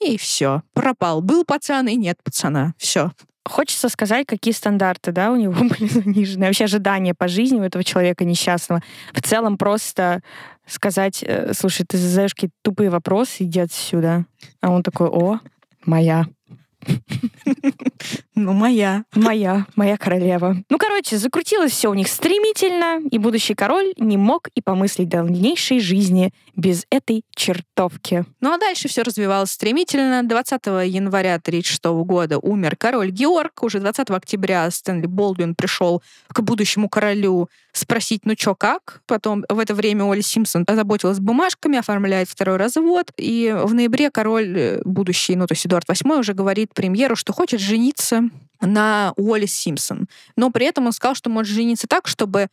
И 0.00 0.16
все. 0.16 0.62
Пропал. 0.74 1.22
Был 1.22 1.44
пацан 1.44 1.88
и 1.88 1.96
нет 1.96 2.18
пацана. 2.22 2.74
Все. 2.76 3.12
Хочется 3.44 3.88
сказать, 3.88 4.26
какие 4.26 4.54
стандарты, 4.54 5.12
да, 5.12 5.32
у 5.32 5.36
него 5.36 5.52
были 5.54 5.88
занижены. 5.88 6.46
Вообще 6.46 6.64
ожидания 6.64 7.14
по 7.14 7.28
жизни 7.28 7.58
у 7.58 7.64
этого 7.64 7.84
человека 7.84 8.24
несчастного. 8.24 8.82
В 9.12 9.22
целом 9.22 9.58
просто 9.58 10.20
сказать, 10.66 11.24
э, 11.26 11.52
слушай, 11.54 11.84
ты 11.86 11.96
задаешь 11.96 12.34
какие-то 12.34 12.54
тупые 12.62 12.90
вопросы, 12.90 13.44
иди 13.44 13.60
отсюда. 13.60 14.26
А 14.60 14.70
он 14.70 14.82
такой, 14.82 15.08
о, 15.08 15.40
Моя. 15.84 16.26
Ну, 18.34 18.52
моя. 18.52 19.04
Моя, 19.14 19.66
моя 19.76 19.96
королева. 19.96 20.56
Ну, 20.68 20.78
короче, 20.78 21.18
закрутилось 21.18 21.72
все 21.72 21.90
у 21.90 21.94
них 21.94 22.08
стремительно, 22.08 23.00
и 23.10 23.18
будущий 23.18 23.54
король 23.54 23.92
не 23.98 24.16
мог 24.16 24.48
и 24.54 24.62
помыслить 24.62 25.08
дальнейшей 25.08 25.80
жизни 25.80 26.32
без 26.56 26.86
этой 26.90 27.24
чертовки. 27.34 28.24
Ну, 28.40 28.52
а 28.52 28.58
дальше 28.58 28.88
все 28.88 29.02
развивалось 29.02 29.50
стремительно. 29.50 30.22
20 30.22 30.66
января 30.66 31.34
1936 31.34 31.84
года 32.04 32.38
умер 32.38 32.76
король 32.76 33.10
Георг. 33.10 33.62
Уже 33.62 33.80
20 33.80 34.10
октября 34.10 34.70
Стэнли 34.70 35.06
Болдуин 35.06 35.54
пришел 35.54 36.02
к 36.28 36.40
будущему 36.40 36.88
королю 36.88 37.48
спросить, 37.72 38.22
ну 38.24 38.34
чё, 38.34 38.54
как? 38.54 39.00
Потом 39.06 39.44
в 39.48 39.58
это 39.58 39.74
время 39.74 40.04
Оля 40.04 40.22
Симпсон 40.22 40.64
озаботилась 40.66 41.20
бумажками, 41.20 41.78
оформляет 41.78 42.28
второй 42.28 42.56
развод. 42.56 43.10
И 43.16 43.54
в 43.64 43.72
ноябре 43.74 44.10
король 44.10 44.58
э, 44.58 44.82
будущий, 44.84 45.36
ну, 45.36 45.46
то 45.46 45.52
есть 45.52 45.66
Эдуард 45.66 45.88
VIII 45.88 46.18
уже 46.18 46.34
говорит 46.34 46.74
премьеру, 46.74 47.16
что 47.16 47.31
хочет 47.32 47.60
жениться 47.60 48.22
на 48.60 49.12
Уолли 49.16 49.46
Симпсон. 49.46 50.08
Но 50.36 50.50
при 50.50 50.66
этом 50.66 50.86
он 50.86 50.92
сказал, 50.92 51.14
что 51.14 51.30
может 51.30 51.52
жениться 51.52 51.86
так, 51.86 52.06
чтобы 52.06 52.48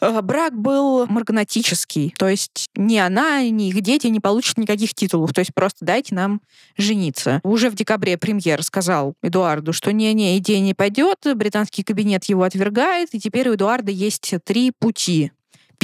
э, 0.00 0.20
брак 0.22 0.58
был 0.58 1.06
марганатический. 1.06 2.14
То 2.18 2.28
есть 2.28 2.68
ни 2.74 2.96
она, 2.96 3.42
ни 3.42 3.68
их 3.68 3.80
дети 3.82 4.06
не 4.06 4.20
получат 4.20 4.58
никаких 4.58 4.94
титулов. 4.94 5.32
То 5.32 5.40
есть 5.40 5.54
просто 5.54 5.84
дайте 5.84 6.14
нам 6.14 6.40
жениться. 6.76 7.40
Уже 7.44 7.70
в 7.70 7.74
декабре 7.74 8.16
премьер 8.16 8.62
сказал 8.62 9.14
Эдуарду, 9.22 9.72
что 9.72 9.92
не-не, 9.92 10.38
идея 10.38 10.60
не 10.60 10.74
пойдет, 10.74 11.18
британский 11.34 11.82
кабинет 11.82 12.24
его 12.24 12.42
отвергает, 12.42 13.10
и 13.12 13.20
теперь 13.20 13.48
у 13.50 13.54
Эдуарда 13.54 13.92
есть 13.92 14.34
три 14.44 14.72
пути. 14.72 15.32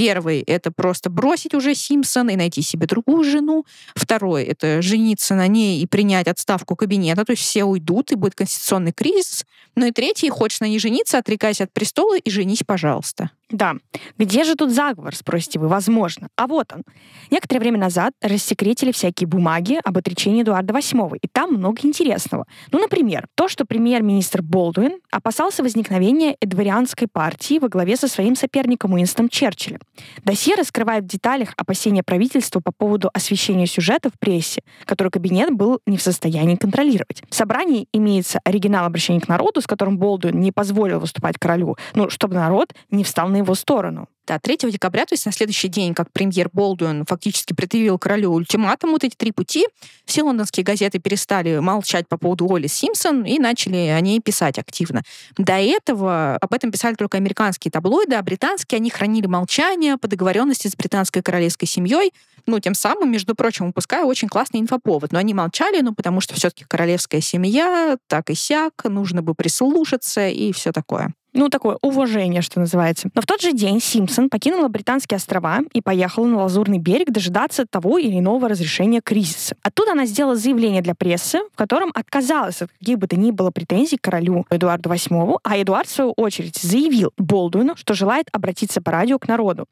Первый— 0.01 0.41
это 0.47 0.73
просто 0.73 1.11
бросить 1.11 1.53
уже 1.53 1.75
Симпсон 1.75 2.31
и 2.31 2.37
найти 2.37 2.63
себе 2.63 2.87
другую 2.87 3.23
жену. 3.23 3.67
Второй— 3.95 4.45
это 4.45 4.81
жениться 4.81 5.35
на 5.35 5.47
ней 5.47 5.83
и 5.83 5.87
принять 5.87 6.27
отставку 6.27 6.75
кабинета, 6.75 7.27
то 7.27 7.33
есть 7.33 7.43
все 7.43 7.65
уйдут, 7.65 8.11
и 8.11 8.15
будет 8.15 8.35
конституционный 8.35 8.93
кризис. 8.93 9.45
Ну 9.77 9.85
и 9.85 9.91
третий— 9.91 10.29
хочешь 10.31 10.61
на 10.61 10.65
ней 10.65 10.79
жениться, 10.79 11.19
отрекайся 11.19 11.65
от 11.65 11.75
престола 11.75 12.17
и 12.17 12.31
женись, 12.31 12.63
пожалуйста. 12.67 13.31
Да. 13.51 13.75
Где 14.17 14.45
же 14.45 14.55
тут 14.55 14.71
заговор, 14.71 15.15
спросите 15.15 15.59
вы? 15.59 15.69
Возможно. 15.69 16.29
А 16.37 16.47
вот 16.47 16.73
он. 16.73 16.85
Некоторое 17.31 17.61
время 17.61 17.79
назад 17.79 18.13
рассекретили 18.23 18.93
всякие 18.93 19.27
бумаги 19.27 19.81
об 19.83 19.99
отречении 19.99 20.43
Эдуарда 20.43 20.73
VIII, 20.73 21.19
и 21.21 21.29
там 21.29 21.55
много 21.55 21.81
интересного. 21.83 22.47
Ну, 22.71 22.79
например, 22.79 23.27
то, 23.35 23.49
что 23.49 23.65
премьер-министр 23.65 24.43
Болдуин 24.43 25.01
опасался 25.11 25.63
возникновения 25.63 26.37
эдварианской 26.41 27.09
партии 27.09 27.59
во 27.59 27.69
главе 27.69 27.97
со 27.97 28.07
своим 28.07 28.37
соперником 28.37 28.93
Уинстоном 28.93 29.29
Черчиллем. 29.29 29.81
Досье 30.25 30.55
раскрывает 30.55 31.05
в 31.05 31.09
деталях 31.09 31.53
опасения 31.57 32.05
правительства 32.05 32.61
по 32.61 32.73
поводу 32.73 33.11
освещения 33.13 33.67
сюжета 33.67 34.11
в 34.11 34.19
прессе, 34.19 34.63
который 34.85 35.11
кабинет 35.11 35.51
был 35.51 35.81
не 35.87 35.97
в 35.97 36.03
состоянии 36.03 36.55
контролировать. 36.55 37.23
В 37.29 37.35
собрании 37.35 37.89
имеется 37.93 38.41
оригинал 38.45 38.87
обращения 38.87 39.21
к 39.21 39.29
народу, 39.29 39.61
с 39.61 39.67
которым 39.67 39.99
Болдуин 39.99 40.39
не 40.39 40.53
позволил 40.53 41.01
выступать 41.01 41.37
королю, 41.39 41.77
ну, 41.95 42.09
чтобы 42.11 42.35
народ 42.35 42.73
не 42.91 43.03
встал 43.03 43.29
на 43.29 43.40
его 43.41 43.55
сторону. 43.55 44.09
Да, 44.27 44.39
3 44.39 44.59
декабря, 44.71 45.07
то 45.07 45.15
есть 45.15 45.27
на 45.27 45.33
следующий 45.33 45.67
день, 45.67 45.93
как 45.93 46.13
премьер 46.13 46.51
Болдуин 46.53 47.05
фактически 47.05 47.53
предъявил 47.53 47.99
королю 47.99 48.33
ультиматум, 48.33 48.93
вот 48.93 49.03
эти 49.03 49.17
три 49.17 49.33
пути, 49.33 49.67
все 50.05 50.23
лондонские 50.23 50.63
газеты 50.63 51.01
перестали 51.01 51.59
молчать 51.59 52.07
по 52.07 52.17
поводу 52.17 52.47
Оли 52.55 52.69
Симпсон 52.69 53.25
и 53.25 53.41
начали 53.41 53.77
о 53.89 54.01
ней 54.01 54.21
писать 54.21 54.59
активно. 54.59 55.03
До 55.37 55.55
этого 55.55 56.37
об 56.37 56.55
этом 56.55 56.71
писали 56.71 56.95
только 56.95 57.17
американские 57.17 57.73
таблоиды, 57.73 58.15
а 58.15 58.23
британские 58.23 58.77
они 58.77 58.91
хранили 58.91 59.27
молчание 59.27 59.97
по 59.97 60.07
договоренности 60.07 60.69
с 60.69 60.77
британской 60.77 61.23
королевской 61.23 61.67
семьей, 61.67 62.13
ну, 62.47 62.61
тем 62.61 62.75
самым, 62.75 63.11
между 63.11 63.35
прочим, 63.35 63.67
упуская 63.67 64.05
очень 64.05 64.29
классный 64.29 64.61
инфоповод. 64.61 65.13
Но 65.13 65.19
они 65.19 65.35
молчали, 65.35 65.81
ну, 65.81 65.93
потому 65.93 66.21
что 66.21 66.35
все-таки 66.35 66.65
королевская 66.65 67.21
семья, 67.21 67.97
так 68.07 68.31
и 68.31 68.35
сяк, 68.35 68.85
нужно 68.85 69.23
бы 69.23 69.35
прислушаться 69.35 70.29
и 70.29 70.53
все 70.53 70.73
такое. 70.73 71.13
Ну, 71.33 71.49
такое 71.49 71.79
уважение, 71.81 72.43
что 72.43 72.59
называется. 72.59 73.09
Но 73.15 73.23
в 73.23 73.27
тот 73.27 73.41
же 73.41 73.53
день 73.53 73.81
Симпсон 73.81 74.29
покинула 74.29 74.69
Британские 74.69 75.17
острова 75.17 75.61
и 75.73 75.81
поехала 75.81 76.27
на 76.27 76.39
Лазурный 76.39 76.79
берег 76.79 77.11
дожидаться 77.11 77.67
того 77.67 77.99
или 77.99 78.19
иного 78.19 78.49
разрешения 78.49 79.01
кризиса. 79.01 79.55
Оттуда 79.63 79.93
она 79.93 80.07
сделала 80.07 80.35
заявление 80.35 80.83
для 80.83 80.95
прессы, 80.95 81.39
в 81.53 81.57
котором 81.57 81.93
отказалась 81.95 82.63
от 82.63 82.71
каких 82.79 82.99
бы 82.99 83.07
то 83.07 83.17
ни 83.17 83.31
было 83.31 83.51
претензий 83.51 83.97
к 83.97 84.03
королю 84.03 84.45
Эдуарду 84.51 84.91
VIII, 84.91 85.39
а 85.45 85.63
Эдуард, 85.63 85.89
в 85.89 85.93
свою 85.93 86.13
очередь, 86.13 86.57
заявил 86.57 87.13
Болдуину, 87.17 87.77
что 87.77 87.95
желает 87.95 88.27
обратиться 88.33 88.83
по 88.83 88.91
радио 88.91 89.19
к 89.19 89.29
народу. 89.29 89.67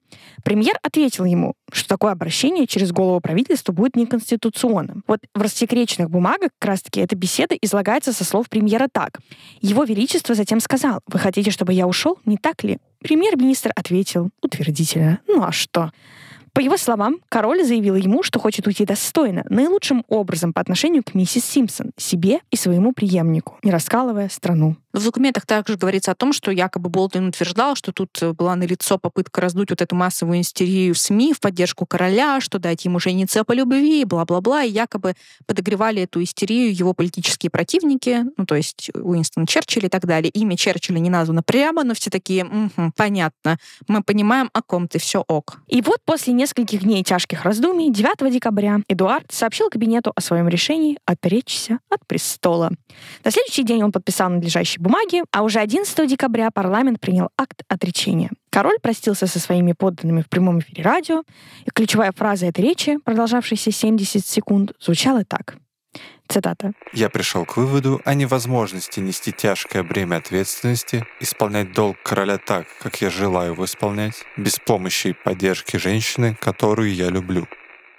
Премьер 0.44 0.78
ответил 0.82 1.24
ему, 1.24 1.54
что 1.72 1.88
такое 1.88 2.12
обращение 2.12 2.66
через 2.66 2.92
голову 2.92 3.20
правительства 3.20 3.72
будет 3.72 3.96
неконституционным. 3.96 5.02
Вот 5.06 5.20
в 5.34 5.40
рассекреченных 5.40 6.10
бумагах 6.10 6.50
как 6.58 6.68
раз-таки 6.68 7.00
эта 7.00 7.16
беседа 7.16 7.56
излагается 7.60 8.12
со 8.12 8.24
слов 8.24 8.48
премьера 8.48 8.88
так. 8.92 9.18
Его 9.60 9.84
Величество 9.84 10.34
затем 10.34 10.60
сказал, 10.60 11.00
вы 11.06 11.18
хотите, 11.18 11.47
чтобы 11.50 11.72
я 11.72 11.86
ушел, 11.86 12.18
не 12.24 12.36
так 12.36 12.64
ли? 12.64 12.78
Премьер-министр 13.00 13.72
ответил 13.74 14.30
утвердительно. 14.42 15.20
Ну 15.26 15.42
а 15.42 15.52
что? 15.52 15.92
По 16.52 16.60
его 16.60 16.76
словам, 16.76 17.18
король 17.28 17.62
заявил 17.62 17.94
ему, 17.94 18.24
что 18.24 18.40
хочет 18.40 18.66
уйти 18.66 18.84
достойно, 18.84 19.44
наилучшим 19.48 20.04
образом 20.08 20.52
по 20.52 20.60
отношению 20.60 21.04
к 21.04 21.14
миссис 21.14 21.44
Симпсон, 21.44 21.92
себе 21.96 22.40
и 22.50 22.56
своему 22.56 22.92
преемнику, 22.92 23.58
не 23.62 23.70
раскалывая 23.70 24.28
страну. 24.28 24.76
В 24.92 25.04
документах 25.04 25.44
также 25.44 25.76
говорится 25.76 26.12
о 26.12 26.14
том, 26.14 26.32
что 26.32 26.50
якобы 26.50 26.88
Болтон 26.88 27.28
утверждал, 27.28 27.76
что 27.76 27.92
тут 27.92 28.10
э, 28.22 28.32
была 28.32 28.56
налицо 28.56 28.96
попытка 28.96 29.42
раздуть 29.42 29.68
вот 29.68 29.82
эту 29.82 29.94
массовую 29.94 30.40
истерию 30.40 30.94
в 30.94 30.98
СМИ 30.98 31.34
в 31.34 31.40
поддержку 31.40 31.84
короля, 31.84 32.40
что 32.40 32.58
дать 32.58 32.86
ему 32.86 32.98
жениться 32.98 33.44
по 33.44 33.52
любви, 33.52 34.04
бла-бла-бла, 34.06 34.64
и 34.64 34.70
якобы 34.70 35.14
подогревали 35.46 36.02
эту 36.02 36.22
истерию 36.22 36.74
его 36.74 36.94
политические 36.94 37.50
противники, 37.50 38.24
ну, 38.38 38.46
то 38.46 38.54
есть 38.54 38.90
Уинстон 38.94 39.44
Черчилль 39.44 39.86
и 39.86 39.88
так 39.90 40.06
далее. 40.06 40.30
Имя 40.30 40.56
Черчилля 40.56 41.00
не 41.00 41.10
названо 41.10 41.42
прямо, 41.42 41.84
но 41.84 41.92
все 41.92 42.08
такие, 42.08 42.46
угу, 42.46 42.92
понятно, 42.96 43.58
мы 43.88 44.02
понимаем, 44.02 44.48
о 44.54 44.62
ком 44.62 44.88
ты, 44.88 44.98
все 44.98 45.22
ок. 45.28 45.60
И 45.66 45.82
вот 45.82 46.00
после 46.06 46.32
нескольких 46.32 46.82
дней 46.82 47.04
тяжких 47.04 47.44
раздумий 47.44 47.90
9 47.90 48.32
декабря 48.32 48.78
Эдуард 48.88 49.30
сообщил 49.30 49.68
кабинету 49.68 50.12
о 50.16 50.20
своем 50.22 50.48
решении 50.48 50.98
отречься 51.04 51.78
от 51.90 52.06
престола. 52.06 52.70
На 53.22 53.30
следующий 53.30 53.64
день 53.64 53.82
он 53.82 53.92
подписал 53.92 54.30
надлежащий 54.30 54.77
бумаги, 54.78 55.22
а 55.32 55.42
уже 55.42 55.60
11 55.60 56.08
декабря 56.08 56.50
парламент 56.50 57.00
принял 57.00 57.28
акт 57.36 57.62
отречения. 57.68 58.30
Король 58.50 58.78
простился 58.80 59.26
со 59.26 59.38
своими 59.38 59.72
подданными 59.72 60.22
в 60.22 60.28
прямом 60.28 60.60
эфире 60.60 60.82
радио, 60.82 61.22
и 61.64 61.70
ключевая 61.74 62.12
фраза 62.12 62.46
этой 62.46 62.64
речи, 62.64 62.98
продолжавшаяся 63.04 63.70
70 63.70 64.24
секунд, 64.24 64.72
звучала 64.80 65.24
так. 65.24 65.56
Цитата. 66.28 66.72
«Я 66.92 67.08
пришел 67.08 67.46
к 67.46 67.56
выводу 67.56 68.02
о 68.04 68.12
невозможности 68.12 69.00
нести 69.00 69.32
тяжкое 69.32 69.82
бремя 69.82 70.16
ответственности, 70.16 71.06
исполнять 71.20 71.72
долг 71.72 71.96
короля 72.04 72.36
так, 72.36 72.66
как 72.80 73.00
я 73.00 73.08
желаю 73.08 73.52
его 73.52 73.64
исполнять, 73.64 74.24
без 74.36 74.58
помощи 74.58 75.08
и 75.08 75.12
поддержки 75.14 75.78
женщины, 75.78 76.36
которую 76.38 76.94
я 76.94 77.08
люблю. 77.08 77.46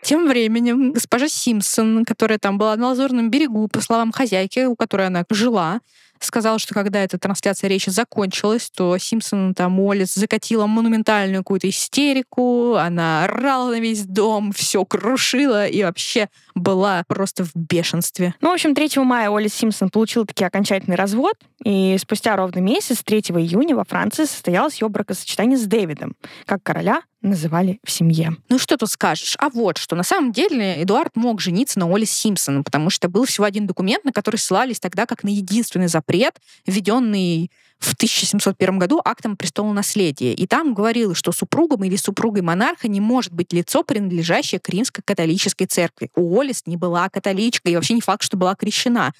Тем 0.02 0.28
временем 0.28 0.94
госпожа 0.94 1.28
Симпсон, 1.28 2.06
которая 2.06 2.38
там 2.38 2.58
была 2.58 2.76
на 2.76 2.90
Лазурном 2.90 3.30
берегу, 3.30 3.68
по 3.68 3.82
словам 3.82 4.12
хозяйки, 4.12 4.66
у 4.66 4.76
которой 4.76 5.08
она 5.08 5.26
жила, 5.30 5.82
сказала, 6.26 6.60
что 6.60 6.74
когда 6.74 7.04
эта 7.04 7.18
трансляция 7.18 7.68
речи 7.68 7.90
закончилась, 7.90 8.70
то 8.76 8.98
Симпсон 8.98 9.54
там 9.54 9.80
Уоллес 9.80 10.14
закатила 10.14 10.66
монументальную 10.66 11.44
какую-то 11.44 11.70
истерику, 11.70 12.76
она 12.76 13.24
орала 13.24 13.72
на 13.72 13.80
весь 13.80 14.06
дом, 14.06 14.52
все 14.52 14.86
крушила 14.86 15.68
и 15.68 15.84
вообще 15.84 16.30
была 16.56 17.04
просто 17.08 17.46
в 17.46 17.52
бешенстве. 17.56 18.36
Ну, 18.42 18.50
в 18.50 18.54
общем, 18.54 18.76
3 18.76 19.02
мая 19.04 19.30
Уоллес 19.30 19.54
Симпсон 19.54 19.90
получил 19.90 20.26
таки 20.26 20.44
окончательный 20.44 20.96
развод, 20.96 21.36
и 21.64 21.98
спустя 22.00 22.36
ровно 22.36 22.60
месяц, 22.60 23.04
3 23.04 23.20
июня, 23.20 23.76
во 23.76 23.84
Франции 23.84 24.26
состоялось 24.26 24.82
ее 24.82 24.90
бракосочетание 24.90 25.58
с 25.58 25.64
Дэвидом, 25.64 26.16
как 26.46 26.64
короля 26.64 27.02
называли 27.22 27.80
в 27.84 27.92
семье. 27.92 28.38
Ну 28.50 28.58
что 28.58 28.78
тут 28.78 28.90
скажешь? 28.90 29.36
А 29.40 29.50
вот 29.50 29.78
что. 29.78 29.96
На 29.96 30.04
самом 30.04 30.32
деле 30.32 30.82
Эдуард 30.82 31.16
мог 31.16 31.42
жениться 31.42 31.78
на 31.80 31.90
Оле 31.90 32.06
Симпсон, 32.06 32.64
потому 32.64 32.90
что 32.90 33.10
был 33.10 33.26
всего 33.26 33.46
один 33.46 33.68
документ, 33.68 34.06
на 34.06 34.14
который 34.14 34.38
ссылались 34.38 34.80
тогда 34.80 35.06
как 35.06 35.24
на 35.24 35.30
единственный 35.30 35.88
запрет, 36.10 36.36
введенный 36.66 37.52
в 37.78 37.94
1701 37.94 38.78
году 38.78 39.02
актом 39.06 39.38
престола 39.38 39.72
наследия. 39.72 40.34
И 40.34 40.48
там 40.48 40.74
говорилось, 40.74 41.18
что 41.18 41.32
супругом 41.32 41.84
или 41.86 41.96
супругой 41.96 42.42
монарха 42.42 42.88
не 42.90 43.00
может 43.00 43.32
быть 43.32 43.54
лицо, 43.54 43.84
принадлежащее 43.84 44.60
к 44.60 44.68
римско-католической 44.68 45.66
церкви. 45.66 46.10
У 46.16 46.38
Олис 46.38 46.64
не 46.66 46.76
была 46.76 47.08
католичкой, 47.10 47.72
и 47.72 47.76
вообще 47.76 47.94
не 47.94 48.02
факт, 48.02 48.24
что 48.24 48.36
была 48.36 48.56
крещена. 48.56 49.14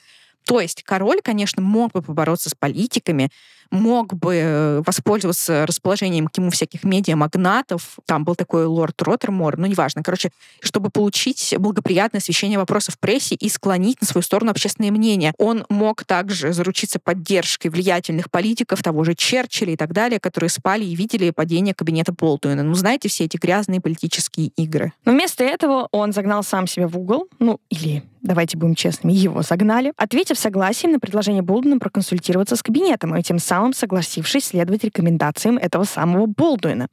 То 0.46 0.60
есть 0.60 0.84
король, 0.84 1.22
конечно, 1.24 1.62
мог 1.62 1.92
бы 1.94 2.02
побороться 2.02 2.50
с 2.50 2.56
политиками, 2.56 3.30
мог 3.72 4.14
бы 4.14 4.36
э, 4.36 4.82
воспользоваться 4.86 5.66
расположением 5.66 6.28
к 6.28 6.38
нему 6.38 6.50
всяких 6.52 6.84
медиа-магнатов. 6.84 8.00
Там 8.06 8.24
был 8.24 8.36
такой 8.36 8.66
лорд 8.66 9.02
Роттермор, 9.02 9.58
ну, 9.58 9.68
неважно. 9.68 10.04
Короче, 10.04 10.32
чтобы 10.62 10.90
получить 10.90 11.56
благоприятное 11.58 12.20
освещение 12.20 12.58
вопросов 12.58 12.96
в 12.96 13.00
прессе 13.00 13.36
и 13.36 13.50
склонить 13.50 14.02
на 14.02 14.08
свою 14.08 14.24
сторону 14.24 14.52
общественное 14.52 14.92
мнение. 14.92 15.34
Он 15.38 15.66
мог 15.70 16.04
также 16.04 16.54
заручиться 16.54 17.00
поддержкой 17.00 17.68
влиятельных 17.68 18.32
политиков, 18.32 18.82
того 18.82 19.04
же 19.04 19.16
Черчилля 19.16 19.74
и 19.74 19.78
так 19.78 19.94
далее, 19.94 20.20
которые 20.20 20.50
спали 20.50 20.86
и 20.86 20.96
видели 20.96 21.30
падение 21.32 21.74
кабинета 21.74 22.12
Болтуина. 22.12 22.64
Ну, 22.64 22.74
знаете, 22.74 23.10
все 23.10 23.26
эти 23.26 23.38
грязные 23.38 23.82
политические 23.82 24.48
игры. 24.56 24.94
Но 25.06 25.12
вместо 25.12 25.44
этого 25.44 25.88
он 25.92 26.14
загнал 26.14 26.44
сам 26.44 26.68
себя 26.68 26.88
в 26.88 26.98
угол, 26.98 27.28
ну, 27.40 27.60
или 27.70 28.04
давайте 28.22 28.58
будем 28.58 28.76
честными, 28.76 29.14
его 29.14 29.42
загнали, 29.42 29.94
ответив 29.98 30.38
согласием 30.38 30.94
на 30.94 31.00
предложение 31.00 31.42
Болдуина 31.42 31.80
проконсультироваться 31.80 32.56
с 32.56 32.64
кабинетом 32.64 33.16
и 33.16 33.24
тем 33.24 33.40
самым 33.40 33.59
самым 33.60 33.74
согласившись 33.74 34.46
следовать 34.46 34.86
рекомендациям 34.86 35.58
этого 35.58 35.84
самого 35.84 36.28
Болдуина. 36.28 36.88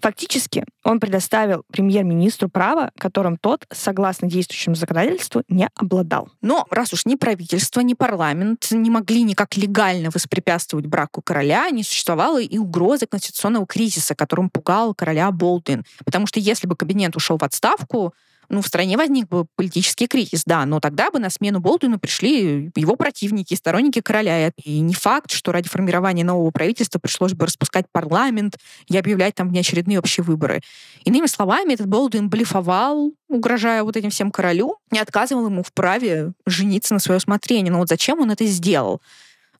Фактически, 0.00 0.64
он 0.84 1.00
предоставил 1.00 1.64
премьер-министру 1.72 2.48
право, 2.48 2.92
которым 2.96 3.36
тот, 3.36 3.66
согласно 3.72 4.28
действующему 4.28 4.76
законодательству, 4.76 5.42
не 5.48 5.68
обладал. 5.74 6.28
Но 6.40 6.64
раз 6.70 6.92
уж 6.92 7.06
ни 7.06 7.16
правительство, 7.16 7.80
ни 7.80 7.94
парламент 7.94 8.68
не 8.70 8.88
могли 8.88 9.24
никак 9.24 9.56
легально 9.56 10.10
воспрепятствовать 10.14 10.86
браку 10.86 11.22
короля, 11.22 11.68
не 11.70 11.82
существовало 11.82 12.40
и 12.40 12.56
угрозы 12.56 13.06
конституционного 13.06 13.66
кризиса, 13.66 14.14
которым 14.14 14.48
пугал 14.48 14.94
короля 14.94 15.28
Болдуин. 15.32 15.84
Потому 16.04 16.28
что 16.28 16.38
если 16.38 16.68
бы 16.68 16.76
кабинет 16.76 17.16
ушел 17.16 17.36
в 17.36 17.42
отставку, 17.42 18.14
ну, 18.52 18.60
в 18.60 18.66
стране 18.66 18.98
возник 18.98 19.28
бы 19.28 19.46
политический 19.56 20.06
кризис, 20.06 20.42
да, 20.44 20.66
но 20.66 20.78
тогда 20.78 21.10
бы 21.10 21.18
на 21.18 21.30
смену 21.30 21.58
Болдуину 21.58 21.98
пришли 21.98 22.70
его 22.76 22.96
противники, 22.96 23.54
сторонники 23.54 24.02
короля. 24.02 24.52
И 24.62 24.80
не 24.80 24.92
факт, 24.92 25.30
что 25.32 25.52
ради 25.52 25.70
формирования 25.70 26.22
нового 26.22 26.50
правительства 26.50 26.98
пришлось 26.98 27.32
бы 27.32 27.46
распускать 27.46 27.86
парламент 27.90 28.58
и 28.88 28.98
объявлять 28.98 29.34
там 29.34 29.48
внеочередные 29.48 29.98
общие 29.98 30.22
выборы. 30.22 30.60
Иными 31.04 31.26
словами, 31.26 31.72
этот 31.72 31.86
Болдуин 31.86 32.28
блефовал, 32.28 33.14
угрожая 33.30 33.82
вот 33.84 33.96
этим 33.96 34.10
всем 34.10 34.30
королю, 34.30 34.76
не 34.90 34.98
отказывал 34.98 35.46
ему 35.46 35.62
в 35.62 35.72
праве 35.72 36.32
жениться 36.44 36.92
на 36.92 37.00
свое 37.00 37.16
усмотрение. 37.16 37.72
Но 37.72 37.78
вот 37.78 37.88
зачем 37.88 38.20
он 38.20 38.30
это 38.30 38.44
сделал? 38.44 39.00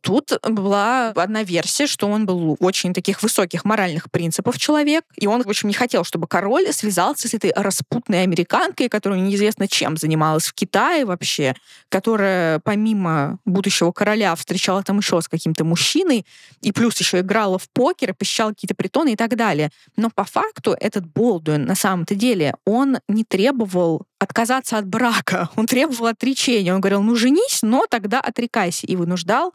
Тут 0.03 0.33
была 0.43 1.11
одна 1.11 1.45
версия, 1.45 1.87
что 1.87 2.09
он 2.09 2.27
был 2.27 2.57
очень 2.59 2.93
таких 2.93 3.23
высоких 3.23 3.65
моральных 3.65 4.11
принципов 4.11 4.59
человек, 4.59 5.05
и 5.17 5.29
он, 5.29 5.43
в 5.43 5.49
общем, 5.49 5.69
не 5.69 5.75
хотел, 5.75 6.03
чтобы 6.03 6.27
король 6.27 6.73
связался 6.73 7.29
с 7.29 7.35
этой 7.35 7.53
распутной 7.55 8.25
американкой, 8.25 8.89
которая 8.89 9.21
неизвестно 9.21 9.69
чем 9.69 9.97
занималась 9.97 10.47
в 10.47 10.55
Китае 10.55 11.05
вообще, 11.05 11.55
которая 11.89 12.59
помимо 12.59 13.39
будущего 13.45 13.93
короля 13.93 14.35
встречала 14.35 14.83
там 14.83 14.99
еще 14.99 15.21
с 15.23 15.29
каким-то 15.29 15.65
мужчиной, 15.65 16.27
и 16.63 16.73
плюс 16.73 16.99
еще 16.99 17.21
играла 17.21 17.59
в 17.59 17.71
покер, 17.71 18.13
посещала 18.13 18.51
какие-то 18.51 18.75
притоны 18.75 19.13
и 19.13 19.17
так 19.17 19.37
далее. 19.37 19.71
Но 19.97 20.11
по 20.11 20.25
факту 20.25 20.77
этот 20.81 21.07
Болдуин 21.07 21.65
на 21.65 21.77
самом-то 21.77 22.17
деле, 22.17 22.57
он 22.65 22.99
не 23.07 23.23
требовал 23.23 24.03
отказаться 24.19 24.79
от 24.79 24.87
брака, 24.87 25.49
он 25.57 25.67
требовал 25.67 26.07
отречения. 26.07 26.75
Он 26.75 26.81
говорил, 26.81 27.03
ну 27.03 27.15
женись, 27.15 27.61
но 27.63 27.87
тогда 27.89 28.21
отрекайся. 28.21 28.87
И 28.87 28.97
вынуждал 28.97 29.53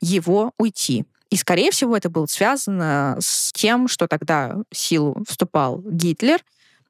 его 0.00 0.52
уйти. 0.58 1.04
И, 1.30 1.36
скорее 1.36 1.70
всего, 1.70 1.96
это 1.96 2.08
было 2.08 2.26
связано 2.26 3.16
с 3.20 3.52
тем, 3.52 3.88
что 3.88 4.06
тогда 4.06 4.56
в 4.70 4.76
силу 4.76 5.22
вступал 5.28 5.82
Гитлер, 5.84 6.40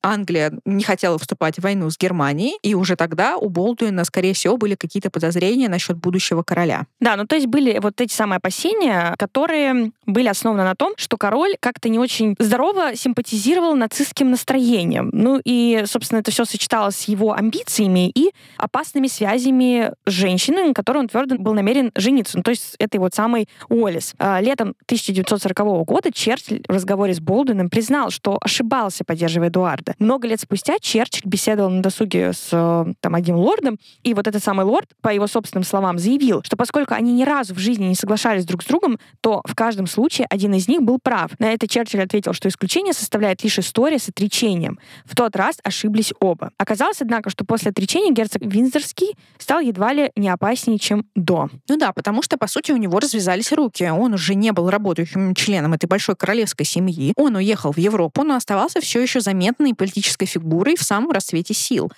Англия 0.03 0.53
не 0.65 0.85
хотела 0.85 1.19
вступать 1.19 1.57
в 1.57 1.63
войну 1.63 1.91
с 1.91 1.99
Германией, 1.99 2.59
и 2.63 2.75
уже 2.75 2.97
тогда 2.97 3.37
у 3.37 3.49
Болдуина, 3.49 4.05
скорее 4.05 4.33
всего, 4.33 4.57
были 4.57 4.75
какие-то 4.75 5.11
подозрения 5.11 5.69
насчет 5.69 5.97
будущего 5.97 6.43
короля. 6.43 6.87
Да, 7.01 7.17
ну 7.17 7.27
то 7.27 7.37
есть 7.37 7.49
были 7.49 7.79
вот 7.79 8.01
эти 8.01 8.13
самые 8.13 8.39
опасения, 8.39 9.15
которые 9.19 9.93
были 10.07 10.29
основаны 10.29 10.65
на 10.65 10.75
том, 10.75 10.95
что 10.97 11.17
король 11.17 11.57
как-то 11.61 11.89
не 11.89 11.99
очень 11.99 12.37
здорово 12.39 12.95
симпатизировал 12.95 13.75
нацистским 13.75 14.31
настроением. 14.31 15.11
Ну 15.13 15.41
и, 15.45 15.83
собственно, 15.87 16.21
это 16.21 16.31
все 16.31 16.45
сочеталось 16.45 16.97
с 16.97 17.09
его 17.09 17.33
амбициями 17.33 18.11
и 18.11 18.33
опасными 18.57 19.09
связями 19.09 19.93
с 20.07 20.11
женщиной, 20.11 20.69
на 20.69 20.75
которой 20.75 20.99
он 20.99 21.09
твердо 21.09 21.37
был 21.37 21.55
намерен 21.55 21.91
жениться. 21.95 22.37
Ну, 22.37 22.43
то 22.43 22.51
есть 22.51 22.77
этой 22.79 22.99
вот 22.99 23.15
самой 23.15 23.49
Уоллес. 23.69 24.15
А, 24.19 24.41
летом 24.41 24.75
1940 24.87 25.85
года 25.85 26.13
Черчилль 26.13 26.63
в 26.69 26.73
разговоре 26.73 27.15
с 27.15 27.21
Болдуином 27.21 27.69
признал, 27.69 28.11
что 28.11 28.39
ошибался, 28.41 29.05
поддерживая 29.05 29.49
Эдуарда 29.49 29.88
лорда. 29.89 29.95
Много 29.99 30.29
лет 30.29 30.41
спустя 30.41 30.77
Черчилль 30.81 31.29
беседовал 31.29 31.71
на 31.71 31.83
досуге 31.83 32.33
с 32.33 32.49
э, 32.53 32.93
там, 33.01 33.15
одним 33.15 33.37
лордом, 33.37 33.79
и 34.03 34.15
вот 34.15 34.27
этот 34.27 34.43
самый 34.43 34.65
лорд, 34.65 34.91
по 35.01 35.11
его 35.11 35.27
собственным 35.27 35.65
словам, 35.65 35.99
заявил, 35.99 36.43
что 36.43 36.57
поскольку 36.57 36.95
они 36.95 37.13
ни 37.13 37.25
разу 37.25 37.55
в 37.55 37.59
жизни 37.59 37.87
не 37.87 37.95
соглашались 37.95 38.45
друг 38.45 38.63
с 38.63 38.67
другом, 38.67 38.99
то 39.21 39.43
в 39.45 39.55
каждом 39.55 39.87
случае 39.87 40.27
один 40.31 40.55
из 40.55 40.69
них 40.69 40.83
был 40.83 40.99
прав. 41.03 41.31
На 41.39 41.53
это 41.53 41.67
Черчилль 41.67 42.03
ответил, 42.03 42.33
что 42.33 42.49
исключение 42.49 42.93
составляет 42.93 43.43
лишь 43.43 43.59
история 43.59 43.99
с 43.99 44.09
отречением. 44.09 44.79
В 45.05 45.15
тот 45.15 45.37
раз 45.37 45.59
ошиблись 45.63 46.13
оба. 46.21 46.53
Оказалось, 46.59 47.01
однако, 47.01 47.31
что 47.31 47.45
после 47.45 47.71
отречения 47.71 48.13
герцог 48.13 48.43
Винзорский 48.43 49.17
стал 49.39 49.61
едва 49.61 49.93
ли 49.93 50.11
не 50.17 50.29
опаснее, 50.29 50.79
чем 50.79 51.07
до. 51.15 51.49
Ну 51.69 51.77
да, 51.77 51.93
потому 51.93 52.23
что, 52.23 52.37
по 52.37 52.47
сути, 52.47 52.73
у 52.73 52.77
него 52.77 52.99
развязались 52.99 53.53
руки. 53.53 53.85
Он 53.85 54.15
уже 54.15 54.35
не 54.35 54.53
был 54.53 54.71
работающим 54.71 55.35
членом 55.35 55.75
этой 55.75 55.87
большой 55.87 56.17
королевской 56.17 56.67
семьи. 56.67 57.13
Он 57.17 57.37
уехал 57.37 57.73
в 57.73 57.79
Европу, 57.79 58.25
но 58.25 58.35
оставался 58.35 58.81
все 58.81 59.01
еще 59.01 59.21
заметной 59.21 59.75
политической 59.79 60.27
фигурой 60.27 60.77
в 60.77 60.83
самом 60.83 61.11
расцвете 61.11 61.55
сил. 61.55 61.91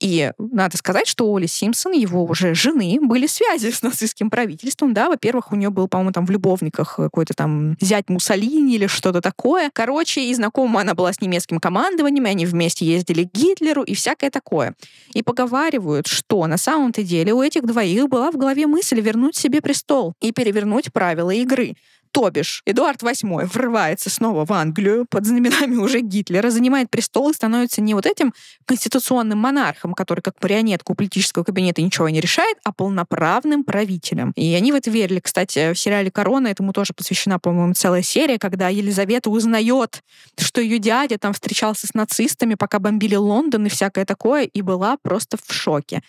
И 0.00 0.32
надо 0.38 0.76
сказать, 0.76 1.08
что 1.08 1.32
Оли 1.34 1.46
Симпсон, 1.46 1.92
его 1.92 2.24
уже 2.24 2.54
жены, 2.54 2.98
были 3.00 3.26
связи 3.26 3.70
с 3.70 3.82
нацистским 3.82 4.30
правительством, 4.30 4.94
да, 4.94 5.08
во-первых, 5.08 5.52
у 5.52 5.56
нее 5.56 5.70
был, 5.70 5.88
по-моему, 5.88 6.12
там 6.12 6.24
в 6.24 6.30
любовниках 6.30 6.96
какой-то 6.96 7.34
там 7.34 7.76
зять 7.80 8.08
Муссолини 8.08 8.76
или 8.76 8.86
что-то 8.86 9.20
такое. 9.20 9.70
Короче, 9.72 10.22
и 10.22 10.34
знакома 10.34 10.82
она 10.82 10.94
была 10.94 11.12
с 11.12 11.20
немецким 11.20 11.58
командованием, 11.58 12.26
и 12.26 12.30
они 12.30 12.46
вместе 12.46 12.86
ездили 12.86 13.24
к 13.24 13.32
Гитлеру 13.32 13.82
и 13.82 13.94
всякое 13.94 14.30
такое. 14.30 14.74
И 15.14 15.22
поговаривают, 15.22 16.06
что 16.06 16.46
на 16.46 16.58
самом-то 16.58 17.02
деле 17.02 17.32
у 17.32 17.42
этих 17.42 17.66
двоих 17.66 18.08
была 18.08 18.30
в 18.30 18.36
голове 18.36 18.66
мысль 18.66 19.00
вернуть 19.00 19.36
себе 19.36 19.60
престол 19.60 20.14
и 20.20 20.32
перевернуть 20.32 20.92
правила 20.92 21.30
игры. 21.30 21.74
То 22.12 22.30
бишь, 22.30 22.62
Эдуард 22.66 23.02
VIII 23.02 23.46
врывается 23.46 24.10
снова 24.10 24.44
в 24.44 24.52
Англию 24.52 25.06
под 25.08 25.26
знаменами 25.26 25.76
уже 25.76 26.00
Гитлера, 26.00 26.50
занимает 26.50 26.90
престол 26.90 27.30
и 27.30 27.34
становится 27.34 27.80
не 27.80 27.94
вот 27.94 28.06
этим 28.06 28.32
конституционным 28.64 29.38
монархом, 29.38 29.94
который 29.94 30.20
как 30.20 30.42
марионетку 30.42 30.94
политического 30.94 31.44
кабинета 31.44 31.82
ничего 31.82 32.08
не 32.08 32.20
решает, 32.20 32.56
а 32.64 32.72
полноправным 32.72 33.64
правителем. 33.64 34.32
И 34.36 34.54
они 34.54 34.72
в 34.72 34.74
это 34.74 34.90
верили. 34.90 35.20
Кстати, 35.20 35.72
в 35.72 35.78
сериале 35.78 36.10
«Корона» 36.10 36.48
этому 36.48 36.72
тоже 36.72 36.92
посвящена, 36.94 37.38
по-моему, 37.38 37.74
целая 37.74 38.02
серия, 38.02 38.38
когда 38.38 38.68
Елизавета 38.68 39.30
узнает, 39.30 40.02
что 40.38 40.60
ее 40.60 40.78
дядя 40.78 41.18
там 41.18 41.32
встречался 41.32 41.86
с 41.86 41.94
нацистами, 41.94 42.54
пока 42.54 42.78
бомбили 42.78 43.16
Лондон 43.16 43.66
и 43.66 43.68
всякое 43.68 44.04
такое, 44.04 44.44
и 44.44 44.62
была 44.62 44.96
просто 45.02 45.36
в 45.36 45.52
шоке. 45.52 46.02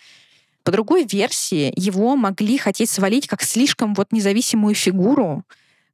По 0.63 0.71
другой 0.71 1.05
версии, 1.05 1.73
его 1.75 2.15
могли 2.15 2.57
хотеть 2.57 2.89
свалить 2.89 3.27
как 3.27 3.41
слишком 3.41 3.93
вот 3.93 4.11
независимую 4.11 4.75
фигуру, 4.75 5.43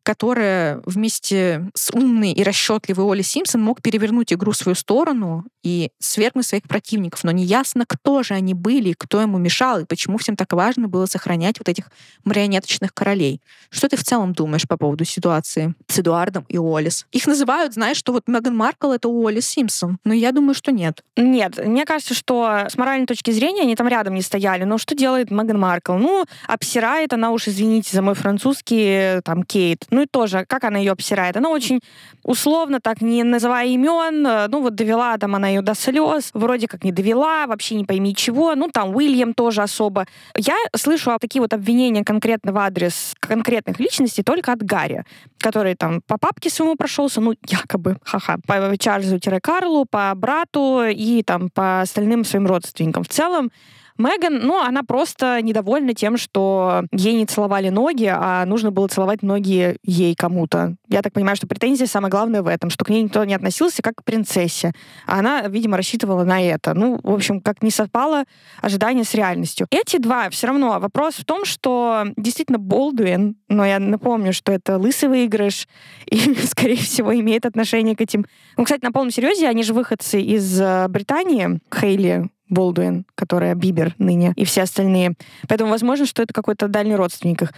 которая 0.05 0.81
вместе 0.85 1.69
с 1.73 1.91
умной 1.91 2.31
и 2.31 2.43
расчетливой 2.43 3.11
Оли 3.11 3.23
Симпсон 3.23 3.61
мог 3.61 3.81
перевернуть 3.81 4.31
игру 4.31 4.51
в 4.51 4.55
свою 4.55 4.75
сторону 4.75 5.45
и 5.63 5.89
свергнуть 5.99 6.45
своих 6.45 6.63
противников. 6.63 7.23
Но 7.23 7.31
неясно, 7.31 7.85
кто 7.87 8.21
же 8.21 8.35
они 8.35 8.53
были, 8.53 8.93
кто 8.93 9.19
ему 9.19 9.39
мешал, 9.39 9.79
и 9.79 9.85
почему 9.85 10.19
всем 10.19 10.35
так 10.35 10.53
важно 10.53 10.87
было 10.87 11.07
сохранять 11.07 11.57
вот 11.57 11.67
этих 11.69 11.89
марионеточных 12.23 12.93
королей. 12.93 13.41
Что 13.71 13.89
ты 13.89 13.97
в 13.97 14.03
целом 14.03 14.33
думаешь 14.33 14.67
по 14.67 14.77
поводу 14.77 15.05
ситуации 15.05 15.73
с 15.87 15.97
Эдуардом 15.97 16.45
и 16.49 16.59
Олис? 16.59 17.07
Их 17.11 17.25
называют, 17.25 17.73
знаешь, 17.73 17.97
что 17.97 18.13
вот 18.13 18.27
Меган 18.27 18.55
Маркл— 18.55 18.91
это 18.93 19.09
Олис 19.09 19.47
Симпсон. 19.47 19.97
Но 20.03 20.13
я 20.13 20.31
думаю, 20.31 20.53
что 20.53 20.71
нет. 20.71 21.03
Нет, 21.17 21.57
мне 21.65 21.83
кажется, 21.83 22.13
что 22.13 22.67
с 22.69 22.77
моральной 22.77 23.07
точки 23.07 23.31
зрения 23.31 23.63
они 23.63 23.75
там 23.75 23.87
рядом 23.87 24.13
не 24.13 24.21
стояли. 24.21 24.65
Но 24.65 24.77
что 24.77 24.93
делает 24.93 25.31
Меган 25.31 25.59
Маркл? 25.59 25.93
Ну, 25.93 26.25
обсирает 26.47 27.11
она 27.11 27.31
уж, 27.31 27.47
извините 27.47 27.89
за 27.91 28.03
мой 28.03 28.13
французский, 28.13 29.19
там, 29.23 29.41
Кейт 29.41 29.87
ну 29.95 30.01
и 30.01 30.05
тоже, 30.05 30.45
как 30.47 30.63
она 30.65 30.77
ее 30.77 30.91
обсирает? 30.91 31.37
Она 31.37 31.49
очень 31.49 31.79
условно, 32.23 32.79
так 32.79 33.01
не 33.01 33.23
называя 33.23 33.67
имен, 33.67 34.27
э, 34.27 34.47
ну 34.49 34.61
вот 34.61 34.75
довела 34.75 35.17
там 35.17 35.35
она 35.35 35.47
ее 35.47 35.61
до 35.61 35.73
слез, 35.73 36.31
вроде 36.33 36.67
как 36.67 36.83
не 36.83 36.91
довела, 36.91 37.47
вообще 37.47 37.75
не 37.75 37.85
пойми 37.85 38.13
чего. 38.13 38.55
Ну 38.55 38.69
там 38.71 38.95
Уильям 38.95 39.33
тоже 39.33 39.61
особо. 39.61 40.05
Я 40.35 40.55
слышу 40.75 41.15
такие 41.19 41.41
вот 41.41 41.53
обвинения 41.53 42.03
конкретно 42.03 42.51
в 42.51 42.57
адрес 42.57 43.13
конкретных 43.19 43.79
личностей 43.79 44.23
только 44.23 44.51
от 44.51 44.61
Гарри, 44.61 45.05
который 45.39 45.75
там 45.75 46.01
по 46.05 46.17
папке 46.17 46.49
своему 46.49 46.75
прошелся, 46.75 47.21
ну 47.21 47.33
якобы, 47.47 47.97
ха-ха, 48.03 48.37
по 48.45 48.77
Чарльзу-Карлу, 48.77 49.85
по 49.85 50.13
брату 50.15 50.83
и 50.83 51.23
там 51.23 51.49
по 51.49 51.81
остальным 51.81 52.25
своим 52.25 52.47
родственникам. 52.47 53.03
В 53.03 53.07
целом, 53.07 53.51
Меган, 53.97 54.39
ну, 54.39 54.61
она 54.61 54.83
просто 54.83 55.41
недовольна 55.41 55.93
тем, 55.93 56.17
что 56.17 56.83
ей 56.91 57.15
не 57.15 57.25
целовали 57.25 57.69
ноги, 57.69 58.11
а 58.13 58.45
нужно 58.45 58.71
было 58.71 58.87
целовать 58.87 59.23
ноги 59.23 59.77
ей 59.83 60.15
кому-то. 60.15 60.75
Я 60.89 61.01
так 61.01 61.13
понимаю, 61.13 61.37
что 61.37 61.47
претензия 61.47 61.87
самое 61.87 62.11
главное 62.11 62.41
в 62.41 62.47
этом, 62.47 62.69
что 62.69 62.83
к 62.83 62.89
ней 62.89 63.03
никто 63.03 63.23
не 63.23 63.33
относился 63.33 63.81
как 63.81 63.95
к 63.95 64.03
принцессе. 64.03 64.73
А 65.07 65.19
она, 65.19 65.43
видимо, 65.43 65.77
рассчитывала 65.77 66.25
на 66.25 66.41
это. 66.41 66.73
Ну, 66.73 66.99
в 67.01 67.13
общем, 67.13 67.39
как 67.39 67.63
не 67.63 67.71
совпало 67.71 68.25
ожидание 68.61 69.05
с 69.05 69.13
реальностью. 69.13 69.67
Эти 69.71 69.97
два, 69.97 70.29
все 70.29 70.47
равно, 70.47 70.77
вопрос 70.79 71.15
в 71.15 71.23
том, 71.23 71.45
что 71.45 72.05
действительно 72.17 72.59
Болдуин, 72.59 73.37
но 73.47 73.65
я 73.65 73.79
напомню, 73.79 74.33
что 74.33 74.51
это 74.51 74.77
лысый 74.77 75.07
выигрыш, 75.07 75.67
и, 76.11 76.17
скорее 76.45 76.77
всего, 76.77 77.13
имеет 77.15 77.45
отношение 77.45 77.95
к 77.95 78.01
этим... 78.01 78.25
Ну, 78.57 78.65
кстати, 78.65 78.83
на 78.83 78.91
полном 78.91 79.11
серьезе, 79.11 79.47
они 79.47 79.63
же 79.63 79.73
выходцы 79.73 80.21
из 80.21 80.59
э, 80.59 80.87
Британии, 80.89 81.59
Хейли 81.73 82.29
Болдуин, 82.49 83.05
которая 83.15 83.55
Бибер 83.55 83.95
ныне, 83.97 84.33
и 84.35 84.45
все 84.45 84.63
остальные. 84.63 85.15
Поэтому 85.47 85.71
возможно, 85.71 86.05
что 86.05 86.23
это 86.23 86.33
какой-то 86.33 86.67
дальний 86.67 86.95
родственник 86.95 87.41
их. 87.41 87.53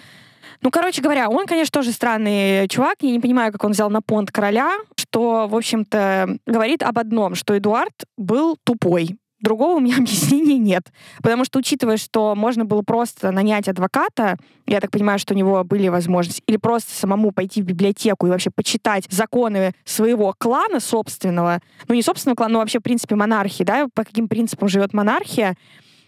Ну, 0.61 0.71
короче 0.71 1.01
говоря, 1.01 1.29
он, 1.29 1.45
конечно, 1.45 1.71
тоже 1.71 1.91
странный 1.91 2.67
чувак. 2.67 2.97
Я 3.01 3.11
не 3.11 3.19
понимаю, 3.19 3.51
как 3.51 3.63
он 3.63 3.71
взял 3.71 3.89
на 3.89 4.01
понт 4.01 4.31
короля, 4.31 4.77
что, 4.95 5.47
в 5.47 5.55
общем-то, 5.55 6.37
говорит 6.45 6.81
об 6.83 6.97
одном, 6.97 7.35
что 7.35 7.57
Эдуард 7.57 8.05
был 8.17 8.57
тупой. 8.63 9.17
Другого 9.39 9.77
у 9.77 9.79
меня 9.79 9.97
объяснения 9.99 10.57
нет. 10.57 10.91
Потому 11.21 11.45
что, 11.45 11.59
учитывая, 11.59 11.97
что 11.97 12.35
можно 12.35 12.65
было 12.65 12.81
просто 12.81 13.31
нанять 13.31 13.67
адвоката, 13.67 14.37
я 14.65 14.79
так 14.79 14.91
понимаю, 14.91 15.19
что 15.19 15.33
у 15.33 15.37
него 15.37 15.63
были 15.63 15.87
возможности, 15.87 16.43
или 16.47 16.57
просто 16.57 16.93
самому 16.93 17.31
пойти 17.31 17.61
в 17.61 17.65
библиотеку 17.65 18.27
и 18.27 18.29
вообще 18.29 18.49
почитать 18.49 19.05
законы 19.09 19.73
своего 19.85 20.33
клана 20.37 20.79
собственного, 20.79 21.61
ну 21.87 21.95
не 21.95 22.01
собственного 22.01 22.35
клана, 22.35 22.53
но 22.53 22.59
вообще, 22.59 22.79
в 22.79 22.83
принципе, 22.83 23.15
монархии, 23.15 23.63
да, 23.63 23.87
по 23.93 24.03
каким 24.03 24.27
принципам 24.27 24.67
живет 24.67 24.93
монархия, 24.93 25.55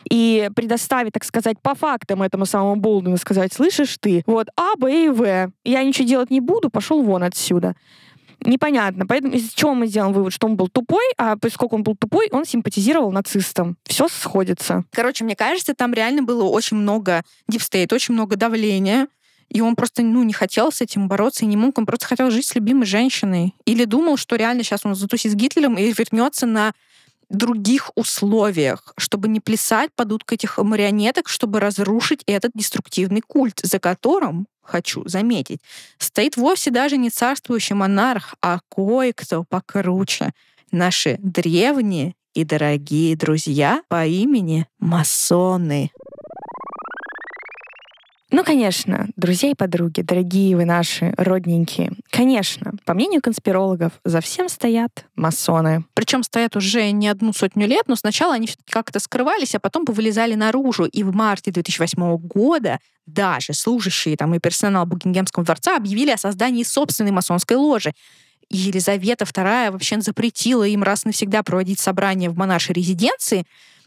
и 0.10 0.50
предоставить, 0.56 1.12
так 1.12 1.26
сказать, 1.26 1.58
по 1.62 1.76
фактам 1.76 2.22
этому 2.24 2.46
самому 2.46 2.78
Болдуну 2.78 3.18
сказать, 3.18 3.54
слышишь 3.54 3.98
ты, 4.00 4.24
вот 4.26 4.48
А, 4.56 4.76
Б 4.78 5.06
и 5.06 5.10
В, 5.10 5.52
я 5.66 5.84
ничего 5.84 6.08
делать 6.08 6.32
не 6.32 6.40
буду, 6.40 6.70
пошел 6.70 7.04
вон 7.04 7.24
отсюда 7.24 7.76
непонятно. 8.46 9.06
Поэтому 9.06 9.34
из 9.34 9.52
чего 9.52 9.74
мы 9.74 9.88
сделаем 9.88 10.14
вывод, 10.14 10.34
что 10.34 10.48
он 10.48 10.56
был 10.56 10.68
тупой, 10.68 11.04
а 11.18 11.36
поскольку 11.36 11.76
он 11.76 11.84
был 11.84 11.96
тупой, 11.96 12.30
он 12.32 12.46
симпатизировал 12.46 13.12
нацистам. 13.12 13.78
Все 13.86 14.08
сходится. 14.08 14.86
Короче, 14.92 15.24
мне 15.24 15.36
кажется, 15.36 15.74
там 15.74 15.94
реально 15.94 16.24
было 16.24 16.44
очень 16.44 16.78
много 16.78 17.24
deep 17.48 17.65
state, 17.65 17.92
очень 17.94 18.14
много 18.14 18.36
давления. 18.36 19.08
И 19.50 19.62
он 19.62 19.76
просто 19.76 20.04
ну, 20.04 20.24
не 20.24 20.34
хотел 20.34 20.72
с 20.72 20.80
этим 20.82 21.08
бороться 21.08 21.44
и 21.44 21.48
не 21.48 21.58
мог. 21.58 21.78
Он 21.78 21.86
просто 21.86 22.06
хотел 22.06 22.30
жить 22.30 22.46
с 22.46 22.56
любимой 22.56 22.86
женщиной. 22.86 23.56
Или 23.66 23.86
думал, 23.86 24.18
что 24.18 24.36
реально 24.36 24.64
сейчас 24.64 24.86
он 24.86 24.96
затусит 24.96 25.32
с 25.32 25.36
Гитлером 25.36 25.76
и 25.76 25.92
вернется 25.92 26.46
на 26.46 26.74
других 27.30 27.92
условиях, 27.96 28.94
чтобы 28.98 29.28
не 29.28 29.40
плясать 29.40 29.92
под 29.96 30.12
дудку 30.12 30.36
этих 30.36 30.58
марионеток, 30.58 31.30
чтобы 31.30 31.60
разрушить 31.60 32.24
этот 32.26 32.52
деструктивный 32.56 33.22
культ, 33.22 33.60
за 33.64 33.80
которым 33.80 34.48
хочу 34.62 35.08
заметить, 35.08 35.62
стоит 35.98 36.38
вовсе 36.38 36.72
даже 36.72 36.98
не 36.98 37.10
царствующий 37.10 37.76
монарх, 37.76 38.36
а 38.42 38.60
кое-кто 38.70 39.44
покруче. 39.48 40.32
Наши 40.72 41.18
древние 41.20 42.14
и 42.34 42.44
дорогие 42.44 43.16
друзья 43.16 43.82
по 43.88 44.06
имени 44.06 44.68
масоны. 44.80 45.92
Ну, 48.32 48.44
конечно, 48.44 49.08
друзья 49.16 49.50
и 49.50 49.56
подруги, 49.56 50.02
дорогие 50.02 50.56
вы 50.56 50.64
наши 50.64 51.16
родненькие. 51.18 51.94
Конечно, 52.12 52.74
по 52.86 52.94
мнению 52.94 53.22
конспирологов, 53.24 53.94
за 54.06 54.22
всем 54.22 54.50
стоят 54.50 55.06
масоны. 55.16 55.84
Причем 55.96 56.22
стоят 56.22 56.56
уже 56.56 56.92
не 56.92 57.08
одну 57.08 57.34
сотню 57.34 57.66
лет, 57.66 57.88
но 57.88 57.96
сначала 57.96 58.36
они 58.36 58.48
как-то 58.70 59.00
скрывались, 59.00 59.56
а 59.56 59.60
потом 59.60 59.84
повылезали 59.84 60.36
наружу. 60.36 60.86
И 60.86 61.02
в 61.02 61.12
марте 61.12 61.50
2008 61.50 62.18
года 62.18 62.78
даже 63.08 63.54
служащие 63.54 64.16
там 64.16 64.36
и 64.36 64.40
персонал 64.40 64.86
Букингемского 64.86 65.44
дворца 65.44 65.76
объявили 65.76 66.12
о 66.12 66.18
создании 66.18 66.62
собственной 66.62 67.12
масонской 67.12 67.58
ложи. 67.58 67.94
Елизавета 68.52 69.26
II 69.26 69.72
вообще 69.72 70.02
запретила 70.02 70.66
им 70.66 70.84
раз 70.84 71.04
навсегда 71.04 71.42
проводить 71.42 71.80
собрания 71.80 72.30
в 72.30 72.38
монаршей 72.38 72.76
резиденции, 72.76 73.46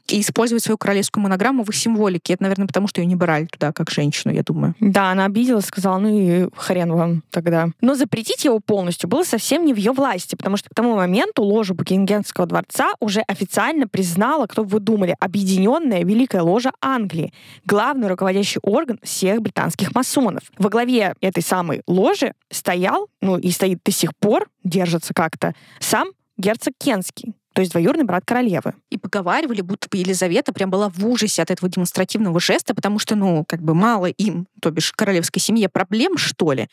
и 0.09 0.21
использовать 0.21 0.63
свою 0.63 0.79
королевскую 0.79 1.23
монограмму 1.23 1.65
в 1.65 1.75
символике. 1.75 2.35
Это, 2.35 2.43
наверное, 2.43 2.67
потому 2.67 2.89
что 2.89 3.01
ее 3.01 3.07
не 3.07 3.17
брали 3.17 3.47
туда 3.47 3.73
как 3.73 3.91
женщину, 3.91 4.33
я 4.33 4.43
думаю. 4.43 4.75
Да, 4.81 5.11
она 5.11 5.25
обиделась, 5.25 5.67
сказала, 5.67 5.99
ну 5.99 6.09
и 6.09 6.49
хрен 6.55 6.93
вам 6.93 7.23
тогда. 7.31 7.69
Но 7.81 7.95
запретить 7.95 8.45
его 8.45 8.61
полностью 8.61 9.09
было 9.09 9.23
совсем 9.25 9.65
не 9.65 9.75
в 9.75 9.77
ее 9.77 9.93
власти, 9.93 10.35
потому 10.35 10.57
что 10.57 10.69
к 10.71 10.75
тому 10.75 10.97
моменту 10.97 11.43
ложу 11.43 11.75
Букингемского 11.75 12.47
дворца 12.47 12.93
уже 13.01 13.21
официально 13.21 13.89
признала, 13.89 14.47
кто 14.47 14.65
вы 14.65 14.81
думали, 14.81 15.17
Объединенная 15.21 16.05
Великая 16.05 16.43
Ложа 16.43 16.73
Англии, 16.81 17.33
главный 17.65 18.09
руководящий 18.09 18.61
орган 18.63 18.99
всех 19.03 19.41
британских 19.41 19.95
масонов. 19.95 20.43
Во 20.59 20.69
главе 20.69 21.15
этой 21.21 21.43
самой 21.43 21.83
ложи 21.87 22.35
стоял, 22.51 23.09
ну 23.21 23.39
и 23.39 23.51
стоит 23.51 23.81
до 23.85 23.93
сих 23.93 24.17
пор, 24.17 24.49
держится 24.65 25.15
как-то, 25.15 25.55
сам 25.81 26.09
герцог 26.37 26.75
Кенский, 26.79 27.35
то 27.53 27.61
есть 27.61 27.73
двоюродный 27.73 28.05
брат 28.05 28.25
королевы. 28.25 28.75
И 28.91 28.99
поговаривали, 28.99 29.61
будто 29.61 29.89
бы 29.89 29.99
Елизавета 29.99 30.53
прям 30.53 30.71
была 30.71 30.89
в 30.89 31.07
ужасе 31.07 31.43
от 31.43 31.51
этого 31.51 31.71
демонстративного 31.71 32.41
жеста, 32.41 32.75
потому 32.75 32.99
что, 32.99 33.15
ну, 33.15 33.45
как 33.47 33.63
бы 33.63 33.75
мало 33.75 34.07
им, 34.07 34.47
то 34.61 34.71
бишь 34.71 34.93
королевской 34.93 35.41
семье, 35.41 35.69
проблем, 35.69 36.17
что 36.17 36.53
ли. 36.53 36.69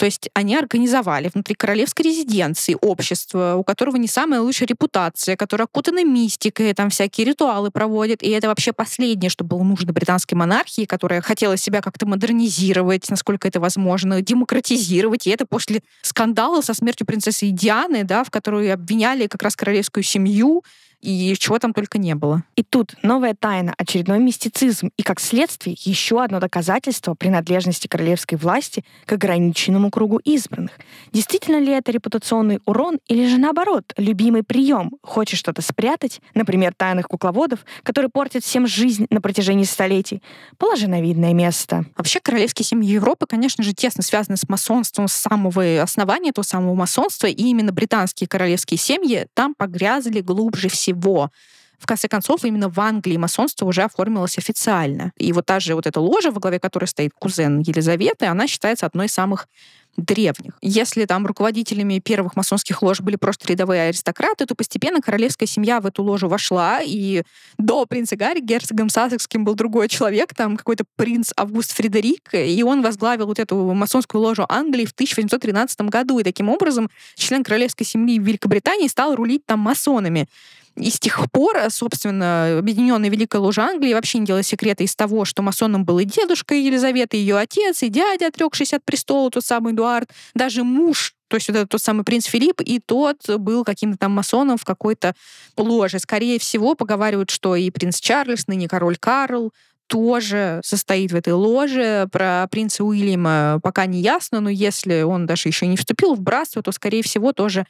То 0.00 0.06
есть 0.06 0.30
они 0.32 0.56
организовали 0.56 1.30
внутри 1.30 1.54
королевской 1.54 2.06
резиденции 2.06 2.74
общество, 2.80 3.56
у 3.56 3.64
которого 3.64 3.96
не 3.96 4.08
самая 4.08 4.40
лучшая 4.40 4.66
репутация, 4.66 5.36
которое 5.36 5.64
окутано 5.64 6.02
мистикой, 6.02 6.72
там 6.72 6.88
всякие 6.88 7.26
ритуалы 7.26 7.70
проводит. 7.70 8.22
И 8.22 8.30
это 8.30 8.48
вообще 8.48 8.72
последнее, 8.72 9.28
что 9.28 9.44
было 9.44 9.62
нужно 9.62 9.92
британской 9.92 10.38
монархии, 10.38 10.86
которая 10.86 11.20
хотела 11.20 11.58
себя 11.58 11.82
как-то 11.82 12.06
модернизировать, 12.06 13.10
насколько 13.10 13.46
это 13.46 13.60
возможно, 13.60 14.22
демократизировать. 14.22 15.26
И 15.26 15.30
это 15.30 15.44
после 15.44 15.82
скандала 16.00 16.62
со 16.62 16.72
смертью 16.72 17.06
принцессы 17.06 17.50
Дианы, 17.50 18.02
да, 18.04 18.24
в 18.24 18.30
которой 18.30 18.72
обвиняли 18.72 19.26
как 19.26 19.42
раз 19.42 19.54
королевскую 19.54 20.02
семью 20.02 20.64
и 21.00 21.34
чего 21.38 21.58
там 21.58 21.72
только 21.72 21.98
не 21.98 22.14
было. 22.14 22.44
И 22.56 22.62
тут 22.62 22.94
новая 23.02 23.34
тайна, 23.34 23.74
очередной 23.78 24.18
мистицизм 24.18 24.90
и, 24.96 25.02
как 25.02 25.20
следствие, 25.20 25.76
еще 25.80 26.22
одно 26.22 26.40
доказательство 26.40 27.14
принадлежности 27.14 27.86
королевской 27.86 28.36
власти 28.36 28.84
к 29.06 29.12
ограниченному 29.12 29.90
кругу 29.90 30.18
избранных. 30.18 30.72
Действительно 31.12 31.58
ли 31.58 31.72
это 31.72 31.90
репутационный 31.92 32.60
урон 32.66 32.98
или 33.08 33.26
же 33.26 33.38
наоборот, 33.38 33.92
любимый 33.96 34.42
прием? 34.42 34.92
Хочешь 35.02 35.38
что-то 35.38 35.62
спрятать, 35.62 36.20
например, 36.34 36.74
тайных 36.76 37.08
кукловодов, 37.08 37.60
которые 37.82 38.10
портят 38.10 38.44
всем 38.44 38.66
жизнь 38.66 39.06
на 39.10 39.20
протяжении 39.20 39.64
столетий? 39.64 40.22
Положи 40.58 40.86
на 40.86 41.00
видное 41.00 41.32
место. 41.32 41.86
Вообще, 41.96 42.20
королевские 42.20 42.66
семьи 42.66 42.90
Европы, 42.90 43.26
конечно 43.26 43.64
же, 43.64 43.72
тесно 43.72 44.02
связаны 44.02 44.36
с 44.36 44.48
масонством 44.48 45.08
с 45.08 45.12
самого 45.12 45.82
основания 45.82 46.30
этого 46.30 46.44
самого 46.44 46.74
масонства, 46.74 47.26
и 47.26 47.32
именно 47.32 47.72
британские 47.72 48.28
королевские 48.28 48.78
семьи 48.78 49.26
там 49.34 49.54
погрязли 49.54 50.20
глубже 50.20 50.68
всего 50.68 50.89
всего. 50.90 51.30
В 51.78 51.86
конце 51.86 52.08
концов, 52.08 52.44
именно 52.44 52.68
в 52.68 52.78
Англии 52.78 53.16
масонство 53.16 53.64
уже 53.64 53.82
оформилось 53.82 54.36
официально. 54.36 55.12
И 55.16 55.32
вот 55.32 55.46
та 55.46 55.60
же 55.60 55.74
вот 55.74 55.86
эта 55.86 55.98
ложа, 55.98 56.30
во 56.30 56.38
главе 56.38 56.60
которой 56.60 56.84
стоит 56.84 57.12
кузен 57.18 57.60
Елизаветы, 57.60 58.26
она 58.26 58.46
считается 58.46 58.84
одной 58.84 59.06
из 59.06 59.12
самых 59.12 59.48
древних. 59.96 60.52
Если 60.60 61.04
там 61.06 61.26
руководителями 61.26 61.98
первых 61.98 62.36
масонских 62.36 62.82
лож 62.82 63.00
были 63.00 63.16
просто 63.16 63.48
рядовые 63.48 63.88
аристократы, 63.88 64.46
то 64.46 64.54
постепенно 64.54 65.00
королевская 65.00 65.46
семья 65.48 65.80
в 65.80 65.86
эту 65.86 66.02
ложу 66.02 66.28
вошла, 66.28 66.80
и 66.84 67.22
до 67.58 67.86
принца 67.86 68.14
Гарри 68.14 68.40
герцогом 68.40 68.88
Сассекским 68.88 69.44
был 69.44 69.54
другой 69.54 69.88
человек, 69.88 70.34
там 70.34 70.56
какой-то 70.56 70.84
принц 70.96 71.32
Август 71.36 71.72
Фредерик, 71.72 72.28
и 72.34 72.62
он 72.62 72.82
возглавил 72.82 73.26
вот 73.26 73.38
эту 73.38 73.56
масонскую 73.72 74.22
ложу 74.22 74.44
Англии 74.48 74.84
в 74.84 74.92
1813 74.92 75.80
году, 75.82 76.18
и 76.18 76.24
таким 76.24 76.50
образом 76.50 76.90
член 77.16 77.42
королевской 77.42 77.86
семьи 77.86 78.18
Великобритании 78.18 78.86
стал 78.86 79.16
рулить 79.16 79.44
там 79.46 79.60
масонами. 79.60 80.28
И 80.76 80.90
с 80.90 80.98
тех 80.98 81.30
пор, 81.30 81.58
собственно, 81.70 82.58
Объединенная 82.58 83.10
Великая 83.10 83.38
Ложа 83.38 83.64
Англии 83.64 83.92
вообще 83.92 84.18
не 84.18 84.26
делала 84.26 84.42
секрета 84.42 84.84
из 84.84 84.94
того, 84.94 85.24
что 85.24 85.42
масоном 85.42 85.84
был 85.84 85.98
и 85.98 86.04
дедушка 86.04 86.54
Елизаветы, 86.54 87.16
и 87.16 87.20
ее 87.20 87.36
отец, 87.36 87.82
и 87.82 87.88
дядя, 87.88 88.28
отрекшийся 88.28 88.76
от 88.76 88.84
престола, 88.84 89.30
тот 89.30 89.44
самый 89.44 89.72
Эдуард, 89.72 90.10
даже 90.34 90.64
муж 90.64 91.14
то 91.28 91.36
есть 91.36 91.46
вот 91.46 91.56
этот 91.56 91.68
тот 91.68 91.80
самый 91.80 92.02
принц 92.02 92.26
Филипп, 92.26 92.60
и 92.60 92.80
тот 92.80 93.18
был 93.38 93.62
каким-то 93.62 93.96
там 93.96 94.10
масоном 94.10 94.58
в 94.58 94.64
какой-то 94.64 95.14
ложе. 95.56 96.00
Скорее 96.00 96.40
всего, 96.40 96.74
поговаривают, 96.74 97.30
что 97.30 97.54
и 97.54 97.70
принц 97.70 98.00
Чарльз, 98.00 98.48
ныне 98.48 98.66
король 98.66 98.96
Карл, 98.96 99.52
тоже 99.86 100.60
состоит 100.64 101.12
в 101.12 101.16
этой 101.16 101.32
ложе. 101.32 102.08
Про 102.10 102.48
принца 102.50 102.82
Уильяма 102.84 103.60
пока 103.62 103.86
не 103.86 104.00
ясно, 104.00 104.40
но 104.40 104.50
если 104.50 105.02
он 105.02 105.26
даже 105.26 105.48
еще 105.48 105.68
не 105.68 105.76
вступил 105.76 106.14
в 106.14 106.20
братство, 106.20 106.62
то, 106.62 106.72
скорее 106.72 107.04
всего, 107.04 107.32
тоже 107.32 107.64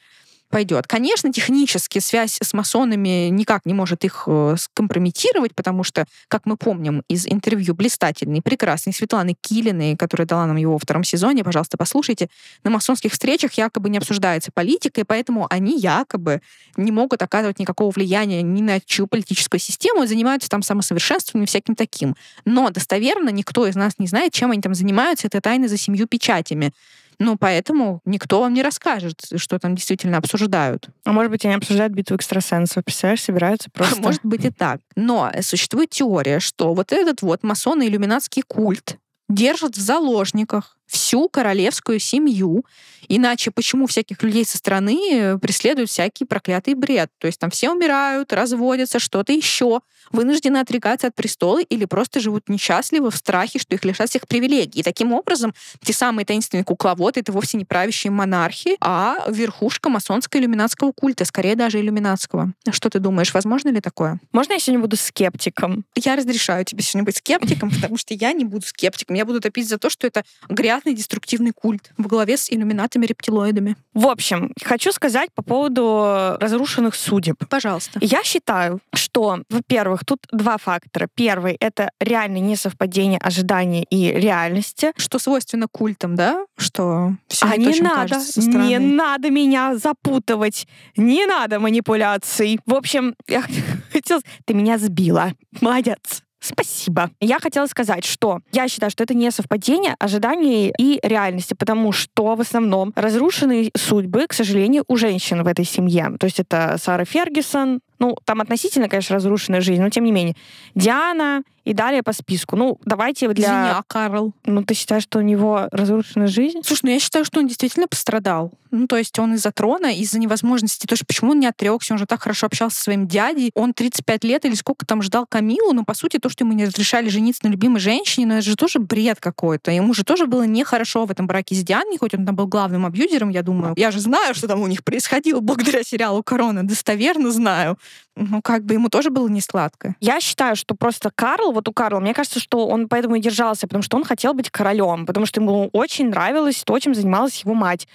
пойдет. 0.51 0.85
Конечно, 0.85 1.33
технически 1.33 1.99
связь 1.99 2.37
с 2.41 2.53
масонами 2.53 3.29
никак 3.29 3.65
не 3.65 3.73
может 3.73 4.03
их 4.05 4.23
э, 4.27 4.55
скомпрометировать, 4.59 5.55
потому 5.55 5.83
что, 5.83 6.05
как 6.27 6.45
мы 6.45 6.57
помним 6.57 7.03
из 7.07 7.25
интервью 7.25 7.73
блистательной, 7.73 8.41
прекрасной 8.41 8.93
Светланы 8.93 9.35
Килиной, 9.41 9.95
которая 9.97 10.27
дала 10.27 10.45
нам 10.45 10.57
его 10.57 10.73
во 10.73 10.79
втором 10.79 11.03
сезоне, 11.03 11.43
пожалуйста, 11.43 11.77
послушайте, 11.77 12.27
на 12.63 12.69
масонских 12.69 13.13
встречах 13.13 13.53
якобы 13.53 13.89
не 13.89 13.97
обсуждается 13.97 14.51
политика, 14.53 15.01
и 15.01 15.03
поэтому 15.03 15.47
они 15.49 15.79
якобы 15.79 16.41
не 16.77 16.91
могут 16.91 17.21
оказывать 17.23 17.57
никакого 17.57 17.89
влияния 17.91 18.41
ни 18.41 18.61
на 18.61 18.79
чью 18.79 19.07
политическую 19.07 19.59
систему, 19.59 20.05
занимаются 20.05 20.49
там 20.49 20.61
самосовершенствованием 20.61 21.47
всяким 21.47 21.75
таким. 21.75 22.15
Но 22.45 22.69
достоверно 22.69 23.29
никто 23.29 23.65
из 23.65 23.75
нас 23.75 23.93
не 23.97 24.07
знает, 24.07 24.33
чем 24.33 24.51
они 24.51 24.61
там 24.61 24.75
занимаются. 24.75 25.27
Это 25.27 25.41
тайны 25.41 25.67
за 25.67 25.77
семью 25.77 26.07
печатями. 26.07 26.73
Ну, 27.19 27.37
поэтому 27.37 28.01
никто 28.05 28.41
вам 28.41 28.53
не 28.53 28.63
расскажет, 28.63 29.21
что 29.35 29.59
там 29.59 29.75
действительно 29.75 30.17
обсуждают. 30.17 30.89
А 31.05 31.11
может 31.11 31.31
быть, 31.31 31.45
они 31.45 31.55
обсуждают 31.55 31.93
битву 31.93 32.15
экстрасенсов, 32.15 32.83
представляешь, 32.83 33.21
собираются 33.21 33.69
просто... 33.71 34.01
Может 34.01 34.21
быть 34.23 34.45
и 34.45 34.49
так. 34.49 34.81
Но 34.95 35.31
существует 35.41 35.89
теория, 35.89 36.39
что 36.39 36.73
вот 36.73 36.91
этот 36.91 37.21
вот 37.21 37.43
масоно-иллюминатский 37.43 38.43
культ 38.47 38.97
держат 39.29 39.75
в 39.75 39.81
заложниках 39.81 40.77
всю 40.91 41.29
королевскую 41.29 41.99
семью. 41.99 42.65
Иначе 43.07 43.51
почему 43.51 43.87
всяких 43.87 44.21
людей 44.23 44.45
со 44.45 44.57
стороны 44.57 45.37
преследуют 45.39 45.89
всякий 45.89 46.25
проклятый 46.25 46.75
бред? 46.75 47.09
То 47.17 47.27
есть 47.27 47.39
там 47.39 47.49
все 47.49 47.71
умирают, 47.71 48.31
разводятся, 48.31 48.99
что-то 48.99 49.33
еще, 49.33 49.81
вынуждены 50.11 50.57
отрекаться 50.57 51.07
от 51.07 51.15
престола 51.15 51.61
или 51.61 51.85
просто 51.85 52.19
живут 52.19 52.47
несчастливо 52.47 53.09
в 53.09 53.15
страхе, 53.15 53.59
что 53.59 53.75
их 53.75 53.85
лишат 53.85 54.09
всех 54.09 54.27
привилегий. 54.27 54.81
И 54.81 54.83
таким 54.83 55.13
образом 55.13 55.53
те 55.83 55.93
самые 55.93 56.25
таинственные 56.25 56.63
кукловоды— 56.63 57.19
это 57.21 57.31
вовсе 57.31 57.57
не 57.57 57.65
правящие 57.65 58.11
монархи, 58.11 58.77
а 58.81 59.15
верхушка 59.29 59.89
масонского 59.89 60.39
иллюминатского 60.39 60.91
культа, 60.91 61.25
скорее 61.25 61.55
даже 61.55 61.79
иллюминатского. 61.79 62.53
Что 62.69 62.89
ты 62.89 62.99
думаешь, 62.99 63.33
возможно 63.33 63.69
ли 63.69 63.81
такое? 63.81 64.19
Можно 64.31 64.53
я 64.53 64.59
сегодня 64.59 64.81
буду 64.81 64.97
скептиком? 64.97 65.85
Я 65.95 66.15
разрешаю 66.15 66.65
тебе 66.65 66.83
сегодня 66.83 67.05
быть 67.05 67.17
скептиком, 67.17 67.71
потому 67.71 67.97
что 67.97 68.13
я 68.13 68.33
не 68.33 68.45
буду 68.45 68.65
скептиком. 68.65 69.15
Я 69.15 69.25
буду 69.25 69.39
топить 69.39 69.67
за 69.67 69.77
то, 69.77 69.89
что 69.89 70.07
это 70.07 70.23
грязь 70.49 70.80
непонятный 70.81 70.93
деструктивный 70.93 71.51
культ 71.51 71.91
в 71.97 72.07
главе 72.07 72.37
с 72.37 72.49
иллюминатами-рептилоидами. 72.49 73.75
В 73.93 74.07
общем, 74.07 74.51
хочу 74.63 74.91
сказать 74.91 75.29
по 75.33 75.43
поводу 75.43 76.37
разрушенных 76.39 76.95
судеб. 76.95 77.35
Пожалуйста. 77.49 77.99
Я 78.01 78.23
считаю, 78.23 78.79
что, 78.93 79.43
во-первых, 79.49 80.05
тут 80.05 80.19
два 80.31 80.57
фактора. 80.57 81.07
Первый— 81.13 81.57
это 81.59 81.91
реально 81.99 82.37
несовпадение 82.37 83.19
ожиданий 83.19 83.85
и 83.89 84.11
реальности. 84.11 84.93
Что 84.97 85.19
свойственно 85.19 85.67
культам, 85.71 86.15
да? 86.15 86.45
Что 86.57 87.13
все 87.27 87.45
а 87.45 87.57
не 87.57 87.79
надо, 87.79 88.19
не 88.37 88.79
надо 88.79 89.29
меня 89.29 89.75
запутывать, 89.75 90.67
не 90.97 91.25
надо 91.25 91.59
манипуляций. 91.59 92.59
В 92.65 92.73
общем, 92.73 93.15
я 93.27 93.43
хотела... 93.91 94.21
Ты 94.45 94.53
меня 94.53 94.77
сбила. 94.77 95.33
Молодец. 95.61 96.23
Спасибо. 96.41 97.11
Я 97.19 97.39
хотела 97.39 97.67
сказать, 97.67 98.03
что 98.03 98.39
я 98.51 98.67
считаю, 98.67 98.89
что 98.89 99.03
это 99.03 99.13
не 99.13 99.29
совпадение 99.29 99.95
ожиданий 99.99 100.73
и 100.75 100.99
реальности, 101.03 101.53
потому 101.53 101.91
что 101.91 102.35
в 102.35 102.41
основном 102.41 102.93
разрушены 102.95 103.69
судьбы, 103.77 104.25
к 104.27 104.33
сожалению, 104.33 104.83
у 104.87 104.97
женщин 104.97 105.43
в 105.43 105.47
этой 105.47 105.65
семье. 105.65 106.11
То 106.19 106.25
есть 106.25 106.39
это 106.39 106.77
Сара 106.81 107.05
Фергюсон, 107.05 107.81
ну, 107.99 108.17
там 108.25 108.41
относительно, 108.41 108.89
конечно, 108.89 109.15
разрушенная 109.17 109.61
жизнь, 109.61 109.81
но 109.81 109.89
тем 109.89 110.03
не 110.03 110.11
менее. 110.11 110.35
Диана 110.73 111.43
и 111.63 111.73
далее 111.73 112.03
по 112.03 112.13
списку. 112.13 112.55
Ну, 112.55 112.79
давайте 112.85 113.27
для... 113.29 113.45
Извини, 113.45 113.69
а 113.69 113.83
Карл? 113.87 114.33
Ну, 114.45 114.63
ты 114.63 114.73
считаешь, 114.73 115.03
что 115.03 115.19
у 115.19 115.21
него 115.21 115.67
разрушена 115.71 116.27
жизнь? 116.27 116.61
Слушай, 116.63 116.81
ну 116.85 116.91
я 116.91 116.99
считаю, 116.99 117.25
что 117.25 117.39
он 117.39 117.47
действительно 117.47 117.87
пострадал. 117.87 118.51
Ну, 118.71 118.87
то 118.87 118.95
есть 118.95 119.19
он 119.19 119.33
из-за 119.33 119.51
трона, 119.51 119.93
из-за 119.93 120.17
невозможности. 120.17 120.87
То 120.87 120.93
есть 120.93 121.05
почему 121.05 121.31
он 121.31 121.39
не 121.39 121.47
отрекся? 121.47 121.93
Он 121.93 121.99
же 121.99 122.05
так 122.05 122.21
хорошо 122.21 122.47
общался 122.47 122.77
со 122.77 122.83
своим 122.83 123.05
дядей. 123.05 123.51
Он 123.53 123.73
35 123.73 124.23
лет 124.23 124.45
или 124.45 124.55
сколько 124.55 124.85
там 124.85 125.01
ждал 125.01 125.25
Камилу, 125.27 125.73
но, 125.73 125.83
по 125.83 125.93
сути, 125.93 126.17
то, 126.17 126.29
что 126.29 126.45
ему 126.45 126.53
не 126.53 126.65
разрешали 126.65 127.09
жениться 127.09 127.45
на 127.45 127.49
любимой 127.51 127.81
женщине, 127.81 128.27
ну, 128.27 128.33
это 128.35 128.43
же 128.43 128.55
тоже 128.55 128.79
бред 128.79 129.19
какой-то. 129.19 129.71
Ему 129.71 129.93
же 129.93 130.03
тоже 130.03 130.25
было 130.25 130.43
нехорошо 130.43 131.05
в 131.05 131.11
этом 131.11 131.27
браке 131.27 131.53
с 131.53 131.63
Дианой, 131.63 131.97
хоть 131.97 132.13
он 132.13 132.25
там 132.25 132.35
был 132.35 132.47
главным 132.47 132.85
абьюзером, 132.85 133.29
я 133.29 133.43
думаю. 133.43 133.73
Я 133.75 133.91
же 133.91 133.99
знаю, 133.99 134.33
что 134.33 134.47
там 134.47 134.61
у 134.61 134.67
них 134.67 134.83
происходило 134.85 135.41
благодаря 135.41 135.83
сериалу 135.83 136.23
«Корона». 136.23 136.65
Достоверно 136.65 137.31
знаю 137.31 137.77
ну, 138.15 138.41
как 138.41 138.65
бы 138.65 138.73
ему 138.73 138.89
тоже 138.89 139.09
было 139.09 139.27
не 139.27 139.41
сладко. 139.41 139.95
Я 139.99 140.19
считаю, 140.19 140.55
что 140.55 140.75
просто 140.75 141.11
Карл, 141.13 141.50
вот 141.51 141.67
у 141.67 141.73
Карла, 141.73 141.99
мне 141.99 142.13
кажется, 142.13 142.39
что 142.39 142.67
он 142.67 142.87
поэтому 142.87 143.15
и 143.15 143.21
держался, 143.21 143.67
потому 143.67 143.83
что 143.83 143.97
он 143.97 144.03
хотел 144.03 144.33
быть 144.33 144.49
королем, 144.49 145.05
потому 145.05 145.25
что 145.25 145.41
ему 145.41 145.69
очень 145.73 146.09
нравилось 146.09 146.63
то, 146.63 146.77
чем 146.79 146.95
занималась 146.95 147.41
его 147.43 147.53
мать. 147.53 147.87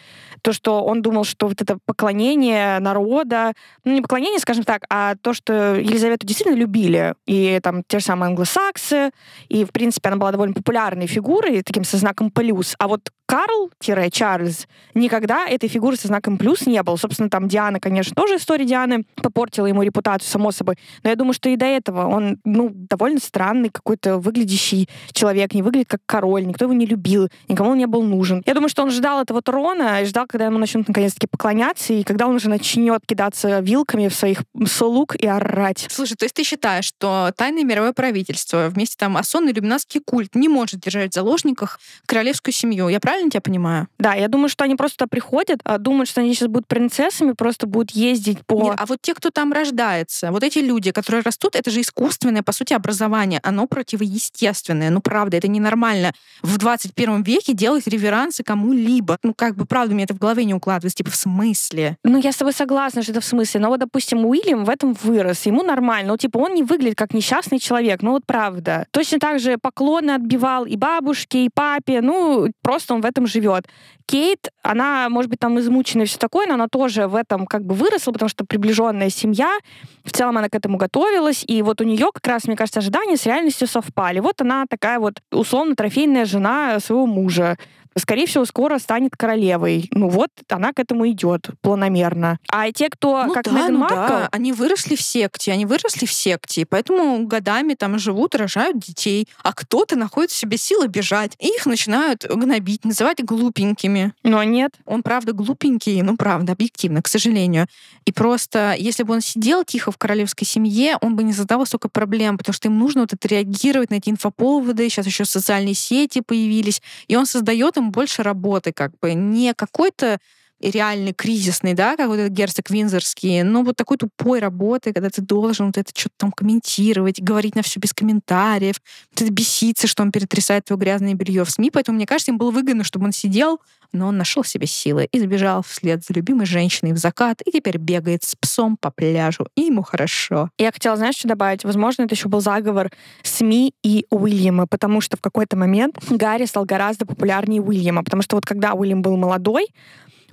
То, 0.43 0.53
что 0.53 0.85
он 0.85 1.03
думал, 1.03 1.25
что 1.25 1.49
вот 1.49 1.61
это 1.61 1.79
поклонение 1.87 2.79
народа, 2.79 3.53
ну, 3.85 3.93
не 3.93 4.03
поклонение, 4.03 4.39
скажем 4.39 4.65
так, 4.65 4.85
а 4.91 5.15
то, 5.21 5.33
что 5.33 5.77
Елизавету 5.77 6.27
действительно 6.27 6.57
любили, 6.57 7.15
и 7.27 7.59
там 7.63 7.83
те 7.87 7.99
же 7.99 8.05
самые 8.05 8.29
англосаксы, 8.29 9.11
и, 9.49 9.65
в 9.65 9.71
принципе, 9.71 10.09
она 10.09 10.19
была 10.19 10.33
довольно 10.33 10.55
популярной 10.55 11.07
фигурой, 11.07 11.63
таким 11.63 11.85
со 11.85 11.97
знаком 11.97 12.31
плюс. 12.31 12.75
А 12.79 12.89
вот 12.89 13.11
Карл-Чарльз 13.27 14.67
никогда 14.95 15.47
этой 15.47 15.69
фигуры 15.69 15.97
со 15.97 16.07
знаком 16.07 16.39
плюс 16.39 16.67
не 16.67 16.83
был. 16.83 16.97
Собственно, 16.97 17.29
там 17.29 17.49
Диана, 17.49 17.81
конечно, 17.81 18.15
тоже 18.15 18.37
история 18.37 18.65
Дианы 18.65 19.05
попортила 19.17 19.67
ему 19.67 19.83
репутацию, 19.83 20.31
само 20.31 20.53
собой. 20.53 20.77
Но 21.03 21.11
я 21.11 21.17
думаю, 21.17 21.33
что 21.35 21.49
и 21.49 21.57
до 21.57 21.67
этого 21.67 22.07
он, 22.07 22.39
ну, 22.45 22.71
довольно 22.73 23.19
странный 23.19 23.71
какой-то 23.71 24.19
выглядящий 24.19 24.89
человек, 25.13 25.55
не 25.55 25.63
выглядит 25.63 25.89
как 25.89 26.01
король, 26.07 26.47
никто 26.47 26.67
его 26.67 26.75
не 26.75 26.87
любил, 26.87 27.29
никому 27.49 27.71
он 27.71 27.79
не 27.79 27.87
был 27.87 28.03
нужен. 28.03 28.43
Я 28.47 28.55
думаю, 28.55 28.69
что 28.69 28.83
он 28.83 28.91
ждал 28.91 29.21
этого 29.21 29.43
трона, 29.43 30.05
ждал, 30.05 30.27
когда 30.29 30.47
ему 30.47 30.59
начнут 30.59 30.87
наконец-таки 30.87 31.27
поклоняться, 31.27 31.93
и 31.93 32.05
когда 32.05 32.29
он 32.29 32.37
уже 32.37 32.49
начнет 32.49 33.05
кидаться 33.05 33.59
вилками 33.61 34.09
в 34.09 34.15
своих 34.15 34.45
слуг 34.67 35.17
и 35.17 35.27
орать. 35.27 35.87
Слушай, 35.91 36.15
то 36.15 36.25
есть 36.25 36.35
ты 36.35 36.45
считаешь, 36.45 36.85
что 36.85 37.33
тайное 37.37 37.65
мировое 37.65 37.93
правительство 37.93 38.69
вместе 38.69 38.97
там 38.97 39.17
Асон 39.17 39.49
и 39.49 39.53
иллюминатский 39.53 40.01
культ 40.01 40.35
не 40.35 40.49
может 40.49 40.81
держать 40.81 41.13
в 41.13 41.15
заложниках 41.15 41.81
королевскую 42.07 42.55
семью? 42.55 42.89
Я 42.89 43.01
правильно 43.01 43.16
тебя 43.31 43.41
понимаю? 43.41 43.89
Да, 43.99 44.15
я 44.15 44.29
думаю, 44.29 44.49
что 44.49 44.65
они 44.65 44.77
просто 44.77 45.07
приходят, 45.07 45.61
а 45.65 45.79
думают, 45.79 46.09
что 46.09 46.21
они 46.21 46.35
сейчас 46.35 46.49
будут 46.49 46.67
принцессами, 46.67 47.33
просто 47.33 47.67
будут 47.67 47.91
ездить 47.93 48.39
по... 48.47 48.63
Нет, 48.63 48.75
а 48.79 48.87
вот 48.87 48.99
те, 49.03 49.15
кто 49.15 49.31
там 49.31 49.53
рождается, 49.53 50.31
вот 50.31 50.43
эти 50.43 50.59
люди, 50.59 50.93
которые 50.93 51.23
растут, 51.23 51.57
это 51.57 51.71
же 51.71 51.81
искусственное, 51.81 52.43
по 52.43 52.53
сути, 52.53 52.75
образование. 52.75 53.41
Оно 53.43 53.67
противоестественное. 53.67 54.91
Ну, 54.91 55.01
правда, 55.01 55.37
это 55.37 55.49
ненормально. 55.49 56.13
В 56.43 56.59
21 56.59 57.23
веке 57.23 57.53
делать 57.53 57.87
реверансы 57.87 58.43
кому-либо. 58.43 59.19
Ну, 59.23 59.35
как 59.35 59.57
бы, 59.57 59.67
правда, 59.67 59.95
мне 59.95 60.05
это 60.05 60.15
в 60.15 60.19
голове 60.19 60.45
не 60.45 60.55
укладывается. 60.55 60.97
Типа, 60.97 61.11
в 61.11 61.17
смысле? 61.17 61.97
Ну, 62.05 62.19
я 62.19 62.33
с 62.33 62.37
тобой 62.37 62.53
согласна, 62.53 63.03
что 63.03 63.13
это 63.13 63.21
в 63.21 63.25
смысле. 63.25 63.61
Но 63.61 63.69
вот, 63.69 63.81
допустим, 63.81 64.25
Уильям 64.25 64.65
в 64.65 64.71
этом 64.71 64.95
вырос. 64.95 65.47
Ему 65.47 65.63
нормально. 65.63 66.13
Ну, 66.13 66.17
типа, 66.17 66.39
он 66.39 66.55
не 66.55 66.63
выглядит 66.63 66.97
как 66.97 67.15
несчастный 67.15 67.59
человек. 67.59 68.03
Ну, 68.03 68.13
вот 68.13 68.27
правда. 68.27 68.87
Точно 68.91 69.19
так 69.19 69.41
же 69.41 69.59
поклоны 69.59 70.13
отбивал 70.13 70.65
и 70.67 70.77
бабушке, 70.77 71.45
и 71.45 71.51
папе. 71.53 72.01
Ну, 72.01 72.51
просто 72.63 72.95
он 72.95 73.01
этом 73.07 73.27
живет. 73.27 73.67
Кейт, 74.07 74.51
она, 74.63 75.09
может 75.09 75.31
быть, 75.31 75.41
там 75.41 75.59
измучена 75.59 76.03
и 76.03 76.07
все 76.07 76.19
такое, 76.19 76.47
но 76.47 76.55
она 76.55 76.69
тоже 76.69 77.07
в 77.09 77.15
этом 77.15 77.47
как 77.47 77.65
бы 77.65 77.75
выросла, 77.75 78.13
потому 78.13 78.29
что 78.29 78.45
приближенная 78.45 79.11
семья, 79.11 79.59
в 80.05 80.13
целом 80.13 80.39
она 80.39 80.49
к 80.49 80.55
этому 80.55 80.77
готовилась, 80.77 81.45
и 81.47 81.63
вот 81.63 81.81
у 81.81 81.85
нее 81.85 82.11
как 82.13 82.27
раз, 82.27 82.45
мне 82.45 82.57
кажется, 82.57 82.81
ожидания 82.81 83.17
с 83.17 83.27
реальностью 83.27 83.67
совпали. 83.67 84.21
Вот 84.21 84.41
она 84.43 84.67
такая 84.69 84.99
вот 84.99 85.21
условно 85.31 85.75
трофейная 85.75 86.25
жена 86.25 86.79
своего 86.81 87.07
мужа 87.07 87.57
скорее 87.99 88.27
всего, 88.27 88.45
скоро 88.45 88.79
станет 88.79 89.17
королевой. 89.17 89.89
Ну 89.91 90.09
вот, 90.09 90.31
она 90.49 90.73
к 90.73 90.79
этому 90.79 91.09
идет 91.09 91.51
планомерно. 91.61 92.39
А 92.51 92.71
те, 92.73 92.89
кто, 92.91 93.25
ну, 93.25 93.35
как 93.35 93.45
да, 93.45 93.53
Меган 93.53 93.73
ну 93.73 93.79
Маркл... 93.81 93.97
Да. 93.97 94.29
Они 94.33 94.53
выросли 94.53 94.97
в 94.97 95.03
секте, 95.03 95.53
они 95.53 95.67
выросли 95.67 96.07
в 96.07 96.13
секте, 96.13 96.63
и 96.63 96.65
поэтому 96.65 97.27
годами 97.27 97.75
там 97.75 97.99
живут, 97.99 98.35
рожают 98.35 98.79
детей. 98.79 99.29
А 99.43 99.53
кто-то 99.53 99.97
находит 99.97 100.31
в 100.31 100.37
себе 100.37 100.57
силы 100.59 100.89
бежать. 100.89 101.33
И 101.39 101.49
их 101.49 101.67
начинают 101.67 102.25
гнобить, 102.25 102.85
называть 102.85 103.25
глупенькими. 103.25 104.13
Но 104.23 104.43
нет. 104.43 104.75
Он, 104.85 105.03
правда, 105.03 105.33
глупенький, 105.33 106.03
ну, 106.03 106.17
правда, 106.17 106.53
объективно, 106.53 107.03
к 107.03 107.09
сожалению. 107.09 107.67
И 108.05 108.13
просто, 108.13 108.75
если 108.79 109.03
бы 109.03 109.15
он 109.15 109.21
сидел 109.21 109.65
тихо 109.65 109.91
в 109.91 109.99
королевской 109.99 110.47
семье, 110.47 110.97
он 111.01 111.17
бы 111.17 111.25
не 111.25 111.33
задавал 111.33 111.67
столько 111.67 111.89
проблем, 111.89 112.39
потому 112.39 112.55
что 112.55 112.69
им 112.69 112.79
нужно 112.79 113.03
вот 113.03 113.13
это 113.13 113.27
реагировать 113.29 113.91
на 113.91 113.97
эти 113.97 114.11
инфоповоды, 114.11 114.89
сейчас 114.89 115.07
еще 115.07 115.25
социальные 115.25 115.75
сети 115.75 116.21
появились, 116.21 116.83
и 117.09 117.17
он 117.17 117.27
создает 117.27 117.77
им 117.77 117.86
больше 117.93 118.23
работы, 118.23 118.73
как 118.73 118.99
бы 119.01 119.15
не 119.15 119.55
какой-то 119.55 120.19
реальный 120.61 121.13
кризисный, 121.13 121.75
да, 121.75 121.97
как 121.97 122.09
вот 122.09 122.19
этот 122.19 122.33
герцог 122.33 122.71
Винзорский, 122.71 123.43
но 123.43 123.63
вот 123.63 123.77
такой 123.77 123.99
тупой 123.99 124.39
работы, 124.41 124.93
когда 124.93 125.11
ты 125.11 125.21
должен 125.21 125.67
вот 125.67 125.79
это 125.79 125.91
что-то 125.95 126.15
там 126.17 126.33
комментировать, 126.33 127.21
говорить 127.21 127.55
на 127.55 127.63
все 127.63 127.79
без 127.79 127.93
комментариев, 127.93 128.77
вот 129.13 129.23
это 129.23 129.33
беситься, 129.33 129.87
что 129.87 130.03
он 130.03 130.13
перетрясает 130.13 130.65
твое 130.65 130.79
грязное 130.79 131.15
белье 131.15 131.45
в 131.45 131.51
СМИ, 131.51 131.71
поэтому 131.71 131.97
мне 131.97 132.07
кажется, 132.07 132.31
им 132.31 132.39
было 132.39 132.51
выгодно, 132.51 132.85
чтобы 132.85 133.07
он 133.07 133.13
сидел, 133.13 133.61
но 133.93 134.09
он 134.09 134.17
нашел 134.17 134.45
себе 134.45 134.67
силы 134.67 135.09
и 135.13 135.21
сбежал 135.21 135.63
вслед 135.63 136.05
за 136.05 136.15
любимой 136.15 136.47
женщиной 136.47 136.93
в 136.93 136.99
закат 136.99 137.43
и 137.45 137.51
теперь 137.51 137.79
бегает 137.79 138.25
с 138.25 138.35
псом 138.35 138.77
по 138.77 138.91
пляжу, 138.91 139.47
и 139.57 139.63
ему 139.63 139.83
хорошо. 139.83 140.51
Я 140.59 140.73
хотела, 140.73 140.97
знаешь, 140.97 141.17
что 141.17 141.29
добавить? 141.29 141.65
Возможно, 141.65 142.03
это 142.03 142.15
еще 142.15 142.29
был 142.29 142.41
заговор 142.41 142.91
СМИ 143.23 143.75
и 143.83 144.07
Уильяма, 144.11 144.67
потому 144.67 145.01
что 145.01 145.17
в 145.17 145.21
какой-то 145.21 145.57
момент 145.57 145.99
Гарри 146.09 146.47
стал 146.47 146.65
гораздо 146.65 147.07
популярнее 147.07 147.63
Уильяма, 147.63 148.03
потому 148.03 148.23
что 148.23 148.37
вот 148.37 148.47
когда 148.47 148.73
Уильям 148.73 149.03
был 149.03 149.17
молодой, 149.17 149.69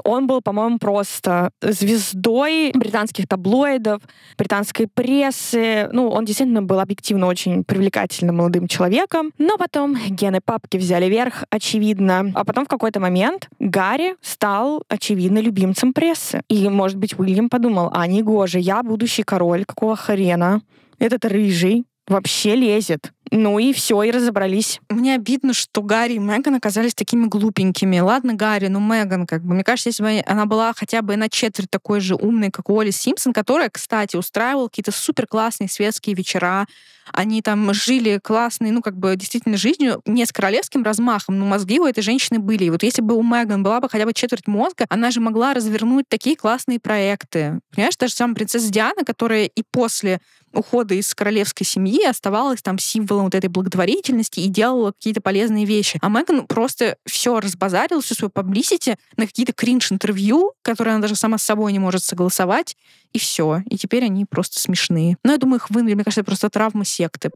он 0.03 0.27
был, 0.27 0.41
по-моему, 0.41 0.79
просто 0.79 1.51
звездой 1.61 2.71
британских 2.73 3.27
таблоидов, 3.27 4.01
британской 4.37 4.87
прессы. 4.87 5.89
Ну, 5.91 6.09
он 6.09 6.25
действительно 6.25 6.61
был 6.61 6.79
объективно 6.79 7.27
очень 7.27 7.63
привлекательным 7.63 8.37
молодым 8.37 8.67
человеком. 8.67 9.31
Но 9.37 9.57
потом 9.57 9.97
гены 10.09 10.39
папки 10.43 10.77
взяли 10.77 11.05
верх, 11.05 11.43
очевидно. 11.49 12.31
А 12.35 12.43
потом 12.43 12.65
в 12.65 12.67
какой-то 12.67 12.99
момент 12.99 13.49
Гарри 13.59 14.15
стал, 14.21 14.83
очевидно, 14.89 15.39
любимцем 15.39 15.93
прессы. 15.93 16.41
И, 16.49 16.67
может 16.69 16.97
быть, 16.97 17.17
Уильям 17.17 17.49
подумал, 17.49 17.89
а, 17.93 18.07
не 18.07 18.21
гоже, 18.21 18.59
я 18.59 18.83
будущий 18.83 19.23
король, 19.23 19.65
какого 19.65 19.95
хрена? 19.95 20.61
Этот 20.99 21.25
рыжий 21.25 21.85
вообще 22.07 22.55
лезет. 22.55 23.11
Ну 23.31 23.57
и 23.57 23.73
все, 23.73 24.03
и 24.03 24.11
разобрались. 24.11 24.79
Мне 24.89 25.15
обидно, 25.15 25.53
что 25.53 25.81
Гарри 25.81 26.13
и 26.13 26.19
Меган 26.19 26.55
оказались 26.55 26.93
такими 26.93 27.25
глупенькими. 27.25 27.99
Ладно, 27.99 28.33
Гарри, 28.33 28.67
ну 28.67 28.79
Меган, 28.79 29.25
как 29.25 29.43
бы, 29.43 29.55
мне 29.55 29.63
кажется, 29.63 29.89
если 29.89 30.03
бы 30.03 30.23
она 30.27 30.45
была 30.45 30.73
хотя 30.75 31.01
бы 31.01 31.15
на 31.15 31.29
четверть 31.29 31.69
такой 31.69 31.99
же 31.99 32.15
умной, 32.15 32.51
как 32.51 32.69
Уолли 32.69 32.91
Симпсон, 32.91 33.33
которая, 33.33 33.69
кстати, 33.69 34.15
устраивала 34.15 34.67
какие-то 34.67 34.91
супер 34.91 35.25
классные 35.25 35.69
светские 35.69 36.15
вечера, 36.15 36.67
они 37.11 37.41
там 37.41 37.73
жили 37.73 38.19
классной, 38.23 38.71
ну, 38.71 38.81
как 38.81 38.97
бы, 38.97 39.15
действительно 39.15 39.57
жизнью, 39.57 40.01
не 40.05 40.25
с 40.25 40.31
королевским 40.31 40.83
размахом, 40.83 41.37
но 41.37 41.45
мозги 41.45 41.79
у 41.79 41.85
этой 41.85 42.01
женщины 42.01 42.39
были. 42.39 42.65
И 42.65 42.69
вот 42.69 42.83
если 42.83 43.01
бы 43.01 43.15
у 43.15 43.23
Меган 43.23 43.63
была 43.63 43.81
бы 43.81 43.89
хотя 43.89 44.05
бы 44.05 44.13
четверть 44.13 44.47
мозга, 44.47 44.85
она 44.89 45.11
же 45.11 45.19
могла 45.19 45.53
развернуть 45.53 46.07
такие 46.07 46.35
классные 46.35 46.79
проекты. 46.79 47.59
Понимаешь, 47.71 47.97
даже 47.97 48.13
сама 48.13 48.35
принцесса 48.35 48.71
Диана, 48.71 49.03
которая 49.05 49.45
и 49.45 49.63
после 49.71 50.19
ухода 50.53 50.93
из 50.93 51.13
королевской 51.13 51.65
семьи 51.65 52.05
оставалась 52.05 52.61
там 52.61 52.77
символом 52.77 53.12
вот 53.21 53.35
этой 53.35 53.49
благотворительности 53.49 54.39
и 54.39 54.47
делала 54.47 54.91
какие-то 54.91 55.21
полезные 55.21 55.65
вещи. 55.65 55.99
А 56.01 56.09
Меган 56.09 56.47
просто 56.47 56.97
все 57.05 57.39
разбазарила, 57.39 58.01
всю 58.01 58.15
свою 58.15 58.31
паблисити 58.31 58.97
на 59.17 59.27
какие-то 59.27 59.53
кринж-интервью, 59.53 60.53
которые 60.63 60.93
она 60.93 61.01
даже 61.01 61.15
сама 61.15 61.37
с 61.37 61.43
собой 61.43 61.71
не 61.71 61.79
может 61.79 62.03
согласовать, 62.03 62.75
и 63.13 63.19
все. 63.19 63.61
И 63.69 63.77
теперь 63.77 64.05
они 64.05 64.25
просто 64.25 64.59
смешные. 64.59 65.17
Но 65.23 65.33
я 65.33 65.37
думаю, 65.37 65.59
их 65.59 65.69
вынули, 65.69 65.93
мне 65.93 66.03
кажется, 66.03 66.23
просто 66.23 66.49
травма 66.49 66.85
секты. 66.85 67.29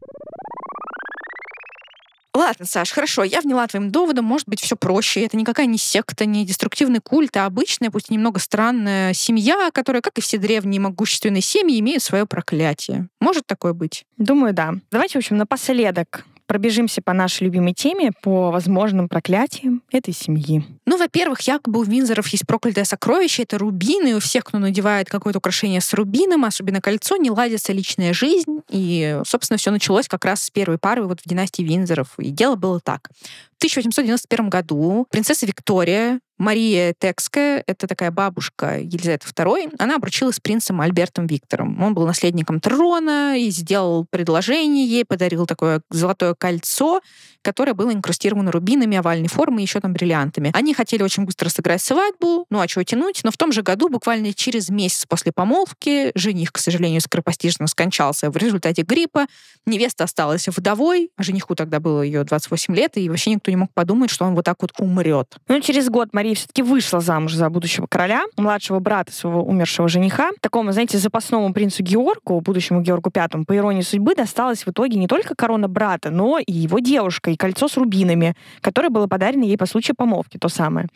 Ладно, 2.38 2.66
Саш, 2.66 2.92
хорошо, 2.92 3.24
я 3.24 3.40
вняла 3.40 3.66
твоим 3.66 3.90
доводом, 3.90 4.24
может 4.24 4.48
быть, 4.48 4.60
все 4.60 4.76
проще. 4.76 5.24
Это 5.24 5.36
никакая 5.36 5.66
не 5.66 5.76
секта, 5.76 6.24
не 6.24 6.46
деструктивный 6.46 7.00
культ, 7.00 7.36
а 7.36 7.46
обычная, 7.46 7.90
пусть 7.90 8.10
немного 8.10 8.38
странная 8.38 9.12
семья, 9.12 9.70
которая, 9.72 10.02
как 10.02 10.18
и 10.18 10.20
все 10.20 10.38
древние 10.38 10.80
могущественные 10.80 11.42
семьи, 11.42 11.80
имеет 11.80 12.00
свое 12.00 12.26
проклятие. 12.26 13.08
Может 13.20 13.48
такое 13.48 13.72
быть? 13.72 14.04
Думаю, 14.18 14.54
да. 14.54 14.74
Давайте, 14.92 15.14
в 15.14 15.16
общем, 15.16 15.36
напоследок 15.36 16.26
пробежимся 16.48 17.00
по 17.02 17.12
нашей 17.12 17.44
любимой 17.44 17.74
теме, 17.74 18.10
по 18.22 18.50
возможным 18.50 19.08
проклятиям 19.08 19.82
этой 19.92 20.14
семьи. 20.14 20.64
Ну, 20.86 20.96
во-первых, 20.96 21.42
якобы 21.42 21.78
у 21.78 21.82
Винзоров 21.84 22.26
есть 22.28 22.46
проклятое 22.46 22.84
сокровище, 22.84 23.42
это 23.42 23.58
рубины, 23.58 24.16
у 24.16 24.20
всех, 24.20 24.44
кто 24.44 24.58
надевает 24.58 25.08
какое-то 25.08 25.38
украшение 25.38 25.80
с 25.80 25.92
рубином, 25.92 26.44
особенно 26.44 26.80
кольцо, 26.80 27.16
не 27.16 27.30
ладится 27.30 27.72
личная 27.72 28.14
жизнь. 28.14 28.62
И, 28.70 29.20
собственно, 29.26 29.58
все 29.58 29.70
началось 29.70 30.08
как 30.08 30.24
раз 30.24 30.42
с 30.42 30.50
первой 30.50 30.78
пары 30.78 31.04
вот 31.04 31.20
в 31.20 31.28
династии 31.28 31.62
Винзоров. 31.62 32.18
И 32.18 32.30
дело 32.30 32.56
было 32.56 32.80
так. 32.80 33.10
В 33.52 33.58
1891 33.58 34.48
году 34.48 35.06
принцесса 35.10 35.44
Виктория 35.44 36.20
Мария 36.38 36.94
Текская, 36.98 37.62
это 37.66 37.86
такая 37.86 38.10
бабушка 38.10 38.78
Елизаветы 38.80 39.26
II, 39.28 39.74
она 39.78 39.96
обручилась 39.96 40.36
с 40.36 40.40
принцем 40.40 40.80
Альбертом 40.80 41.26
Виктором. 41.26 41.82
Он 41.82 41.94
был 41.94 42.06
наследником 42.06 42.60
трона 42.60 43.38
и 43.38 43.50
сделал 43.50 44.06
предложение 44.08 44.86
ей, 44.86 45.04
подарил 45.04 45.46
такое 45.46 45.82
золотое 45.90 46.34
кольцо, 46.34 47.00
которое 47.42 47.74
было 47.74 47.92
инкрустировано 47.92 48.52
рубинами 48.52 48.96
овальной 48.96 49.28
формы 49.28 49.60
и 49.60 49.62
еще 49.62 49.80
там 49.80 49.92
бриллиантами. 49.92 50.50
Они 50.54 50.74
хотели 50.74 51.02
очень 51.02 51.24
быстро 51.24 51.48
сыграть 51.48 51.82
свадьбу, 51.82 52.46
ну 52.50 52.60
а 52.60 52.66
чего 52.66 52.82
тянуть? 52.82 53.20
Но 53.24 53.30
в 53.30 53.36
том 53.36 53.52
же 53.52 53.62
году, 53.62 53.88
буквально 53.88 54.32
через 54.34 54.68
месяц 54.68 55.06
после 55.06 55.32
помолвки, 55.32 56.12
жених, 56.14 56.52
к 56.52 56.58
сожалению, 56.58 57.00
скоропостижно 57.00 57.66
скончался 57.66 58.30
в 58.30 58.36
результате 58.36 58.82
гриппа, 58.82 59.26
невеста 59.66 60.04
осталась 60.04 60.48
вдовой, 60.48 61.10
а 61.16 61.22
жениху 61.22 61.54
тогда 61.54 61.80
было 61.80 62.02
ее 62.02 62.24
28 62.24 62.74
лет, 62.74 62.96
и 62.96 63.08
вообще 63.08 63.30
никто 63.30 63.50
не 63.50 63.56
мог 63.56 63.72
подумать, 63.72 64.10
что 64.10 64.24
он 64.24 64.34
вот 64.34 64.44
так 64.44 64.56
вот 64.60 64.72
умрет. 64.78 65.36
Ну, 65.48 65.60
через 65.60 65.88
год 65.88 66.12
Мария 66.12 66.27
Мария 66.28 66.36
все-таки 66.36 66.62
вышла 66.62 67.00
замуж 67.00 67.32
за 67.32 67.48
будущего 67.48 67.86
короля, 67.86 68.24
младшего 68.36 68.80
брата 68.80 69.12
своего 69.12 69.42
умершего 69.42 69.88
жениха. 69.88 70.28
Такому, 70.42 70.72
знаете, 70.72 70.98
запасному 70.98 71.54
принцу 71.54 71.82
Георгу, 71.82 72.38
будущему 72.42 72.82
Георгу 72.82 73.10
Пятому, 73.10 73.46
по 73.46 73.56
иронии 73.56 73.80
судьбы, 73.80 74.14
досталась 74.14 74.66
в 74.66 74.68
итоге 74.68 74.98
не 74.98 75.06
только 75.06 75.34
корона 75.34 75.68
брата, 75.68 76.10
но 76.10 76.38
и 76.38 76.52
его 76.52 76.80
девушка, 76.80 77.30
и 77.30 77.36
кольцо 77.36 77.66
с 77.66 77.78
рубинами, 77.78 78.36
которое 78.60 78.90
было 78.90 79.06
подарено 79.06 79.44
ей 79.44 79.56
по 79.56 79.64
случаю 79.64 79.96
помолвки, 79.96 80.36
то 80.36 80.50
самое. 80.50 80.88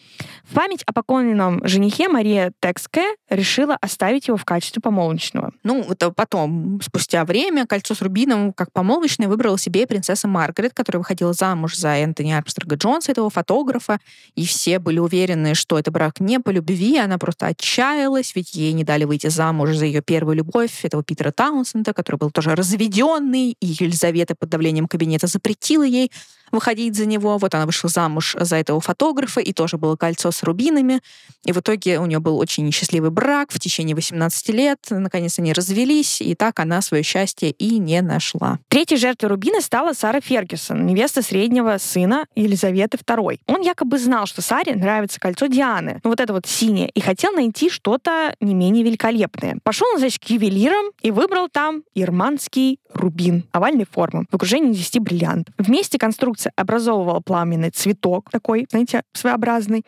В 0.45 0.53
память 0.53 0.83
о 0.85 0.93
покойном 0.93 1.66
женихе 1.66 2.09
Мария 2.09 2.53
Текская 2.61 3.16
решила 3.30 3.78
оставить 3.80 4.28
его 4.28 4.37
в 4.37 4.45
качестве 4.45 4.83
помолвочного. 4.83 5.53
Ну, 5.64 5.83
это 5.89 6.11
потом, 6.11 6.78
спустя 6.83 7.24
время, 7.24 7.66
кольцо 7.66 7.95
с 7.95 8.03
рубином 8.03 8.53
как 8.53 8.70
помолвочное 8.70 9.28
выбрала 9.28 9.57
себе 9.57 9.87
принцесса 9.87 10.28
Маргарет, 10.28 10.74
которая 10.74 10.99
выходила 10.99 11.33
замуж 11.33 11.74
за 11.74 11.97
Энтони 11.97 12.33
Армстронга 12.33 12.76
Джонса, 12.76 13.12
этого 13.12 13.30
фотографа, 13.30 13.99
и 14.35 14.45
все 14.45 14.78
были 14.78 14.99
уверены, 14.99 15.22
что 15.55 15.79
это 15.79 15.91
брак 15.91 16.20
не 16.20 16.41
по 16.41 16.51
любви, 16.51 16.99
она 16.99 17.18
просто 17.18 17.47
отчаялась, 17.47 18.35
ведь 18.35 18.55
ей 18.55 18.73
не 18.73 18.85
дали 18.85 19.05
выйти 19.05 19.29
замуж 19.29 19.77
за 19.77 19.87
ее 19.87 20.03
первую 20.03 20.37
любовь, 20.37 20.85
этого 20.85 21.03
Питера 21.03 21.31
Таунсенда, 21.31 21.93
который 21.93 22.16
был 22.16 22.31
тоже 22.31 22.55
разведенный, 22.55 23.57
и 23.61 23.66
Елизавета 23.66 24.35
под 24.35 24.49
давлением 24.49 24.89
кабинета 24.89 25.27
запретила 25.27 25.85
ей 25.85 26.11
выходить 26.53 26.94
за 26.94 27.07
него. 27.07 27.38
Вот 27.38 27.55
она 27.55 27.66
вышла 27.66 27.88
замуж 27.88 28.36
за 28.38 28.57
этого 28.57 28.80
фотографа, 28.80 29.40
и 29.40 29.53
тоже 29.53 29.78
было 29.78 29.96
кольцо 29.96 30.30
с 30.30 30.42
рубинами. 30.42 31.00
И 31.44 31.53
в 31.53 31.59
итоге 31.59 31.98
у 31.98 32.07
нее 32.07 32.20
был 32.20 32.38
очень 32.38 32.64
несчастливый 32.64 33.11
брак 33.11 33.50
в 33.50 33.59
течение 33.59 33.96
18 33.96 34.48
лет. 34.50 34.78
Наконец 34.90 35.38
они 35.38 35.53
развелись, 35.53 36.20
и 36.20 36.34
так 36.34 36.61
она 36.61 36.82
свое 36.82 37.03
счастье 37.03 37.50
и 37.50 37.78
не 37.78 38.00
нашла. 38.03 38.59
Третьей 38.68 38.98
жертвой 38.98 39.30
Рубина 39.30 39.61
стала 39.61 39.92
Сара 39.92 40.20
Фергюсон, 40.20 40.86
невеста 40.86 41.22
среднего 41.22 41.78
сына 41.78 42.26
Елизаветы 42.34 42.98
II. 42.98 43.40
Он 43.46 43.61
якобы 43.62 43.98
знал, 43.98 44.26
что 44.26 44.42
Саре 44.42 44.74
нравится 44.74 45.18
кольцо 45.18 45.46
Дианы, 45.46 46.00
ну 46.05 46.11
вот 46.11 46.20
это 46.20 46.32
вот 46.32 46.46
синее, 46.46 46.90
и 46.90 47.00
хотел 47.00 47.32
найти 47.32 47.70
что-то 47.70 48.34
не 48.40 48.55
менее 48.55 48.84
великолепное. 48.84 49.59
Пошел 49.62 49.86
он, 49.92 49.98
значит, 49.98 50.22
к 50.22 50.30
ювелирам 50.30 50.86
и 51.00 51.11
выбрал 51.11 51.48
там 51.48 51.82
ирманский 51.94 52.78
рубин 52.95 53.45
овальной 53.53 53.86
формы 53.90 54.26
в 54.30 54.34
окружении 54.34 54.72
10 54.72 55.01
бриллиантов. 55.01 55.55
Вместе 55.59 55.99
конструкция 55.99 56.53
образовывала 56.57 57.20
пламенный 57.20 57.70
цветок 57.70 58.30
такой, 58.30 58.66
знаете, 58.70 59.03
своеобразный. 59.12 59.84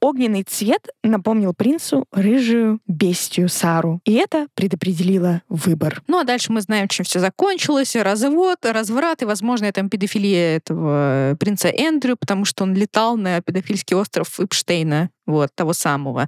Огненный 0.00 0.42
цвет 0.42 0.88
напомнил 1.04 1.54
принцу 1.54 2.06
рыжую 2.10 2.80
бестию 2.88 3.48
Сару. 3.48 4.00
И 4.04 4.14
это 4.14 4.48
предопределило 4.56 5.42
выбор. 5.48 6.02
Ну 6.08 6.18
а 6.18 6.24
дальше 6.24 6.50
мы 6.50 6.60
знаем, 6.60 6.88
чем 6.88 7.04
все 7.04 7.20
закончилось. 7.20 7.94
Развод, 7.94 8.58
разврат 8.64 9.22
и, 9.22 9.26
возможно, 9.26 9.70
там 9.70 9.88
педофилия 9.88 10.56
этого 10.56 11.36
принца 11.38 11.68
Эндрю, 11.68 12.16
потому 12.16 12.44
что 12.44 12.64
он 12.64 12.74
летал 12.74 13.16
на 13.16 13.40
педофильский 13.42 13.96
остров 13.96 14.40
Эпштейна, 14.40 15.10
вот, 15.24 15.54
того 15.54 15.72
самого. 15.72 16.26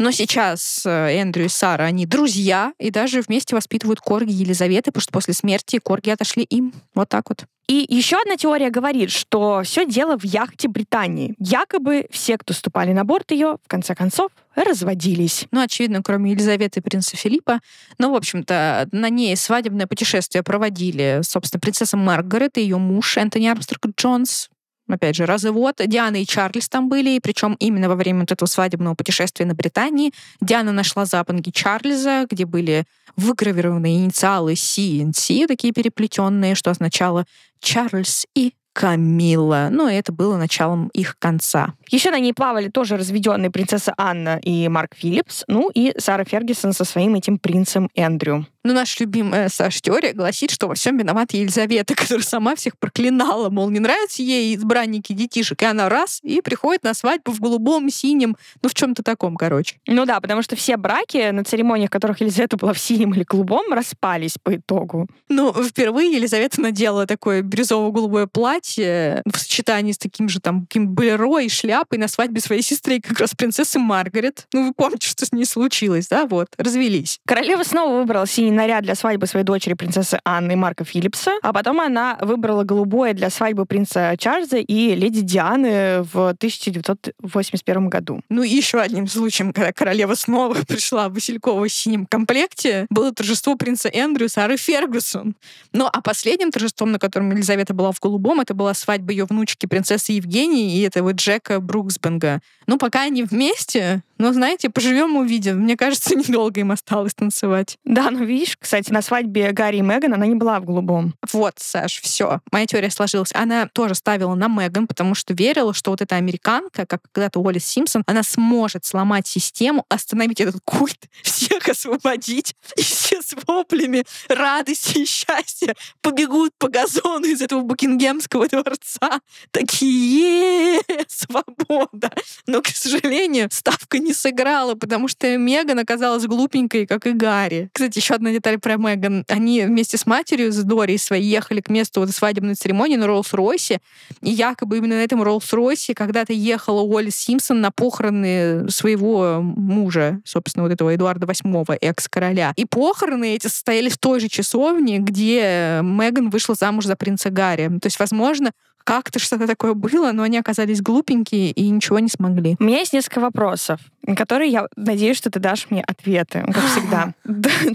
Но 0.00 0.12
сейчас 0.12 0.86
э, 0.86 0.90
Эндрю 1.20 1.44
и 1.44 1.48
Сара, 1.48 1.84
они 1.84 2.06
друзья 2.06 2.72
и 2.78 2.90
даже 2.90 3.20
вместе 3.20 3.54
воспитывают 3.54 4.00
Корги 4.00 4.32
Елизаветы, 4.32 4.92
потому 4.92 5.02
что 5.02 5.12
после 5.12 5.34
смерти 5.34 5.78
Корги 5.78 6.08
отошли 6.08 6.42
им. 6.42 6.72
Вот 6.94 7.10
так 7.10 7.28
вот. 7.28 7.44
И 7.68 7.84
еще 7.86 8.16
одна 8.18 8.38
теория 8.38 8.70
говорит, 8.70 9.10
что 9.10 9.60
все 9.62 9.84
дело 9.84 10.18
в 10.18 10.24
яхте 10.24 10.68
Британии. 10.68 11.34
Якобы 11.38 12.06
все, 12.10 12.38
кто 12.38 12.54
ступали 12.54 12.94
на 12.94 13.04
борт 13.04 13.30
ее, 13.30 13.58
в 13.62 13.68
конце 13.68 13.94
концов, 13.94 14.30
разводились. 14.54 15.44
Ну, 15.50 15.60
очевидно, 15.60 16.02
кроме 16.02 16.30
Елизаветы 16.30 16.80
и 16.80 16.82
принца 16.82 17.18
Филиппа. 17.18 17.60
Ну, 17.98 18.10
в 18.10 18.16
общем-то, 18.16 18.88
на 18.92 19.10
ней 19.10 19.36
свадебное 19.36 19.86
путешествие 19.86 20.42
проводили, 20.42 21.20
собственно, 21.24 21.60
принцесса 21.60 21.98
Маргарет 21.98 22.56
и 22.56 22.62
ее 22.62 22.78
муж 22.78 23.18
Энтони 23.18 23.48
Армстронг 23.48 23.94
Джонс, 23.98 24.48
опять 24.92 25.16
же, 25.16 25.26
развод. 25.26 25.76
Диана 25.84 26.16
и 26.16 26.26
Чарльз 26.26 26.68
там 26.68 26.88
были, 26.88 27.10
и 27.10 27.20
причем 27.20 27.56
именно 27.58 27.88
во 27.88 27.94
время 27.94 28.20
вот 28.20 28.32
этого 28.32 28.48
свадебного 28.48 28.94
путешествия 28.94 29.46
на 29.46 29.54
Британии 29.54 30.12
Диана 30.40 30.72
нашла 30.72 31.04
запонки 31.04 31.50
Чарльза, 31.50 32.26
где 32.30 32.46
были 32.46 32.84
выгравированы 33.16 33.96
инициалы 33.96 34.54
CNC, 34.54 35.46
такие 35.46 35.72
переплетенные, 35.72 36.54
что 36.54 36.70
означало 36.70 37.26
Чарльз 37.60 38.26
и 38.34 38.54
Камила. 38.72 39.68
Ну, 39.70 39.88
и 39.88 39.94
это 39.94 40.12
было 40.12 40.36
началом 40.36 40.88
их 40.94 41.18
конца. 41.18 41.74
Еще 41.90 42.10
на 42.10 42.20
ней 42.20 42.32
плавали 42.32 42.68
тоже 42.68 42.96
разведенные 42.96 43.50
принцесса 43.50 43.92
Анна 43.96 44.38
и 44.42 44.68
Марк 44.68 44.94
Филлипс, 44.94 45.44
ну 45.48 45.70
и 45.74 45.92
Сара 45.98 46.24
Фергюсон 46.24 46.72
со 46.72 46.84
своим 46.84 47.14
этим 47.14 47.38
принцем 47.38 47.90
Эндрю. 47.94 48.46
Ну, 48.62 48.74
наша 48.74 48.96
любимая 49.00 49.48
Саша 49.48 49.80
теория 49.80 50.12
гласит, 50.12 50.50
что 50.50 50.68
во 50.68 50.74
всем 50.74 50.98
виновата 50.98 51.36
Елизавета, 51.36 51.94
которая 51.96 52.24
сама 52.24 52.54
всех 52.54 52.78
проклинала, 52.78 53.48
мол, 53.48 53.70
не 53.70 53.80
нравятся 53.80 54.22
ей 54.22 54.54
избранники 54.54 55.12
детишек, 55.12 55.62
и 55.62 55.64
она 55.64 55.88
раз 55.88 56.20
и 56.22 56.42
приходит 56.42 56.84
на 56.84 56.92
свадьбу 56.92 57.32
в 57.32 57.40
голубом, 57.40 57.88
синем, 57.90 58.36
ну, 58.62 58.68
в 58.68 58.74
чем-то 58.74 59.02
таком, 59.02 59.36
короче. 59.36 59.76
Ну 59.86 60.04
да, 60.04 60.20
потому 60.20 60.42
что 60.42 60.56
все 60.56 60.76
браки, 60.76 61.30
на 61.30 61.44
церемониях 61.44 61.88
в 61.88 61.92
которых 61.92 62.20
Елизавета 62.20 62.56
была 62.56 62.72
в 62.72 62.78
синем 62.78 63.14
или 63.14 63.24
голубом, 63.24 63.72
распались 63.72 64.36
по 64.42 64.54
итогу. 64.54 65.08
Ну, 65.28 65.52
впервые 65.52 66.12
Елизавета 66.12 66.60
надела 66.60 67.06
такое 67.06 67.42
бирюзово-голубое 67.42 68.26
платье 68.26 69.22
в 69.24 69.38
сочетании 69.38 69.92
с 69.92 69.98
таким 69.98 70.28
же 70.28 70.40
там 70.40 70.62
каким 70.62 70.88
болеро 70.88 71.38
и 71.38 71.48
шляпой 71.48 71.98
на 71.98 72.08
свадьбе 72.08 72.40
своей 72.40 72.62
сестры, 72.62 73.00
как 73.00 73.18
раз 73.20 73.34
принцессы 73.34 73.78
Маргарет. 73.78 74.46
Ну, 74.52 74.68
вы 74.68 74.74
помните, 74.74 75.08
что 75.08 75.24
с 75.24 75.32
ней 75.32 75.44
случилось, 75.44 76.08
да? 76.08 76.26
Вот, 76.26 76.48
развелись. 76.58 77.20
Королева 77.26 77.62
снова 77.62 77.98
выбрала 77.98 78.26
синий 78.26 78.49
наряд 78.50 78.84
для 78.84 78.94
свадьбы 78.94 79.26
своей 79.26 79.44
дочери 79.44 79.74
принцессы 79.74 80.18
Анны 80.24 80.56
Марка 80.56 80.84
Филлипса, 80.84 81.32
а 81.42 81.52
потом 81.52 81.80
она 81.80 82.18
выбрала 82.20 82.64
голубое 82.64 83.14
для 83.14 83.30
свадьбы 83.30 83.66
принца 83.66 84.14
Чарльза 84.18 84.58
и 84.58 84.94
леди 84.94 85.20
Дианы 85.20 86.02
в 86.02 86.28
1981 86.28 87.88
году. 87.88 88.20
Ну 88.28 88.42
и 88.42 88.48
еще 88.48 88.80
одним 88.80 89.06
случаем, 89.06 89.52
когда 89.52 89.72
королева 89.72 90.14
снова 90.14 90.54
пришла 90.68 91.08
в 91.08 91.14
Васильково 91.14 91.68
синем 91.68 92.06
комплекте, 92.06 92.86
было 92.90 93.12
торжество 93.12 93.56
принца 93.56 93.88
Эндрю 93.88 94.28
Сары 94.28 94.56
Фергюсон. 94.56 95.34
Ну 95.72 95.88
а 95.92 96.00
последним 96.00 96.50
торжеством, 96.50 96.92
на 96.92 96.98
котором 96.98 97.30
Елизавета 97.30 97.74
была 97.74 97.92
в 97.92 98.00
голубом, 98.00 98.40
это 98.40 98.54
была 98.54 98.74
свадьба 98.74 99.12
ее 99.12 99.24
внучки 99.24 99.66
принцессы 99.66 100.12
Евгении 100.12 100.76
и 100.76 100.82
этого 100.82 101.12
Джека 101.12 101.60
Бруксбенга. 101.60 102.40
Ну 102.66 102.78
пока 102.78 103.02
они 103.02 103.24
вместе, 103.24 104.02
но 104.20 104.34
знаете, 104.34 104.68
поживем 104.68 105.16
увидим. 105.16 105.60
Мне 105.60 105.78
кажется, 105.78 106.14
недолго 106.14 106.60
им 106.60 106.70
осталось 106.72 107.14
танцевать. 107.14 107.78
Да, 107.84 108.10
ну 108.10 108.22
видишь, 108.24 108.56
кстати, 108.58 108.92
на 108.92 109.00
свадьбе 109.00 109.50
Гарри 109.52 109.78
и 109.78 109.80
Меган 109.80 110.12
она 110.12 110.26
не 110.26 110.34
была 110.34 110.60
в 110.60 110.66
голубом. 110.66 111.14
Вот, 111.32 111.54
Саш, 111.56 112.02
все. 112.02 112.40
Моя 112.52 112.66
теория 112.66 112.90
сложилась. 112.90 113.30
Она 113.34 113.66
тоже 113.66 113.94
ставила 113.94 114.34
на 114.34 114.48
Меган, 114.48 114.86
потому 114.86 115.14
что 115.14 115.32
верила, 115.32 115.72
что 115.72 115.90
вот 115.90 116.02
эта 116.02 116.16
американка, 116.16 116.84
как 116.84 117.00
когда-то 117.12 117.40
Уоллес 117.40 117.64
Симпсон, 117.64 118.02
она 118.06 118.22
сможет 118.22 118.84
сломать 118.84 119.26
систему, 119.26 119.86
остановить 119.88 120.40
этот 120.40 120.56
культ, 120.64 121.08
всех 121.22 121.68
освободить, 121.68 122.54
и 122.76 122.82
все 122.82 123.22
с 123.22 123.34
воплями 123.46 124.04
радости 124.28 124.98
и 124.98 125.06
счастья 125.06 125.74
побегут 126.02 126.52
по 126.58 126.68
газону 126.68 127.24
из 127.24 127.40
этого 127.40 127.62
Букингемского 127.62 128.48
дворца. 128.48 129.20
Такие, 129.50 130.82
свобода. 131.08 132.12
Но, 132.46 132.60
к 132.60 132.68
сожалению, 132.68 133.48
ставка 133.50 133.98
не 133.98 134.09
сыграла, 134.12 134.74
потому 134.74 135.08
что 135.08 135.36
Меган 135.36 135.78
оказалась 135.78 136.26
глупенькой, 136.26 136.86
как 136.86 137.06
и 137.06 137.12
Гарри. 137.12 137.70
Кстати, 137.72 137.98
еще 137.98 138.14
одна 138.14 138.32
деталь 138.32 138.58
про 138.58 138.76
Меган. 138.76 139.24
Они 139.28 139.62
вместе 139.62 139.96
с 139.96 140.06
матерью, 140.06 140.52
с 140.52 140.62
Дори 140.62 140.98
своей, 140.98 141.24
ехали 141.24 141.60
к 141.60 141.68
месту 141.68 142.00
вот 142.00 142.10
свадебной 142.10 142.54
церемонии 142.54 142.96
на 142.96 143.04
Роллс-Ройсе. 143.04 143.78
И 144.22 144.30
якобы 144.30 144.78
именно 144.78 144.96
на 144.96 145.04
этом 145.04 145.22
Роллс-Ройсе 145.22 145.94
когда-то 145.94 146.32
ехала 146.32 146.80
Уолли 146.82 147.10
Симпсон 147.10 147.60
на 147.60 147.70
похороны 147.70 148.68
своего 148.70 149.40
мужа, 149.40 150.20
собственно, 150.24 150.64
вот 150.64 150.72
этого 150.72 150.94
Эдуарда 150.94 151.26
VIII, 151.26 151.78
экс-короля. 151.80 152.52
И 152.56 152.64
похороны 152.64 153.34
эти 153.34 153.46
состоялись 153.46 153.92
в 153.92 153.98
той 153.98 154.20
же 154.20 154.28
часовне, 154.28 154.98
где 154.98 155.80
Меган 155.82 156.30
вышла 156.30 156.54
замуж 156.54 156.86
за 156.86 156.96
принца 156.96 157.30
Гарри. 157.30 157.68
То 157.80 157.86
есть, 157.86 157.98
возможно, 157.98 158.52
как-то 158.84 159.18
что-то 159.18 159.46
такое 159.46 159.74
было, 159.74 160.12
но 160.12 160.22
они 160.22 160.38
оказались 160.38 160.80
глупенькие 160.82 161.50
и 161.50 161.68
ничего 161.68 161.98
не 161.98 162.08
смогли. 162.08 162.56
У 162.58 162.64
меня 162.64 162.78
есть 162.78 162.92
несколько 162.92 163.20
вопросов, 163.20 163.80
на 164.02 164.16
которые 164.16 164.50
я 164.50 164.66
надеюсь, 164.76 165.16
что 165.16 165.30
ты 165.30 165.38
дашь 165.38 165.66
мне 165.70 165.82
ответы, 165.82 166.44
как 166.52 166.64
всегда. 166.72 167.14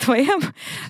Твоя 0.01 0.38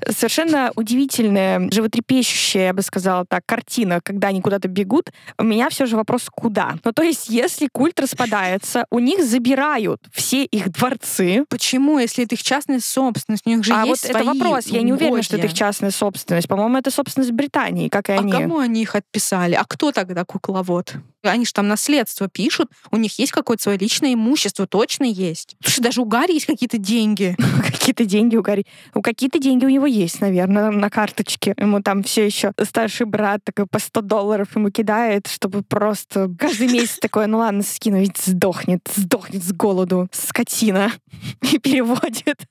совершенно 0.10 0.72
удивительная, 0.76 1.70
животрепещущая, 1.72 2.68
я 2.68 2.74
бы 2.74 2.82
сказала 2.82 3.26
так, 3.26 3.44
картина, 3.46 4.00
когда 4.02 4.30
они 4.30 4.42
куда-то 4.42 4.68
бегут. 4.68 5.12
У 5.38 5.44
меня 5.44 5.70
все 5.70 5.86
же 5.86 5.96
вопрос, 5.96 6.30
куда? 6.32 6.76
Ну, 6.84 6.92
то 6.92 7.04
есть, 7.04 7.30
если 7.30 7.68
культ 7.72 8.00
распадается, 8.00 8.86
у 8.90 9.00
них 9.00 9.24
забирают 9.24 10.02
все 10.12 10.44
их 10.46 10.72
дворцы. 10.72 11.46
Почему, 11.50 12.00
если 12.00 12.24
это 12.26 12.36
их 12.36 12.44
частная 12.44 12.80
собственность? 12.80 13.46
У 13.46 13.50
них 13.50 13.64
же 13.64 13.74
а 13.74 13.86
есть 13.86 14.08
вот 14.08 14.16
это 14.16 14.24
вопрос. 14.24 14.68
Я 14.68 14.82
не 14.82 14.94
уверена, 14.94 15.22
что 15.24 15.38
это 15.38 15.48
их 15.48 15.54
частная 15.54 15.92
собственность. 15.92 16.48
По-моему, 16.48 16.78
это 16.78 16.92
собственность 16.92 17.32
Британии, 17.32 17.90
как 17.90 18.10
и 18.10 18.14
А 18.14 18.20
они. 18.20 18.32
кому 18.32 18.60
они 18.60 18.82
их 18.82 18.96
отписали? 18.96 19.54
А 19.56 19.66
кто 19.66 19.92
тогда 20.06 20.26
кукловод. 20.26 20.96
Они 21.24 21.46
же 21.46 21.54
там 21.54 21.68
наследство 21.68 22.28
пишут, 22.28 22.70
у 22.92 22.98
них 22.98 23.18
есть 23.18 23.32
какое-то 23.32 23.64
свое 23.64 23.78
личное 23.78 24.14
имущество, 24.14 24.68
точно 24.68 25.06
есть. 25.06 25.56
Что 25.64 25.82
даже 25.82 26.02
у 26.02 26.06
Гарри 26.06 26.34
есть 26.34 26.46
какие-то 26.46 26.78
деньги. 26.78 27.36
Какие-то 27.66 28.06
деньги 28.06 28.36
у 28.36 28.42
Гарри. 28.42 28.66
У 28.96 29.02
какие-то 29.02 29.38
деньги 29.38 29.66
у 29.66 29.70
него 29.70 29.86
есть, 29.86 30.20
наверное, 30.20 30.72
на 30.72 30.90
карточке. 30.90 31.54
Ему 31.58 31.82
там 31.82 32.02
все 32.02 32.26
еще 32.26 32.52
старший 32.64 33.06
брат 33.06 33.42
такой 33.44 33.68
по 33.68 33.78
100 33.78 34.02
долларов 34.02 34.56
ему 34.56 34.72
кидает, 34.72 35.28
чтобы 35.28 35.62
просто 35.62 36.32
каждый 36.40 36.68
месяц 36.72 36.98
такой, 37.00 37.28
ну 37.28 37.40
ладно, 37.40 37.62
скину, 37.62 38.00
ведь 38.00 38.18
сдохнет, 38.18 38.82
сдохнет 38.96 39.44
с 39.44 39.52
голоду, 39.52 40.08
скотина. 40.12 40.92
И 41.52 41.60
переводит. 41.60 42.46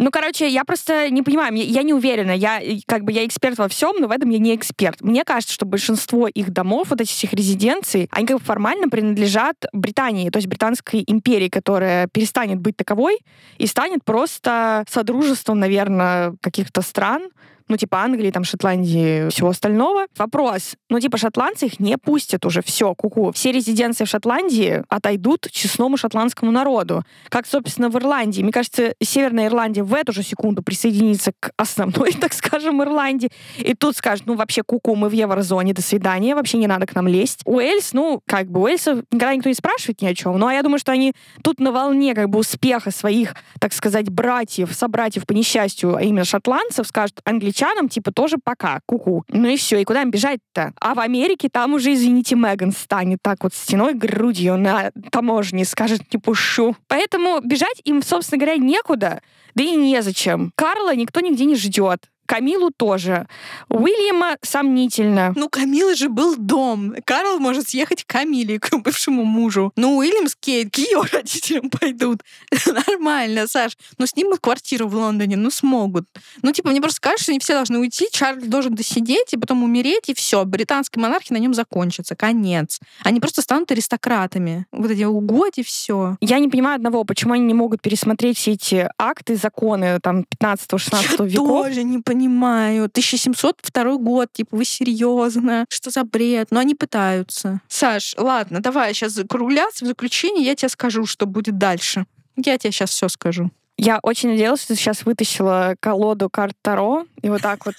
Ну, 0.00 0.10
короче, 0.10 0.48
я 0.48 0.64
просто 0.64 1.10
не 1.10 1.20
понимаю, 1.20 1.54
я 1.54 1.82
не 1.82 1.92
уверена. 1.92 2.30
Я 2.30 2.62
как 2.86 3.04
бы 3.04 3.12
я 3.12 3.26
эксперт 3.26 3.58
во 3.58 3.68
всем, 3.68 3.96
но 3.98 4.08
в 4.08 4.10
этом 4.10 4.30
я 4.30 4.38
не 4.38 4.54
эксперт. 4.54 5.02
Мне 5.02 5.24
кажется, 5.24 5.52
что 5.52 5.66
большинство 5.66 6.26
их 6.26 6.50
домов, 6.50 6.86
вот 6.88 7.02
этих 7.02 7.12
всех 7.12 7.34
резиденций, 7.34 8.08
они 8.10 8.26
как 8.26 8.38
бы 8.38 8.42
формально 8.42 8.88
принадлежат 8.88 9.56
Британии, 9.74 10.30
то 10.30 10.38
есть 10.38 10.48
Британской 10.48 11.04
империи, 11.06 11.50
которая 11.50 12.06
перестанет 12.06 12.60
быть 12.60 12.78
таковой 12.78 13.18
и 13.58 13.66
станет 13.66 14.02
просто 14.02 14.84
содружеством, 14.88 15.58
наверное, 15.58 16.34
каких-то 16.40 16.80
стран, 16.80 17.28
ну, 17.70 17.76
типа 17.76 18.02
Англии, 18.02 18.30
там, 18.32 18.42
Шотландии, 18.42 19.30
всего 19.30 19.50
остального. 19.50 20.06
Вопрос, 20.18 20.74
ну, 20.90 20.98
типа, 20.98 21.16
шотландцы 21.16 21.66
их 21.66 21.78
не 21.78 21.96
пустят 21.96 22.44
уже, 22.44 22.62
все, 22.62 22.94
куку. 22.96 23.30
Все 23.32 23.52
резиденции 23.52 24.04
в 24.04 24.08
Шотландии 24.08 24.82
отойдут 24.88 25.48
честному 25.52 25.96
шотландскому 25.96 26.50
народу. 26.50 27.04
Как, 27.28 27.46
собственно, 27.46 27.88
в 27.88 27.96
Ирландии. 27.96 28.42
Мне 28.42 28.50
кажется, 28.50 28.94
Северная 29.00 29.46
Ирландия 29.46 29.84
в 29.84 29.94
эту 29.94 30.12
же 30.12 30.24
секунду 30.24 30.62
присоединится 30.62 31.32
к 31.38 31.52
основной, 31.56 32.12
так 32.20 32.32
скажем, 32.32 32.82
Ирландии. 32.82 33.30
И 33.58 33.74
тут 33.74 33.96
скажет, 33.96 34.26
ну, 34.26 34.34
вообще, 34.34 34.62
куку, 34.64 34.96
мы 34.96 35.08
в 35.08 35.12
еврозоне, 35.12 35.72
до 35.72 35.82
свидания, 35.82 36.34
вообще 36.34 36.58
не 36.58 36.66
надо 36.66 36.86
к 36.86 36.94
нам 36.96 37.06
лезть. 37.06 37.42
Уэльс, 37.44 37.92
ну, 37.92 38.20
как 38.26 38.50
бы, 38.50 38.60
Уэльсов 38.62 38.98
никогда 39.12 39.34
никто 39.34 39.48
не 39.48 39.54
спрашивает 39.54 40.02
ни 40.02 40.06
о 40.06 40.14
чем. 40.14 40.36
Ну, 40.38 40.48
а 40.48 40.54
я 40.54 40.62
думаю, 40.62 40.80
что 40.80 40.90
они 40.90 41.14
тут 41.44 41.60
на 41.60 41.70
волне, 41.70 42.16
как 42.16 42.30
бы, 42.30 42.40
успеха 42.40 42.90
своих, 42.90 43.36
так 43.60 43.72
сказать, 43.72 44.08
братьев, 44.08 44.72
собратьев 44.72 45.24
по 45.24 45.32
несчастью, 45.32 45.94
а 45.94 46.02
именно 46.02 46.24
шотландцев, 46.24 46.88
скажут, 46.88 47.20
англичане 47.24 47.59
англичанам, 47.60 47.88
типа, 47.88 48.12
тоже 48.12 48.36
пока, 48.42 48.80
куку. 48.86 49.24
Ну 49.28 49.48
и 49.48 49.56
все, 49.56 49.80
и 49.80 49.84
куда 49.84 50.02
им 50.02 50.10
бежать-то? 50.10 50.72
А 50.80 50.94
в 50.94 51.00
Америке 51.00 51.48
там 51.50 51.74
уже, 51.74 51.92
извините, 51.92 52.36
Меган 52.36 52.72
станет 52.72 53.18
так 53.22 53.42
вот 53.42 53.54
стеной 53.54 53.94
грудью 53.94 54.56
на 54.56 54.90
таможне, 55.10 55.64
скажет, 55.64 56.02
не 56.12 56.18
пушу. 56.18 56.76
Поэтому 56.88 57.40
бежать 57.40 57.80
им, 57.84 58.02
собственно 58.02 58.40
говоря, 58.40 58.58
некуда, 58.58 59.20
да 59.54 59.62
и 59.62 59.74
незачем. 59.74 60.52
Карла 60.54 60.94
никто 60.94 61.20
нигде 61.20 61.44
не 61.44 61.56
ждет. 61.56 62.08
Камилу 62.30 62.70
тоже. 62.70 63.26
Уильяма 63.68 64.36
сомнительно. 64.42 65.32
Ну, 65.34 65.48
Камилы 65.48 65.96
же 65.96 66.08
был 66.08 66.36
дом. 66.36 66.94
Карл 67.04 67.40
может 67.40 67.70
съехать 67.70 68.04
к 68.04 68.06
Камиле, 68.06 68.60
к 68.60 68.70
бывшему 68.78 69.24
мужу. 69.24 69.72
Ну, 69.74 69.96
Уильям 69.96 70.28
с 70.28 70.36
Кейт 70.36 70.72
к 70.72 70.78
ее 70.78 71.02
родителям 71.10 71.68
пойдут. 71.70 72.20
Нормально, 72.86 73.48
Саш. 73.48 73.76
Ну, 73.98 74.06
снимут 74.06 74.38
квартиру 74.38 74.86
в 74.86 74.94
Лондоне, 74.94 75.36
ну, 75.36 75.50
смогут. 75.50 76.04
Ну, 76.42 76.52
типа, 76.52 76.70
мне 76.70 76.80
просто 76.80 77.00
кажется, 77.00 77.24
что 77.24 77.32
они 77.32 77.40
все 77.40 77.54
должны 77.54 77.80
уйти, 77.80 78.06
Чарльз 78.12 78.44
должен 78.44 78.76
досидеть 78.76 79.32
и 79.32 79.36
потом 79.36 79.64
умереть, 79.64 80.08
и 80.08 80.14
все. 80.14 80.44
Британская 80.44 81.00
монархия 81.00 81.36
на 81.36 81.40
нем 81.40 81.52
закончится. 81.52 82.14
Конец. 82.14 82.78
Они 83.02 83.18
просто 83.18 83.42
станут 83.42 83.72
аристократами. 83.72 84.66
Вот 84.70 84.92
эти 84.92 85.02
угоди, 85.02 85.64
все. 85.64 86.16
Я 86.20 86.38
не 86.38 86.46
понимаю 86.46 86.76
одного, 86.76 87.02
почему 87.02 87.34
они 87.34 87.42
не 87.42 87.54
могут 87.54 87.82
пересмотреть 87.82 88.38
все 88.38 88.52
эти 88.52 88.88
акты, 88.98 89.34
законы 89.34 89.98
там 90.00 90.26
15-16 90.40 91.26
веков. 91.26 91.66
тоже 91.66 91.82
не 91.82 91.98
понимаю 91.98 92.19
понимаю. 92.20 92.84
1702 92.84 93.96
год, 93.96 94.28
типа, 94.32 94.56
вы 94.56 94.64
серьезно? 94.64 95.64
Что 95.70 95.90
за 95.90 96.04
бред? 96.04 96.48
Но 96.50 96.60
они 96.60 96.74
пытаются. 96.74 97.60
Саш, 97.68 98.14
ладно, 98.18 98.60
давай 98.60 98.92
сейчас 98.92 99.12
закругляться 99.12 99.84
в 99.84 99.88
заключение, 99.88 100.44
я 100.44 100.54
тебе 100.54 100.68
скажу, 100.68 101.06
что 101.06 101.26
будет 101.26 101.56
дальше. 101.56 102.04
Я 102.36 102.58
тебе 102.58 102.72
сейчас 102.72 102.90
все 102.90 103.08
скажу. 103.08 103.50
Я 103.78 103.98
очень 104.02 104.30
надеялась, 104.30 104.60
что 104.60 104.74
ты 104.74 104.80
сейчас 104.80 105.06
вытащила 105.06 105.74
колоду 105.80 106.28
карт 106.28 106.54
Таро, 106.60 107.06
и 107.22 107.30
вот 107.30 107.40
так 107.40 107.64
вот. 107.64 107.74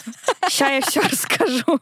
Сейчас 0.49 0.71
я 0.71 0.81
все 0.81 1.01
расскажу. 1.11 1.79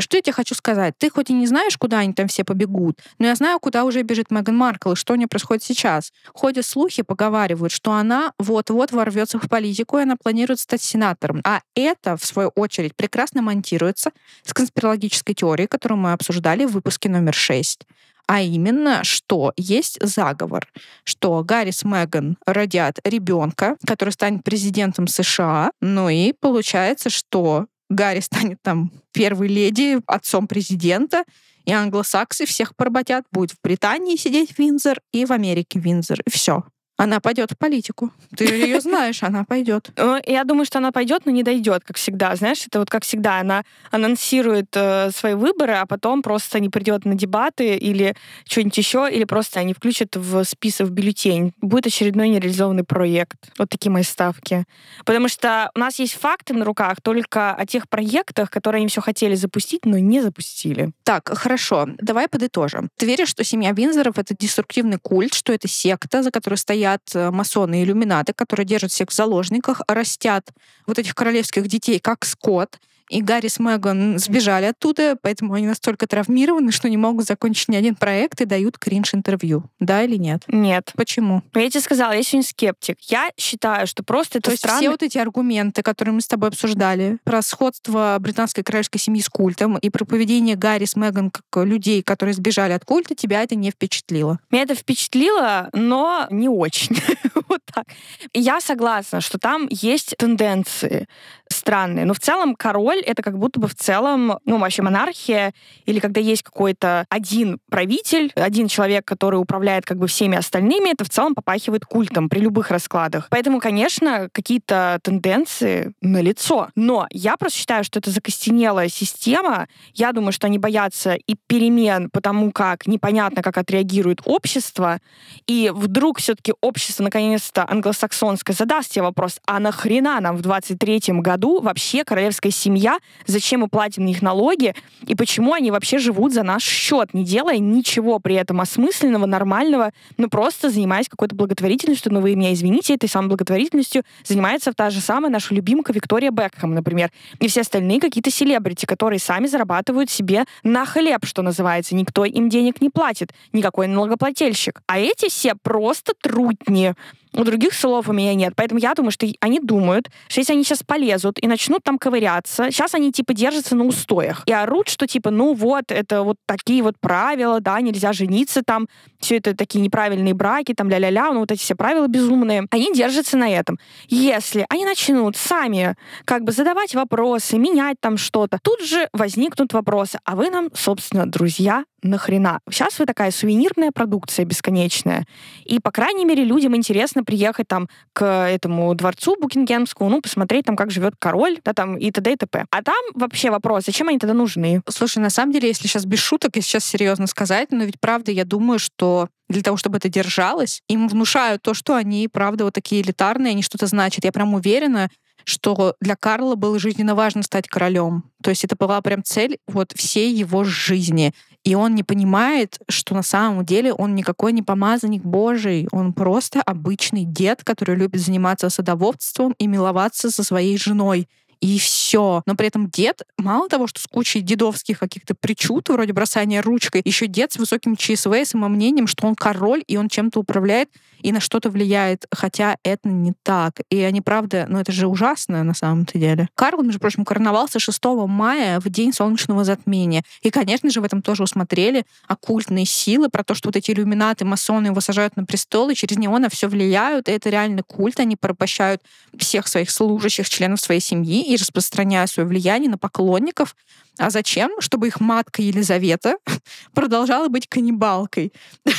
Что 0.00 0.16
я 0.16 0.22
тебе 0.22 0.32
хочу 0.32 0.54
сказать? 0.54 0.94
Ты 0.98 1.10
хоть 1.10 1.30
и 1.30 1.32
не 1.32 1.46
знаешь, 1.46 1.76
куда 1.76 1.98
они 1.98 2.12
там 2.12 2.28
все 2.28 2.44
побегут, 2.44 2.98
но 3.18 3.26
я 3.26 3.34
знаю, 3.34 3.58
куда 3.60 3.84
уже 3.84 4.02
бежит 4.02 4.30
Меган 4.30 4.56
Маркл 4.56 4.92
и 4.92 4.96
что 4.96 5.12
у 5.12 5.16
нее 5.16 5.28
происходит 5.28 5.62
сейчас. 5.62 6.12
Ходят 6.32 6.64
слухи, 6.64 7.02
поговаривают, 7.02 7.72
что 7.72 7.92
она 7.92 8.32
вот-вот 8.38 8.92
ворвется 8.92 9.38
в 9.38 9.48
политику, 9.48 9.98
и 9.98 10.02
она 10.02 10.16
планирует 10.16 10.60
стать 10.60 10.82
сенатором. 10.82 11.40
А 11.44 11.60
это, 11.74 12.16
в 12.16 12.24
свою 12.24 12.50
очередь, 12.54 12.96
прекрасно 12.96 13.42
монтируется 13.42 14.12
с 14.44 14.52
конспирологической 14.52 15.34
теорией, 15.34 15.68
которую 15.68 15.98
мы 15.98 16.12
обсуждали 16.12 16.64
в 16.64 16.72
выпуске 16.72 17.08
номер 17.08 17.34
6 17.34 17.86
а 18.30 18.42
именно, 18.42 19.02
что 19.02 19.52
есть 19.56 19.98
заговор, 20.00 20.68
что 21.02 21.42
Гарри 21.42 21.72
с 21.72 21.82
Меган 21.82 22.36
родят 22.46 23.00
ребенка, 23.02 23.76
который 23.84 24.10
станет 24.10 24.44
президентом 24.44 25.08
США, 25.08 25.72
ну 25.80 26.08
и 26.08 26.32
получается, 26.32 27.10
что 27.10 27.66
Гарри 27.90 28.20
станет 28.20 28.58
там 28.62 28.90
первой 29.12 29.48
леди, 29.48 30.00
отцом 30.06 30.46
президента, 30.46 31.24
и 31.66 31.72
англосаксы 31.72 32.46
всех 32.46 32.74
поработят. 32.74 33.24
Будет 33.30 33.50
в 33.52 33.56
Британии 33.62 34.16
сидеть 34.16 34.58
Винзор 34.58 35.00
и 35.12 35.26
в 35.26 35.32
Америке 35.32 35.78
Винзор. 35.78 36.20
И 36.24 36.30
все 36.30 36.64
она 37.02 37.18
пойдет 37.18 37.52
в 37.52 37.56
политику. 37.56 38.10
Ты 38.36 38.44
ее 38.44 38.80
знаешь, 38.80 39.22
она 39.22 39.44
пойдет. 39.44 39.90
Ну, 40.10 40.18
я 40.26 40.44
думаю, 40.44 40.64
что 40.64 40.78
она 40.78 40.92
пойдет, 40.92 41.24
но 41.24 41.30
не 41.30 41.42
дойдет, 41.42 41.84
как 41.84 41.96
всегда. 41.96 42.34
Знаешь, 42.34 42.66
это 42.66 42.78
вот 42.80 42.90
как 42.90 43.04
всегда, 43.04 43.38
она 43.38 43.64
анонсирует 43.90 44.68
э, 44.74 45.10
свои 45.12 45.34
выборы, 45.34 45.74
а 45.74 45.86
потом 45.86 46.22
просто 46.22 46.58
не 46.58 46.68
придет 46.68 47.04
на 47.04 47.14
дебаты 47.14 47.76
или 47.76 48.16
что-нибудь 48.48 48.76
еще, 48.76 49.08
или 49.10 49.24
просто 49.24 49.60
они 49.60 49.72
включат 49.72 50.16
в 50.16 50.42
список 50.44 50.88
в 50.88 50.90
бюллетень. 50.90 51.52
Будет 51.60 51.86
очередной 51.86 52.28
нереализованный 52.28 52.82
проект. 52.82 53.36
Вот 53.58 53.68
такие 53.68 53.92
мои 53.92 54.02
ставки. 54.02 54.64
Потому 55.04 55.28
что 55.28 55.70
у 55.74 55.78
нас 55.78 55.98
есть 55.98 56.14
факты 56.14 56.54
на 56.54 56.64
руках 56.64 57.00
только 57.02 57.52
о 57.52 57.66
тех 57.66 57.88
проектах, 57.88 58.50
которые 58.50 58.80
они 58.80 58.88
все 58.88 59.00
хотели 59.00 59.36
запустить, 59.36 59.84
но 59.84 59.98
не 59.98 60.22
запустили. 60.22 60.90
Так, 61.04 61.30
хорошо. 61.38 61.88
Давай 61.98 62.26
подытожим. 62.26 62.88
Ты 62.96 63.06
веришь, 63.06 63.28
что 63.28 63.44
семья 63.44 63.72
Винзоров— 63.72 64.14
это 64.18 64.34
деструктивный 64.36 64.98
культ, 64.98 65.34
что 65.34 65.52
это 65.52 65.68
секта, 65.68 66.22
за 66.22 66.30
которой 66.30 66.56
стоят 66.56 66.89
стоят 66.90 67.02
э, 67.14 67.30
масоны 67.30 67.80
и 67.80 67.84
иллюминаты, 67.84 68.32
которые 68.32 68.66
держат 68.66 68.90
всех 68.90 69.10
в 69.10 69.14
заложниках, 69.14 69.82
растят 69.88 70.50
вот 70.86 70.98
этих 70.98 71.14
королевских 71.14 71.68
детей 71.68 71.98
как 71.98 72.24
скот, 72.24 72.78
и 73.10 73.22
Гарри 73.22 73.48
с 73.48 73.58
Меган 73.58 74.18
сбежали 74.18 74.66
оттуда, 74.66 75.16
поэтому 75.20 75.54
они 75.54 75.66
настолько 75.66 76.06
травмированы, 76.06 76.70
что 76.70 76.88
не 76.88 76.96
могут 76.96 77.26
закончить 77.26 77.68
ни 77.68 77.76
один 77.76 77.96
проект 77.96 78.40
и 78.40 78.44
дают 78.44 78.78
кринж-интервью. 78.78 79.64
Да 79.80 80.04
или 80.04 80.16
нет? 80.16 80.44
Нет. 80.46 80.92
Почему? 80.94 81.42
Я 81.54 81.68
тебе 81.68 81.80
сказала, 81.80 82.12
я 82.12 82.22
сегодня 82.22 82.48
скептик. 82.48 82.98
Я 83.00 83.30
считаю, 83.36 83.88
что 83.88 84.04
просто 84.04 84.38
это 84.38 84.46
То 84.46 84.50
есть 84.52 84.62
странно... 84.62 84.80
все 84.80 84.90
вот 84.90 85.02
эти 85.02 85.18
аргументы, 85.18 85.82
которые 85.82 86.14
мы 86.14 86.20
с 86.20 86.28
тобой 86.28 86.50
обсуждали, 86.50 87.18
про 87.24 87.42
сходство 87.42 88.16
британской 88.20 88.62
королевской 88.62 89.00
семьи 89.00 89.20
с 89.20 89.28
культом 89.28 89.76
и 89.76 89.90
про 89.90 90.04
поведение 90.04 90.54
Гарри 90.54 90.84
с 90.84 90.94
Меган 90.94 91.30
как 91.30 91.66
людей, 91.66 92.02
которые 92.02 92.34
сбежали 92.34 92.72
от 92.72 92.84
культа, 92.84 93.16
тебя 93.16 93.42
это 93.42 93.56
не 93.56 93.72
впечатлило? 93.72 94.38
Меня 94.50 94.62
это 94.62 94.76
впечатлило, 94.76 95.68
но 95.72 96.28
не 96.30 96.48
очень. 96.48 96.96
вот 97.48 97.60
так. 97.74 97.86
Я 98.32 98.60
согласна, 98.60 99.20
что 99.20 99.38
там 99.38 99.66
есть 99.70 100.16
тенденции 100.16 101.08
странные. 101.52 102.04
Но 102.04 102.14
в 102.14 102.20
целом 102.20 102.54
король— 102.54 102.99
это 103.06 103.22
как 103.22 103.38
будто 103.38 103.60
бы 103.60 103.68
в 103.68 103.74
целом, 103.74 104.38
ну, 104.44 104.58
вообще 104.58 104.82
монархия, 104.82 105.52
или 105.86 105.98
когда 106.00 106.20
есть 106.20 106.42
какой-то 106.42 107.04
один 107.08 107.58
правитель, 107.70 108.32
один 108.34 108.68
человек, 108.68 109.04
который 109.04 109.36
управляет 109.36 109.84
как 109.84 109.98
бы 109.98 110.06
всеми 110.06 110.36
остальными, 110.36 110.92
это 110.92 111.04
в 111.04 111.10
целом 111.10 111.34
попахивает 111.34 111.84
культом 111.84 112.28
при 112.28 112.40
любых 112.40 112.70
раскладах. 112.70 113.28
Поэтому, 113.30 113.60
конечно, 113.60 114.28
какие-то 114.32 114.98
тенденции 115.02 115.92
на 116.00 116.20
лицо. 116.20 116.68
Но 116.74 117.06
я 117.10 117.36
просто 117.36 117.58
считаю, 117.58 117.84
что 117.84 117.98
это 117.98 118.10
закостенелая 118.10 118.88
система. 118.88 119.68
Я 119.94 120.12
думаю, 120.12 120.32
что 120.32 120.46
они 120.46 120.58
боятся 120.58 121.14
и 121.14 121.36
перемен, 121.46 122.10
потому 122.10 122.52
как 122.52 122.86
непонятно, 122.86 123.42
как 123.42 123.58
отреагирует 123.58 124.20
общество. 124.24 124.98
И 125.46 125.70
вдруг 125.74 126.18
все-таки 126.18 126.52
общество 126.60 127.04
наконец-то 127.04 127.66
англосаксонское 127.68 128.54
задаст 128.54 128.92
себе 128.92 129.02
вопрос, 129.02 129.40
а 129.46 129.58
нахрена 129.58 130.20
нам 130.20 130.36
в 130.36 130.40
23-м 130.40 131.20
году 131.22 131.60
вообще 131.60 132.04
королевская 132.04 132.52
семья 132.52 132.89
зачем 133.26 133.60
мы 133.60 133.68
платим 133.68 134.04
на 134.04 134.08
них 134.08 134.22
налоги 134.22 134.74
и 135.06 135.14
почему 135.14 135.52
они 135.52 135.70
вообще 135.70 135.98
живут 135.98 136.32
за 136.32 136.42
наш 136.42 136.62
счет, 136.62 137.14
не 137.14 137.24
делая 137.24 137.58
ничего 137.58 138.18
при 138.18 138.34
этом 138.36 138.60
осмысленного, 138.60 139.26
нормального, 139.26 139.92
но 140.16 140.28
просто 140.28 140.70
занимаясь 140.70 141.08
какой-то 141.08 141.34
благотворительностью. 141.34 142.12
Ну, 142.12 142.20
вы 142.20 142.34
меня 142.34 142.52
извините, 142.52 142.94
этой 142.94 143.08
самой 143.08 143.28
благотворительностью 143.28 144.02
занимается 144.24 144.72
та 144.72 144.90
же 144.90 145.00
самая 145.00 145.30
наша 145.30 145.54
любимка 145.54 145.92
Виктория 145.92 146.30
Бекхэм, 146.30 146.74
например, 146.74 147.10
и 147.38 147.48
все 147.48 147.62
остальные 147.62 148.00
какие-то 148.00 148.30
селебрити, 148.30 148.86
которые 148.86 149.18
сами 149.18 149.46
зарабатывают 149.46 150.10
себе 150.10 150.44
на 150.62 150.84
хлеб, 150.86 151.24
что 151.24 151.42
называется. 151.42 151.94
Никто 151.94 152.24
им 152.24 152.48
денег 152.48 152.80
не 152.80 152.90
платит, 152.90 153.32
никакой 153.52 153.86
налогоплательщик. 153.86 154.82
А 154.86 154.98
эти 154.98 155.28
все 155.28 155.54
просто 155.54 156.12
трутни. 156.20 156.94
У 157.32 157.44
других 157.44 157.74
слов 157.74 158.08
у 158.08 158.12
меня 158.12 158.34
нет. 158.34 158.54
Поэтому 158.56 158.80
я 158.80 158.94
думаю, 158.94 159.12
что 159.12 159.26
они 159.40 159.60
думают, 159.60 160.08
что 160.28 160.40
если 160.40 160.52
они 160.52 160.64
сейчас 160.64 160.82
полезут 160.82 161.38
и 161.42 161.46
начнут 161.46 161.82
там 161.84 161.98
ковыряться, 161.98 162.70
сейчас 162.70 162.94
они 162.94 163.12
типа 163.12 163.34
держатся 163.34 163.76
на 163.76 163.84
устоях 163.84 164.42
и 164.46 164.52
орут, 164.52 164.88
что 164.88 165.06
типа, 165.06 165.30
ну 165.30 165.54
вот, 165.54 165.92
это 165.92 166.22
вот 166.22 166.36
такие 166.46 166.82
вот 166.82 166.96
правила, 167.00 167.60
да, 167.60 167.80
нельзя 167.80 168.12
жениться 168.12 168.62
там, 168.62 168.88
все 169.20 169.36
это 169.36 169.56
такие 169.56 169.80
неправильные 169.80 170.34
браки, 170.34 170.74
там 170.74 170.88
ля-ля-ля, 170.88 171.32
ну 171.32 171.40
вот 171.40 171.52
эти 171.52 171.60
все 171.60 171.74
правила 171.74 172.06
безумные. 172.08 172.66
Они 172.70 172.92
держатся 172.92 173.36
на 173.36 173.48
этом. 173.48 173.78
Если 174.08 174.66
они 174.68 174.84
начнут 174.84 175.36
сами 175.36 175.96
как 176.24 176.44
бы 176.44 176.52
задавать 176.52 176.94
вопросы, 176.94 177.58
менять 177.58 177.96
там 178.00 178.16
что-то, 178.16 178.58
тут 178.62 178.80
же 178.82 179.08
возникнут 179.12 179.72
вопросы, 179.72 180.18
а 180.24 180.36
вы 180.36 180.50
нам, 180.50 180.70
собственно, 180.74 181.26
друзья, 181.26 181.84
нахрена? 182.02 182.60
Сейчас 182.70 182.98
вы 182.98 183.06
такая 183.06 183.30
сувенирная 183.30 183.90
продукция 183.92 184.44
бесконечная. 184.44 185.26
И, 185.64 185.78
по 185.80 185.90
крайней 185.90 186.24
мере, 186.24 186.44
людям 186.44 186.76
интересно 186.76 187.24
приехать 187.24 187.68
там 187.68 187.88
к 188.12 188.24
этому 188.24 188.94
дворцу 188.94 189.36
Букингемскому, 189.40 190.10
ну, 190.10 190.20
посмотреть 190.20 190.66
там, 190.66 190.76
как 190.76 190.90
живет 190.90 191.14
король, 191.18 191.58
да, 191.64 191.72
там, 191.72 191.96
и 191.96 192.10
т.д. 192.10 192.32
и 192.32 192.36
т.п. 192.36 192.64
А 192.70 192.82
там 192.82 193.02
вообще 193.14 193.50
вопрос, 193.50 193.84
зачем 193.86 194.08
они 194.08 194.18
тогда 194.18 194.34
нужны? 194.34 194.82
Слушай, 194.88 195.18
на 195.18 195.30
самом 195.30 195.52
деле, 195.52 195.68
если 195.68 195.88
сейчас 195.88 196.04
без 196.04 196.18
шуток, 196.18 196.56
и 196.56 196.60
сейчас 196.60 196.84
серьезно 196.84 197.26
сказать, 197.26 197.68
но 197.70 197.84
ведь 197.84 198.00
правда, 198.00 198.32
я 198.32 198.44
думаю, 198.44 198.78
что 198.78 199.28
для 199.48 199.62
того, 199.62 199.76
чтобы 199.76 199.98
это 199.98 200.08
держалось, 200.08 200.80
им 200.88 201.08
внушают 201.08 201.62
то, 201.62 201.74
что 201.74 201.96
они, 201.96 202.28
правда, 202.28 202.64
вот 202.64 202.72
такие 202.72 203.02
элитарные, 203.02 203.50
они 203.50 203.62
что-то 203.62 203.86
значат. 203.86 204.24
Я 204.24 204.32
прям 204.32 204.54
уверена, 204.54 205.10
что 205.44 205.94
для 206.00 206.16
Карла 206.16 206.54
было 206.54 206.78
жизненно 206.78 207.14
важно 207.14 207.42
стать 207.42 207.68
королем. 207.68 208.24
То 208.42 208.50
есть 208.50 208.64
это 208.64 208.76
была 208.76 209.00
прям 209.00 209.22
цель 209.24 209.58
вот 209.66 209.92
всей 209.94 210.32
его 210.34 210.64
жизни. 210.64 211.32
И 211.62 211.74
он 211.74 211.94
не 211.94 212.02
понимает, 212.02 212.78
что 212.88 213.14
на 213.14 213.22
самом 213.22 213.66
деле 213.66 213.92
он 213.92 214.14
никакой 214.14 214.52
не 214.52 214.62
помазанник 214.62 215.22
Божий. 215.22 215.88
Он 215.92 216.14
просто 216.14 216.62
обычный 216.62 217.24
дед, 217.24 217.62
который 217.64 217.96
любит 217.96 218.20
заниматься 218.20 218.70
садоводством 218.70 219.54
и 219.58 219.66
миловаться 219.66 220.30
со 220.30 220.42
своей 220.42 220.78
женой 220.78 221.28
и 221.60 221.78
все. 221.78 222.42
Но 222.46 222.54
при 222.54 222.66
этом 222.66 222.88
дед, 222.88 223.22
мало 223.38 223.68
того, 223.68 223.86
что 223.86 224.00
с 224.00 224.06
кучей 224.06 224.40
дедовских 224.40 224.98
каких-то 224.98 225.34
причуд, 225.34 225.88
вроде 225.88 226.12
бросания 226.12 226.62
ручкой, 226.62 227.02
еще 227.04 227.26
дед 227.26 227.52
с 227.52 227.56
высоким 227.56 227.96
ЧСВ, 227.96 228.34
самомнением, 228.44 229.06
что 229.06 229.26
он 229.26 229.34
король, 229.34 229.84
и 229.86 229.96
он 229.96 230.08
чем-то 230.08 230.40
управляет 230.40 230.90
и 231.22 231.32
на 231.32 231.40
что-то 231.40 231.70
влияет, 231.70 232.24
хотя 232.32 232.76
это 232.82 233.08
не 233.08 233.32
так. 233.42 233.80
И 233.90 234.00
они, 234.00 234.20
правда, 234.20 234.66
ну 234.68 234.78
это 234.78 234.90
же 234.92 235.06
ужасно 235.06 235.62
на 235.62 235.74
самом-то 235.74 236.18
деле. 236.18 236.48
Карл, 236.54 236.82
между 236.82 236.98
прочим, 236.98 237.24
короновался 237.24 237.78
6 237.78 238.00
мая 238.26 238.80
в 238.80 238.88
день 238.88 239.12
солнечного 239.12 239.64
затмения. 239.64 240.22
И, 240.42 240.50
конечно 240.50 240.90
же, 240.90 241.00
в 241.00 241.04
этом 241.04 241.20
тоже 241.22 241.42
усмотрели 241.42 242.04
оккультные 242.26 242.86
силы 242.86 243.28
про 243.28 243.44
то, 243.44 243.54
что 243.54 243.68
вот 243.68 243.76
эти 243.76 243.90
иллюминаты, 243.90 244.44
масоны 244.44 244.86
его 244.88 245.00
сажают 245.00 245.36
на 245.36 245.44
престол, 245.44 245.90
и 245.90 245.94
через 245.94 246.16
него 246.16 246.38
на 246.38 246.48
все 246.48 246.68
влияют. 246.68 247.28
И 247.28 247.32
это 247.32 247.50
реально 247.50 247.82
культ. 247.82 248.18
Они 248.20 248.36
порабощают 248.36 249.02
всех 249.36 249.68
своих 249.68 249.90
служащих, 249.90 250.48
членов 250.48 250.80
своей 250.80 251.00
семьи 251.00 251.49
и 251.50 251.56
распространяя 251.56 252.28
свое 252.28 252.48
влияние 252.48 252.88
на 252.88 252.96
поклонников. 252.96 253.74
А 254.18 254.30
зачем? 254.30 254.70
Чтобы 254.78 255.08
их 255.08 255.18
матка 255.18 255.62
Елизавета 255.62 256.36
продолжала 256.94 257.48
быть 257.48 257.66
каннибалкой 257.66 258.52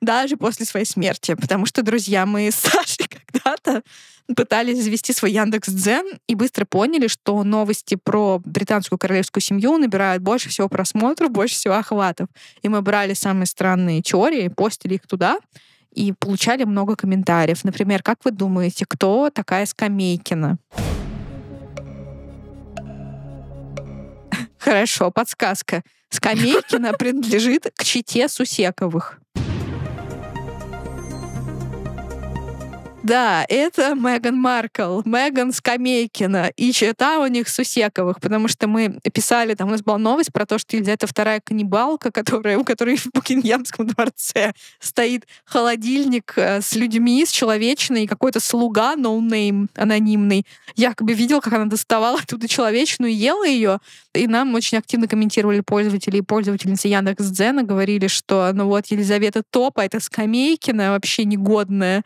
даже 0.00 0.38
после 0.38 0.64
своей 0.64 0.86
смерти. 0.86 1.34
Потому 1.34 1.66
что, 1.66 1.82
друзья, 1.82 2.24
мы 2.24 2.50
с 2.50 2.54
Сашей 2.54 3.06
когда-то 3.32 3.82
пытались 4.34 4.82
завести 4.82 5.12
свой 5.12 5.32
Яндекс 5.32 5.68
Дзен 5.68 6.18
и 6.26 6.34
быстро 6.34 6.64
поняли, 6.64 7.08
что 7.08 7.44
новости 7.44 7.98
про 8.02 8.40
британскую 8.42 8.98
королевскую 8.98 9.42
семью 9.42 9.76
набирают 9.76 10.22
больше 10.22 10.48
всего 10.48 10.70
просмотров, 10.70 11.30
больше 11.30 11.56
всего 11.56 11.74
охватов. 11.74 12.28
И 12.62 12.70
мы 12.70 12.80
брали 12.80 13.12
самые 13.12 13.46
странные 13.46 14.00
теории, 14.00 14.48
постили 14.48 14.94
их 14.94 15.06
туда, 15.06 15.40
и 15.92 16.12
получали 16.12 16.64
много 16.64 16.96
комментариев. 16.96 17.64
Например, 17.64 18.02
как 18.02 18.18
вы 18.24 18.30
думаете, 18.30 18.86
кто 18.88 19.28
такая 19.28 19.66
Скамейкина? 19.66 20.58
Хорошо, 24.68 25.10
подсказка. 25.10 25.82
Скамейкина 26.10 26.92
принадлежит 26.92 27.72
к 27.74 27.84
чите 27.84 28.28
Сусековых. 28.28 29.18
Да, 33.08 33.46
это 33.48 33.94
Меган 33.94 34.36
Маркл, 34.36 35.00
Меган 35.06 35.50
Скамейкина 35.50 36.52
и 36.56 36.72
чета 36.72 37.20
у 37.20 37.26
них 37.26 37.48
Сусековых, 37.48 38.20
потому 38.20 38.48
что 38.48 38.68
мы 38.68 39.00
писали, 39.14 39.54
там 39.54 39.68
у 39.68 39.70
нас 39.70 39.80
была 39.80 39.96
новость 39.96 40.30
про 40.30 40.44
то, 40.44 40.58
что 40.58 40.76
это 40.76 41.06
вторая 41.06 41.40
каннибалка, 41.40 42.12
которая, 42.12 42.58
у 42.58 42.64
которой 42.64 42.96
в 42.96 43.06
Букингемском 43.14 43.86
дворце 43.86 44.52
стоит 44.78 45.26
холодильник 45.46 46.34
э, 46.36 46.60
с 46.60 46.74
людьми, 46.74 47.24
с 47.24 47.30
человечиной, 47.30 48.06
какой-то 48.06 48.40
слуга, 48.40 48.94
no 48.94 49.16
name, 49.16 49.70
ну 49.74 49.82
анонимный, 49.82 50.44
якобы 50.76 51.14
видел, 51.14 51.40
как 51.40 51.54
она 51.54 51.64
доставала 51.64 52.18
оттуда 52.20 52.46
человечину, 52.46 53.16
ела 53.16 53.46
ее, 53.46 53.78
и 54.12 54.26
нам 54.26 54.54
очень 54.54 54.76
активно 54.76 55.08
комментировали 55.08 55.60
пользователи 55.60 56.18
и 56.18 56.22
пользовательницы 56.22 56.88
Яндекс.Дзена, 56.88 57.62
говорили, 57.62 58.06
что 58.06 58.50
ну 58.52 58.66
вот 58.66 58.84
Елизавета 58.88 59.42
топ, 59.50 59.80
а 59.80 59.84
эта 59.84 59.98
Скамейкина 59.98 60.90
вообще 60.90 61.24
негодная. 61.24 62.04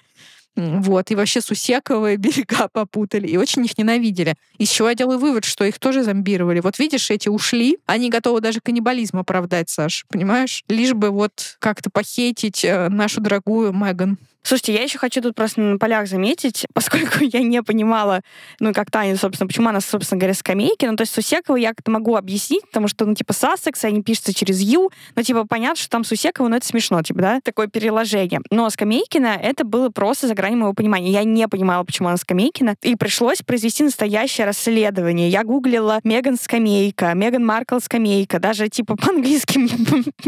Вот, 0.55 1.11
и 1.11 1.15
вообще 1.15 1.41
Сусековые 1.41 2.17
берега 2.19 2.69
попутали, 2.69 3.27
и 3.27 3.37
очень 3.37 3.65
их 3.65 3.79
ненавидели. 3.79 4.35
Еще 4.59 4.85
я 4.85 4.95
делаю 4.95 5.19
вывод, 5.19 5.45
что 5.45 5.65
их 5.65 5.79
тоже 5.79 6.03
зомбировали. 6.03 6.61
Вот 6.61 6.79
видишь, 6.79 7.11
эти 7.11 7.29
ушли, 7.29 7.79
они 7.87 8.11
готовы 8.11 8.41
даже 8.41 8.61
каннибализм 8.61 9.19
оправдать, 9.19 9.71
Саш, 9.71 10.05
понимаешь? 10.09 10.65
Лишь 10.69 10.93
бы 10.93 11.11
вот 11.11 11.57
как-то 11.59 11.91
похейтить 11.91 12.65
э, 12.65 12.89
нашу 12.89 13.21
дорогую 13.21 13.73
Меган. 13.73 14.19
Слушайте, 14.45 14.75
я 14.75 14.83
еще 14.83 14.99
хочу 14.99 15.21
тут 15.21 15.37
просто 15.37 15.61
на 15.61 15.79
полях 15.79 16.09
заметить, 16.09 16.67
поскольку 16.75 17.23
я 17.23 17.41
не 17.41 17.63
понимала, 17.63 18.23
ну, 18.59 18.73
как 18.73 18.91
Таня, 18.91 19.17
собственно, 19.17 19.47
почему 19.47 19.69
она, 19.69 19.81
собственно 19.81 20.19
говоря, 20.19 20.35
скамейки. 20.35 20.85
Ну, 20.85 20.97
то 20.97 21.03
есть 21.03 21.15
Сусекова 21.15 21.57
я 21.57 21.71
как-то 21.71 21.91
могу 21.91 22.17
объяснить, 22.17 22.67
потому 22.67 22.89
что, 22.89 23.07
ну, 23.07 23.15
типа, 23.15 23.33
Сассекс, 23.33 23.85
они 23.85 24.03
пишутся 24.03 24.35
через 24.35 24.61
Ю, 24.61 24.91
но, 25.15 25.23
типа, 25.23 25.47
понятно, 25.47 25.77
что 25.77 25.89
там 25.89 26.05
Сусекова, 26.05 26.49
ну, 26.49 26.57
это 26.57 26.67
смешно, 26.67 27.03
типа, 27.03 27.21
да, 27.21 27.41
такое 27.43 27.69
переложение. 27.69 28.41
Но 28.51 28.69
Скамейкина 28.69 29.39
это 29.41 29.65
было 29.65 29.91
просто 29.91 30.27
за 30.27 30.35
гранью 30.35 30.59
моего 30.59 30.75
понимания. 30.75 31.13
Я 31.13 31.25
не 31.25 31.47
понимала, 31.47 31.85
почему 31.85 32.09
она 32.09 32.17
Скамейкина, 32.17 32.77
и 32.83 32.97
пришлось 32.97 33.43
произвести 33.43 33.85
настоящее 33.85 34.47
расследование. 34.47 35.29
Я 35.29 35.45
гуглила 35.45 36.01
Меган 36.03 36.37
Скамейка, 36.37 37.15
Меган 37.15 37.47
Маркл 37.47 37.79
Скамейка, 37.79 38.41
даже, 38.41 38.69
типа, 38.69 38.97
по-английски, 39.01 39.69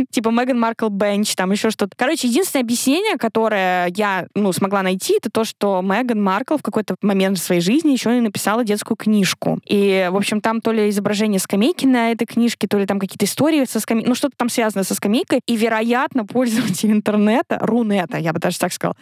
типа, 0.10 0.28
Меган 0.28 0.60
Маркл 0.60 0.88
Бенч, 0.88 1.34
там 1.34 1.50
еще 1.50 1.70
что-то. 1.70 1.92
Короче, 1.96 2.28
единственное 2.28 2.62
объяснение, 2.62 3.16
которое 3.16 3.92
я 3.96 4.03
я 4.04 4.26
ну, 4.34 4.52
смогла 4.52 4.82
найти, 4.82 5.16
это 5.16 5.30
то, 5.30 5.44
что 5.44 5.80
Меган 5.82 6.22
Маркл 6.22 6.56
в 6.56 6.62
какой-то 6.62 6.96
момент 7.00 7.38
в 7.38 7.42
своей 7.42 7.60
жизни 7.60 7.92
еще 7.92 8.16
и 8.16 8.20
написала 8.20 8.64
детскую 8.64 8.96
книжку. 8.96 9.60
И, 9.64 10.08
в 10.10 10.16
общем, 10.16 10.40
там 10.40 10.60
то 10.60 10.72
ли 10.72 10.90
изображение 10.90 11.40
скамейки 11.40 11.86
на 11.86 12.12
этой 12.12 12.26
книжке, 12.26 12.66
то 12.66 12.78
ли 12.78 12.86
там 12.86 12.98
какие-то 12.98 13.24
истории 13.24 13.64
со 13.64 13.80
скамейкой, 13.80 14.08
ну, 14.08 14.14
что-то 14.14 14.34
там 14.36 14.48
связано 14.48 14.84
со 14.84 14.94
скамейкой. 14.94 15.40
И, 15.46 15.56
вероятно, 15.56 16.24
пользователи 16.26 16.92
интернета, 16.92 17.58
Рунета, 17.60 18.18
я 18.18 18.32
бы 18.32 18.38
даже 18.38 18.58
так 18.58 18.72
сказала, 18.72 18.96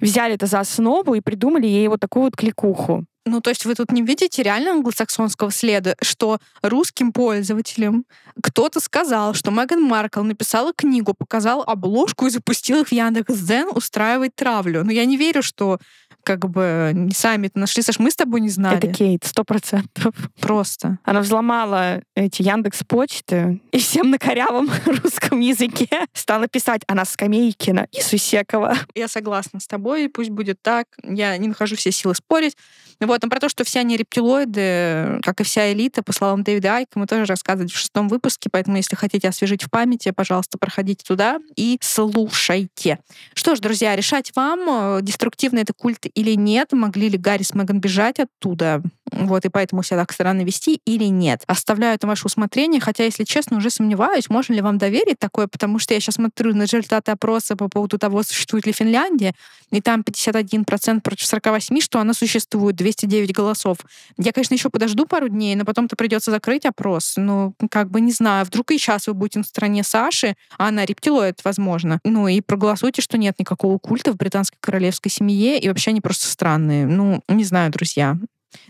взяли 0.00 0.34
это 0.34 0.46
за 0.46 0.60
основу 0.60 1.14
и 1.14 1.20
придумали 1.20 1.66
ей 1.66 1.88
вот 1.88 2.00
такую 2.00 2.26
вот 2.26 2.36
кликуху. 2.36 3.04
Ну, 3.26 3.40
то 3.40 3.50
есть 3.50 3.64
вы 3.64 3.74
тут 3.74 3.90
не 3.90 4.02
видите 4.02 4.42
реально 4.42 4.70
англосаксонского 4.70 5.50
следа, 5.50 5.96
что 6.00 6.38
русским 6.62 7.12
пользователям 7.12 8.06
кто-то 8.40 8.78
сказал, 8.78 9.34
что 9.34 9.50
Меган 9.50 9.82
Маркл 9.82 10.22
написала 10.22 10.72
книгу, 10.72 11.12
показал 11.12 11.62
обложку 11.62 12.26
и 12.26 12.30
запустил 12.30 12.82
их 12.82 12.88
в 12.88 12.92
Яндекс.Дзен 12.92 13.70
устраивать 13.74 14.36
травлю. 14.36 14.84
Но 14.84 14.92
я 14.92 15.04
не 15.04 15.16
верю, 15.16 15.42
что 15.42 15.78
как 16.22 16.48
бы 16.50 16.90
не 16.92 17.14
сами 17.14 17.46
это 17.46 17.58
нашли. 17.58 17.82
Саш, 17.82 18.00
мы 18.00 18.10
с 18.10 18.16
тобой 18.16 18.40
не 18.40 18.48
знали. 18.48 18.78
Это 18.78 18.92
Кейт, 18.92 19.24
сто 19.24 19.44
процентов. 19.44 20.12
Просто. 20.40 20.98
Она 21.04 21.20
взломала 21.20 22.02
эти 22.16 22.42
Яндекс 22.42 22.82
почты 22.82 23.60
и 23.70 23.78
всем 23.78 24.10
на 24.10 24.18
корявом 24.18 24.68
русском 24.86 25.38
языке 25.38 25.88
стала 26.12 26.48
писать 26.48 26.82
«Она 26.88 27.04
Скамейкина 27.04 27.86
и 27.92 28.00
Сусекова». 28.00 28.76
Я 28.94 29.06
согласна 29.06 29.60
с 29.60 29.68
тобой, 29.68 30.08
пусть 30.08 30.30
будет 30.30 30.60
так. 30.60 30.88
Я 31.04 31.36
не 31.38 31.46
нахожу 31.46 31.76
все 31.76 31.92
силы 31.92 32.16
спорить. 32.16 32.56
Вот, 32.98 33.15
но 33.22 33.28
про 33.28 33.40
то, 33.40 33.48
что 33.48 33.64
все 33.64 33.80
они 33.80 33.96
рептилоиды, 33.96 35.20
как 35.22 35.40
и 35.40 35.44
вся 35.44 35.72
элита, 35.72 36.02
по 36.02 36.12
словам 36.12 36.42
Дэвида 36.42 36.76
Айка, 36.76 36.98
мы 36.98 37.06
тоже 37.06 37.24
рассказывали 37.24 37.68
в 37.68 37.76
шестом 37.76 38.08
выпуске, 38.08 38.48
поэтому 38.50 38.76
если 38.76 38.96
хотите 38.96 39.28
освежить 39.28 39.62
в 39.64 39.70
памяти, 39.70 40.10
пожалуйста, 40.10 40.58
проходите 40.58 41.04
туда 41.06 41.38
и 41.56 41.78
слушайте. 41.80 42.98
Что 43.34 43.54
ж, 43.54 43.60
друзья, 43.60 43.96
решать 43.96 44.32
вам, 44.34 45.04
деструктивный 45.04 45.62
это 45.62 45.72
культ 45.72 46.06
или 46.14 46.32
нет, 46.32 46.72
могли 46.72 47.08
ли 47.08 47.18
Гарри 47.18 47.42
с 47.42 47.54
Меган 47.54 47.80
бежать 47.80 48.20
оттуда, 48.20 48.82
вот, 49.12 49.44
и 49.44 49.48
поэтому 49.48 49.82
себя 49.82 49.98
так 49.98 50.12
странно 50.12 50.42
вести 50.42 50.80
или 50.84 51.04
нет. 51.04 51.42
Оставляю 51.46 51.94
это 51.94 52.06
ваше 52.06 52.26
усмотрение, 52.26 52.80
хотя, 52.80 53.04
если 53.04 53.24
честно, 53.24 53.58
уже 53.58 53.70
сомневаюсь, 53.70 54.28
можно 54.28 54.52
ли 54.52 54.60
вам 54.60 54.78
доверить 54.78 55.18
такое, 55.18 55.46
потому 55.46 55.78
что 55.78 55.94
я 55.94 56.00
сейчас 56.00 56.16
смотрю 56.16 56.54
на 56.54 56.62
результаты 56.62 57.12
опроса 57.12 57.56
по 57.56 57.68
поводу 57.68 57.98
того, 57.98 58.22
существует 58.22 58.66
ли 58.66 58.72
Финляндия, 58.72 59.34
и 59.70 59.80
там 59.80 60.02
51% 60.02 61.00
против 61.00 61.26
48, 61.26 61.80
что 61.80 62.00
она 62.00 62.14
существует, 62.14 62.76
209 63.06 63.32
голосов. 63.32 63.78
Я, 64.18 64.32
конечно, 64.32 64.54
еще 64.54 64.70
подожду 64.70 65.06
пару 65.06 65.28
дней, 65.28 65.54
но 65.56 65.64
потом-то 65.64 65.96
придется 65.96 66.30
закрыть 66.30 66.66
опрос. 66.66 67.14
Ну, 67.16 67.54
как 67.70 67.90
бы 67.90 68.00
не 68.00 68.12
знаю, 68.12 68.44
вдруг 68.44 68.70
и 68.70 68.78
сейчас 68.78 69.06
вы 69.06 69.14
будете 69.14 69.38
на 69.38 69.44
стороне 69.44 69.82
Саши, 69.82 70.36
а 70.58 70.68
она 70.68 70.84
рептилоид, 70.84 71.40
возможно. 71.44 72.00
Ну, 72.04 72.28
и 72.28 72.40
проголосуйте, 72.40 73.02
что 73.02 73.18
нет 73.18 73.38
никакого 73.38 73.78
культа 73.78 74.12
в 74.12 74.16
британской 74.16 74.58
королевской 74.60 75.10
семье, 75.10 75.58
и 75.58 75.68
вообще 75.68 75.90
они 75.90 76.00
просто 76.00 76.26
странные. 76.26 76.86
Ну, 76.86 77.22
не 77.28 77.44
знаю, 77.44 77.70
друзья. 77.70 78.16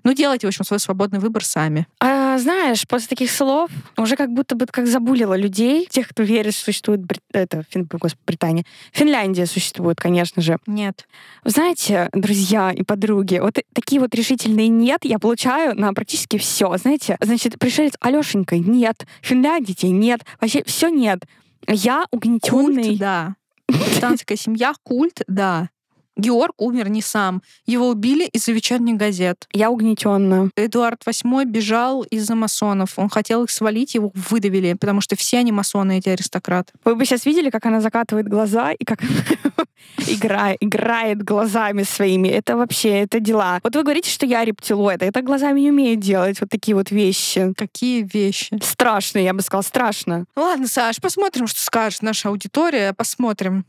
Ну, 0.05 0.13
делайте, 0.13 0.47
в 0.47 0.49
общем, 0.49 0.65
свой 0.65 0.81
свободный 0.81 1.19
выбор 1.19 1.45
сами. 1.45 1.87
А, 2.01 2.39
знаешь, 2.39 2.87
после 2.87 3.09
таких 3.09 3.31
слов 3.31 3.71
уже 3.97 4.17
как 4.17 4.31
будто 4.31 4.55
бы 4.55 4.67
как 4.67 4.87
забулило 4.87 5.35
людей, 5.35 5.87
тех, 5.87 6.09
кто 6.09 6.23
верит, 6.23 6.55
что 6.55 6.67
существует 6.67 7.01
Бри... 7.01 7.21
это, 7.33 7.65
Фин... 7.71 7.89
Господи, 7.91 8.23
Британия. 8.27 8.65
Финляндия 8.93 9.47
существует, 9.47 9.99
конечно 9.99 10.43
же. 10.43 10.59
Нет. 10.67 11.07
Знаете, 11.45 12.09
друзья 12.13 12.71
и 12.71 12.83
подруги, 12.83 13.39
вот 13.39 13.59
такие 13.73 14.01
вот 14.01 14.15
решительные 14.15 14.69
«нет» 14.69 15.05
я 15.05 15.19
получаю 15.19 15.79
на 15.79 15.93
практически 15.93 16.39
все. 16.39 16.77
Знаете, 16.77 17.17
значит, 17.21 17.59
пришелец 17.59 17.95
Алешенька— 18.01 18.59
нет, 18.59 19.07
Финляндия— 19.23 19.77
нет, 19.91 20.21
вообще 20.41 20.63
все 20.67 20.89
нет. 20.89 21.21
Я 21.67 22.07
угнетенный. 22.11 22.85
Культ, 22.85 22.99
да. 22.99 23.37
Британская 23.69 24.37
семья, 24.37 24.73
культ, 24.83 25.23
да. 25.27 25.69
Георг 26.17 26.55
умер 26.59 26.89
не 26.89 27.03
сам. 27.03 27.43
Его 27.67 27.89
убили 27.89 28.27
из-за 28.27 28.53
вечерних 28.53 28.97
газет. 28.97 29.47
Я 29.53 29.71
угнетенная. 29.71 30.51
Эдуард 30.57 31.03
VIII 31.07 31.45
бежал 31.45 32.03
из-за 32.05 32.35
масонов. 32.35 32.99
Он 32.99 33.09
хотел 33.09 33.45
их 33.45 33.51
свалить, 33.51 33.95
его 33.95 34.13
выдавили, 34.15 34.75
потому 34.75 35.01
что 35.01 35.17
все 35.17 35.39
они 35.39 35.53
масоны, 35.53 35.99
эти 35.99 36.09
аристократы. 36.09 36.73
Вы 36.85 36.95
бы 36.95 37.05
сейчас 37.05 37.27
видели, 37.27 37.51
как 37.51 37.67
она 37.67 37.81
закатывает 37.81 38.29
глаза 38.29 38.73
и 38.73 38.85
как 38.85 39.01
играет, 40.07 40.57
играет 40.61 41.23
глазами 41.23 41.83
своими. 41.83 42.29
Это 42.29 42.57
вообще, 42.57 43.01
это 43.01 43.21
дела. 43.21 43.61
Вот 43.63 43.77
вы 43.77 43.83
говорите, 43.83 44.11
что 44.11 44.27
я 44.27 44.45
рептилоид, 44.45 45.03
а 45.03 45.07
это 45.07 45.23
глазами 45.23 45.61
не 45.61 45.71
умеет 45.71 46.01
делать 46.01 46.41
вот 46.41 46.49
такие 46.51 46.75
вот 46.75 46.91
вещи. 46.91 47.53
Какие 47.57 48.03
вещи? 48.03 48.59
Страшно, 48.63 49.19
я 49.19 49.35
бы 49.35 49.43
сказала, 49.43 49.63
страшно. 49.63 50.25
Ладно, 50.35 50.67
Саш, 50.67 51.01
посмотрим, 51.01 51.47
что 51.47 51.61
скажет 51.61 52.03
наша 52.03 52.29
аудитория. 52.29 52.93
Посмотрим, 52.95 53.65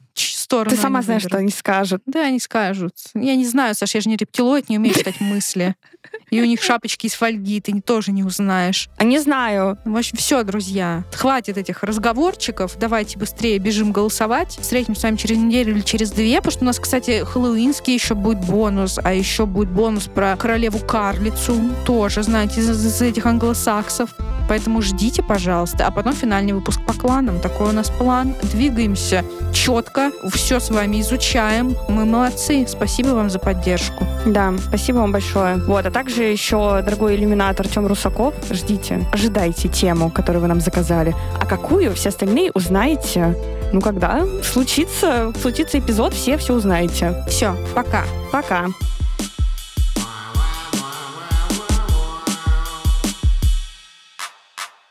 сторону 0.47 0.75
Ты 0.75 0.81
сама 0.81 1.01
знаешь, 1.01 1.23
что 1.23 1.37
они 1.37 1.51
скажут. 1.51 2.01
Да, 2.05 2.25
они 2.25 2.39
скажут. 2.39 2.95
Я 3.13 3.35
не 3.35 3.45
знаю, 3.45 3.75
Саша, 3.75 3.97
я 3.97 4.01
же 4.01 4.09
не 4.09 4.15
рептилоид, 4.15 4.69
не 4.69 4.77
умею 4.77 4.95
читать 4.95 5.19
мысли. 5.19 5.75
И 6.29 6.41
у 6.41 6.45
них 6.45 6.61
шапочки 6.61 7.07
из 7.07 7.13
фольги, 7.13 7.61
ты 7.61 7.79
тоже 7.81 8.11
не 8.11 8.23
узнаешь. 8.23 8.89
А 8.97 9.03
не 9.03 9.19
знаю. 9.19 9.77
В 9.85 9.95
общем, 9.95 10.17
все, 10.17 10.43
друзья. 10.43 11.03
Хватит 11.13 11.57
этих 11.57 11.83
разговорчиков. 11.83 12.77
Давайте 12.77 13.17
быстрее 13.17 13.59
бежим 13.59 13.91
голосовать. 13.91 14.57
Встретимся 14.59 15.01
с 15.01 15.03
вами 15.03 15.15
через 15.15 15.37
неделю 15.37 15.73
или 15.73 15.81
через 15.81 16.11
две, 16.11 16.37
потому 16.37 16.51
что 16.51 16.63
у 16.63 16.65
нас, 16.65 16.79
кстати, 16.79 17.23
хэллоуинский 17.23 17.93
еще 17.93 18.13
будет 18.13 18.39
бонус, 18.45 18.99
а 19.01 19.13
еще 19.13 19.45
будет 19.45 19.69
бонус 19.69 20.05
про 20.05 20.35
королеву 20.35 20.79
Карлицу. 20.79 21.55
Тоже, 21.85 22.23
знаете, 22.23 22.59
из, 22.59 22.69
из 22.69 23.01
этих 23.01 23.25
англосаксов. 23.25 24.09
Поэтому 24.47 24.81
ждите, 24.81 25.23
пожалуйста. 25.23 25.87
А 25.87 25.91
потом 25.91 26.13
финальный 26.13 26.53
выпуск 26.53 26.79
по 26.85 26.93
кланам. 26.93 27.39
Такой 27.39 27.69
у 27.69 27.71
нас 27.73 27.89
план. 27.89 28.33
Двигаемся 28.43 29.23
четко. 29.53 30.11
Все 30.33 30.59
с 30.59 30.69
вами 30.69 31.01
изучаем. 31.01 31.75
Мы 31.89 32.05
молодцы. 32.05 32.65
Спасибо 32.67 33.09
вам 33.09 33.29
за 33.29 33.39
поддержку. 33.39 34.05
Да, 34.25 34.53
спасибо 34.57 34.97
вам 34.97 35.11
большое. 35.11 35.57
Вот, 35.57 35.85
а 35.85 35.91
также 35.97 36.25
еще, 36.25 36.83
дорогой 36.83 37.15
иллюминатор 37.15 37.65
Артем 37.65 37.87
Русаков, 37.87 38.35
ждите, 38.51 39.03
ожидайте 39.11 39.67
тему, 39.67 40.11
которую 40.11 40.43
вы 40.43 40.47
нам 40.47 40.61
заказали. 40.61 41.15
А 41.39 41.45
какую, 41.47 41.95
все 41.95 42.09
остальные 42.09 42.51
узнаете, 42.53 43.35
ну, 43.73 43.81
когда 43.81 44.23
случится, 44.43 45.33
случится 45.41 45.79
эпизод, 45.79 46.13
все 46.13 46.37
все 46.37 46.53
узнаете. 46.53 47.15
Все, 47.27 47.55
пока. 47.73 48.03
Пока. 48.31 48.67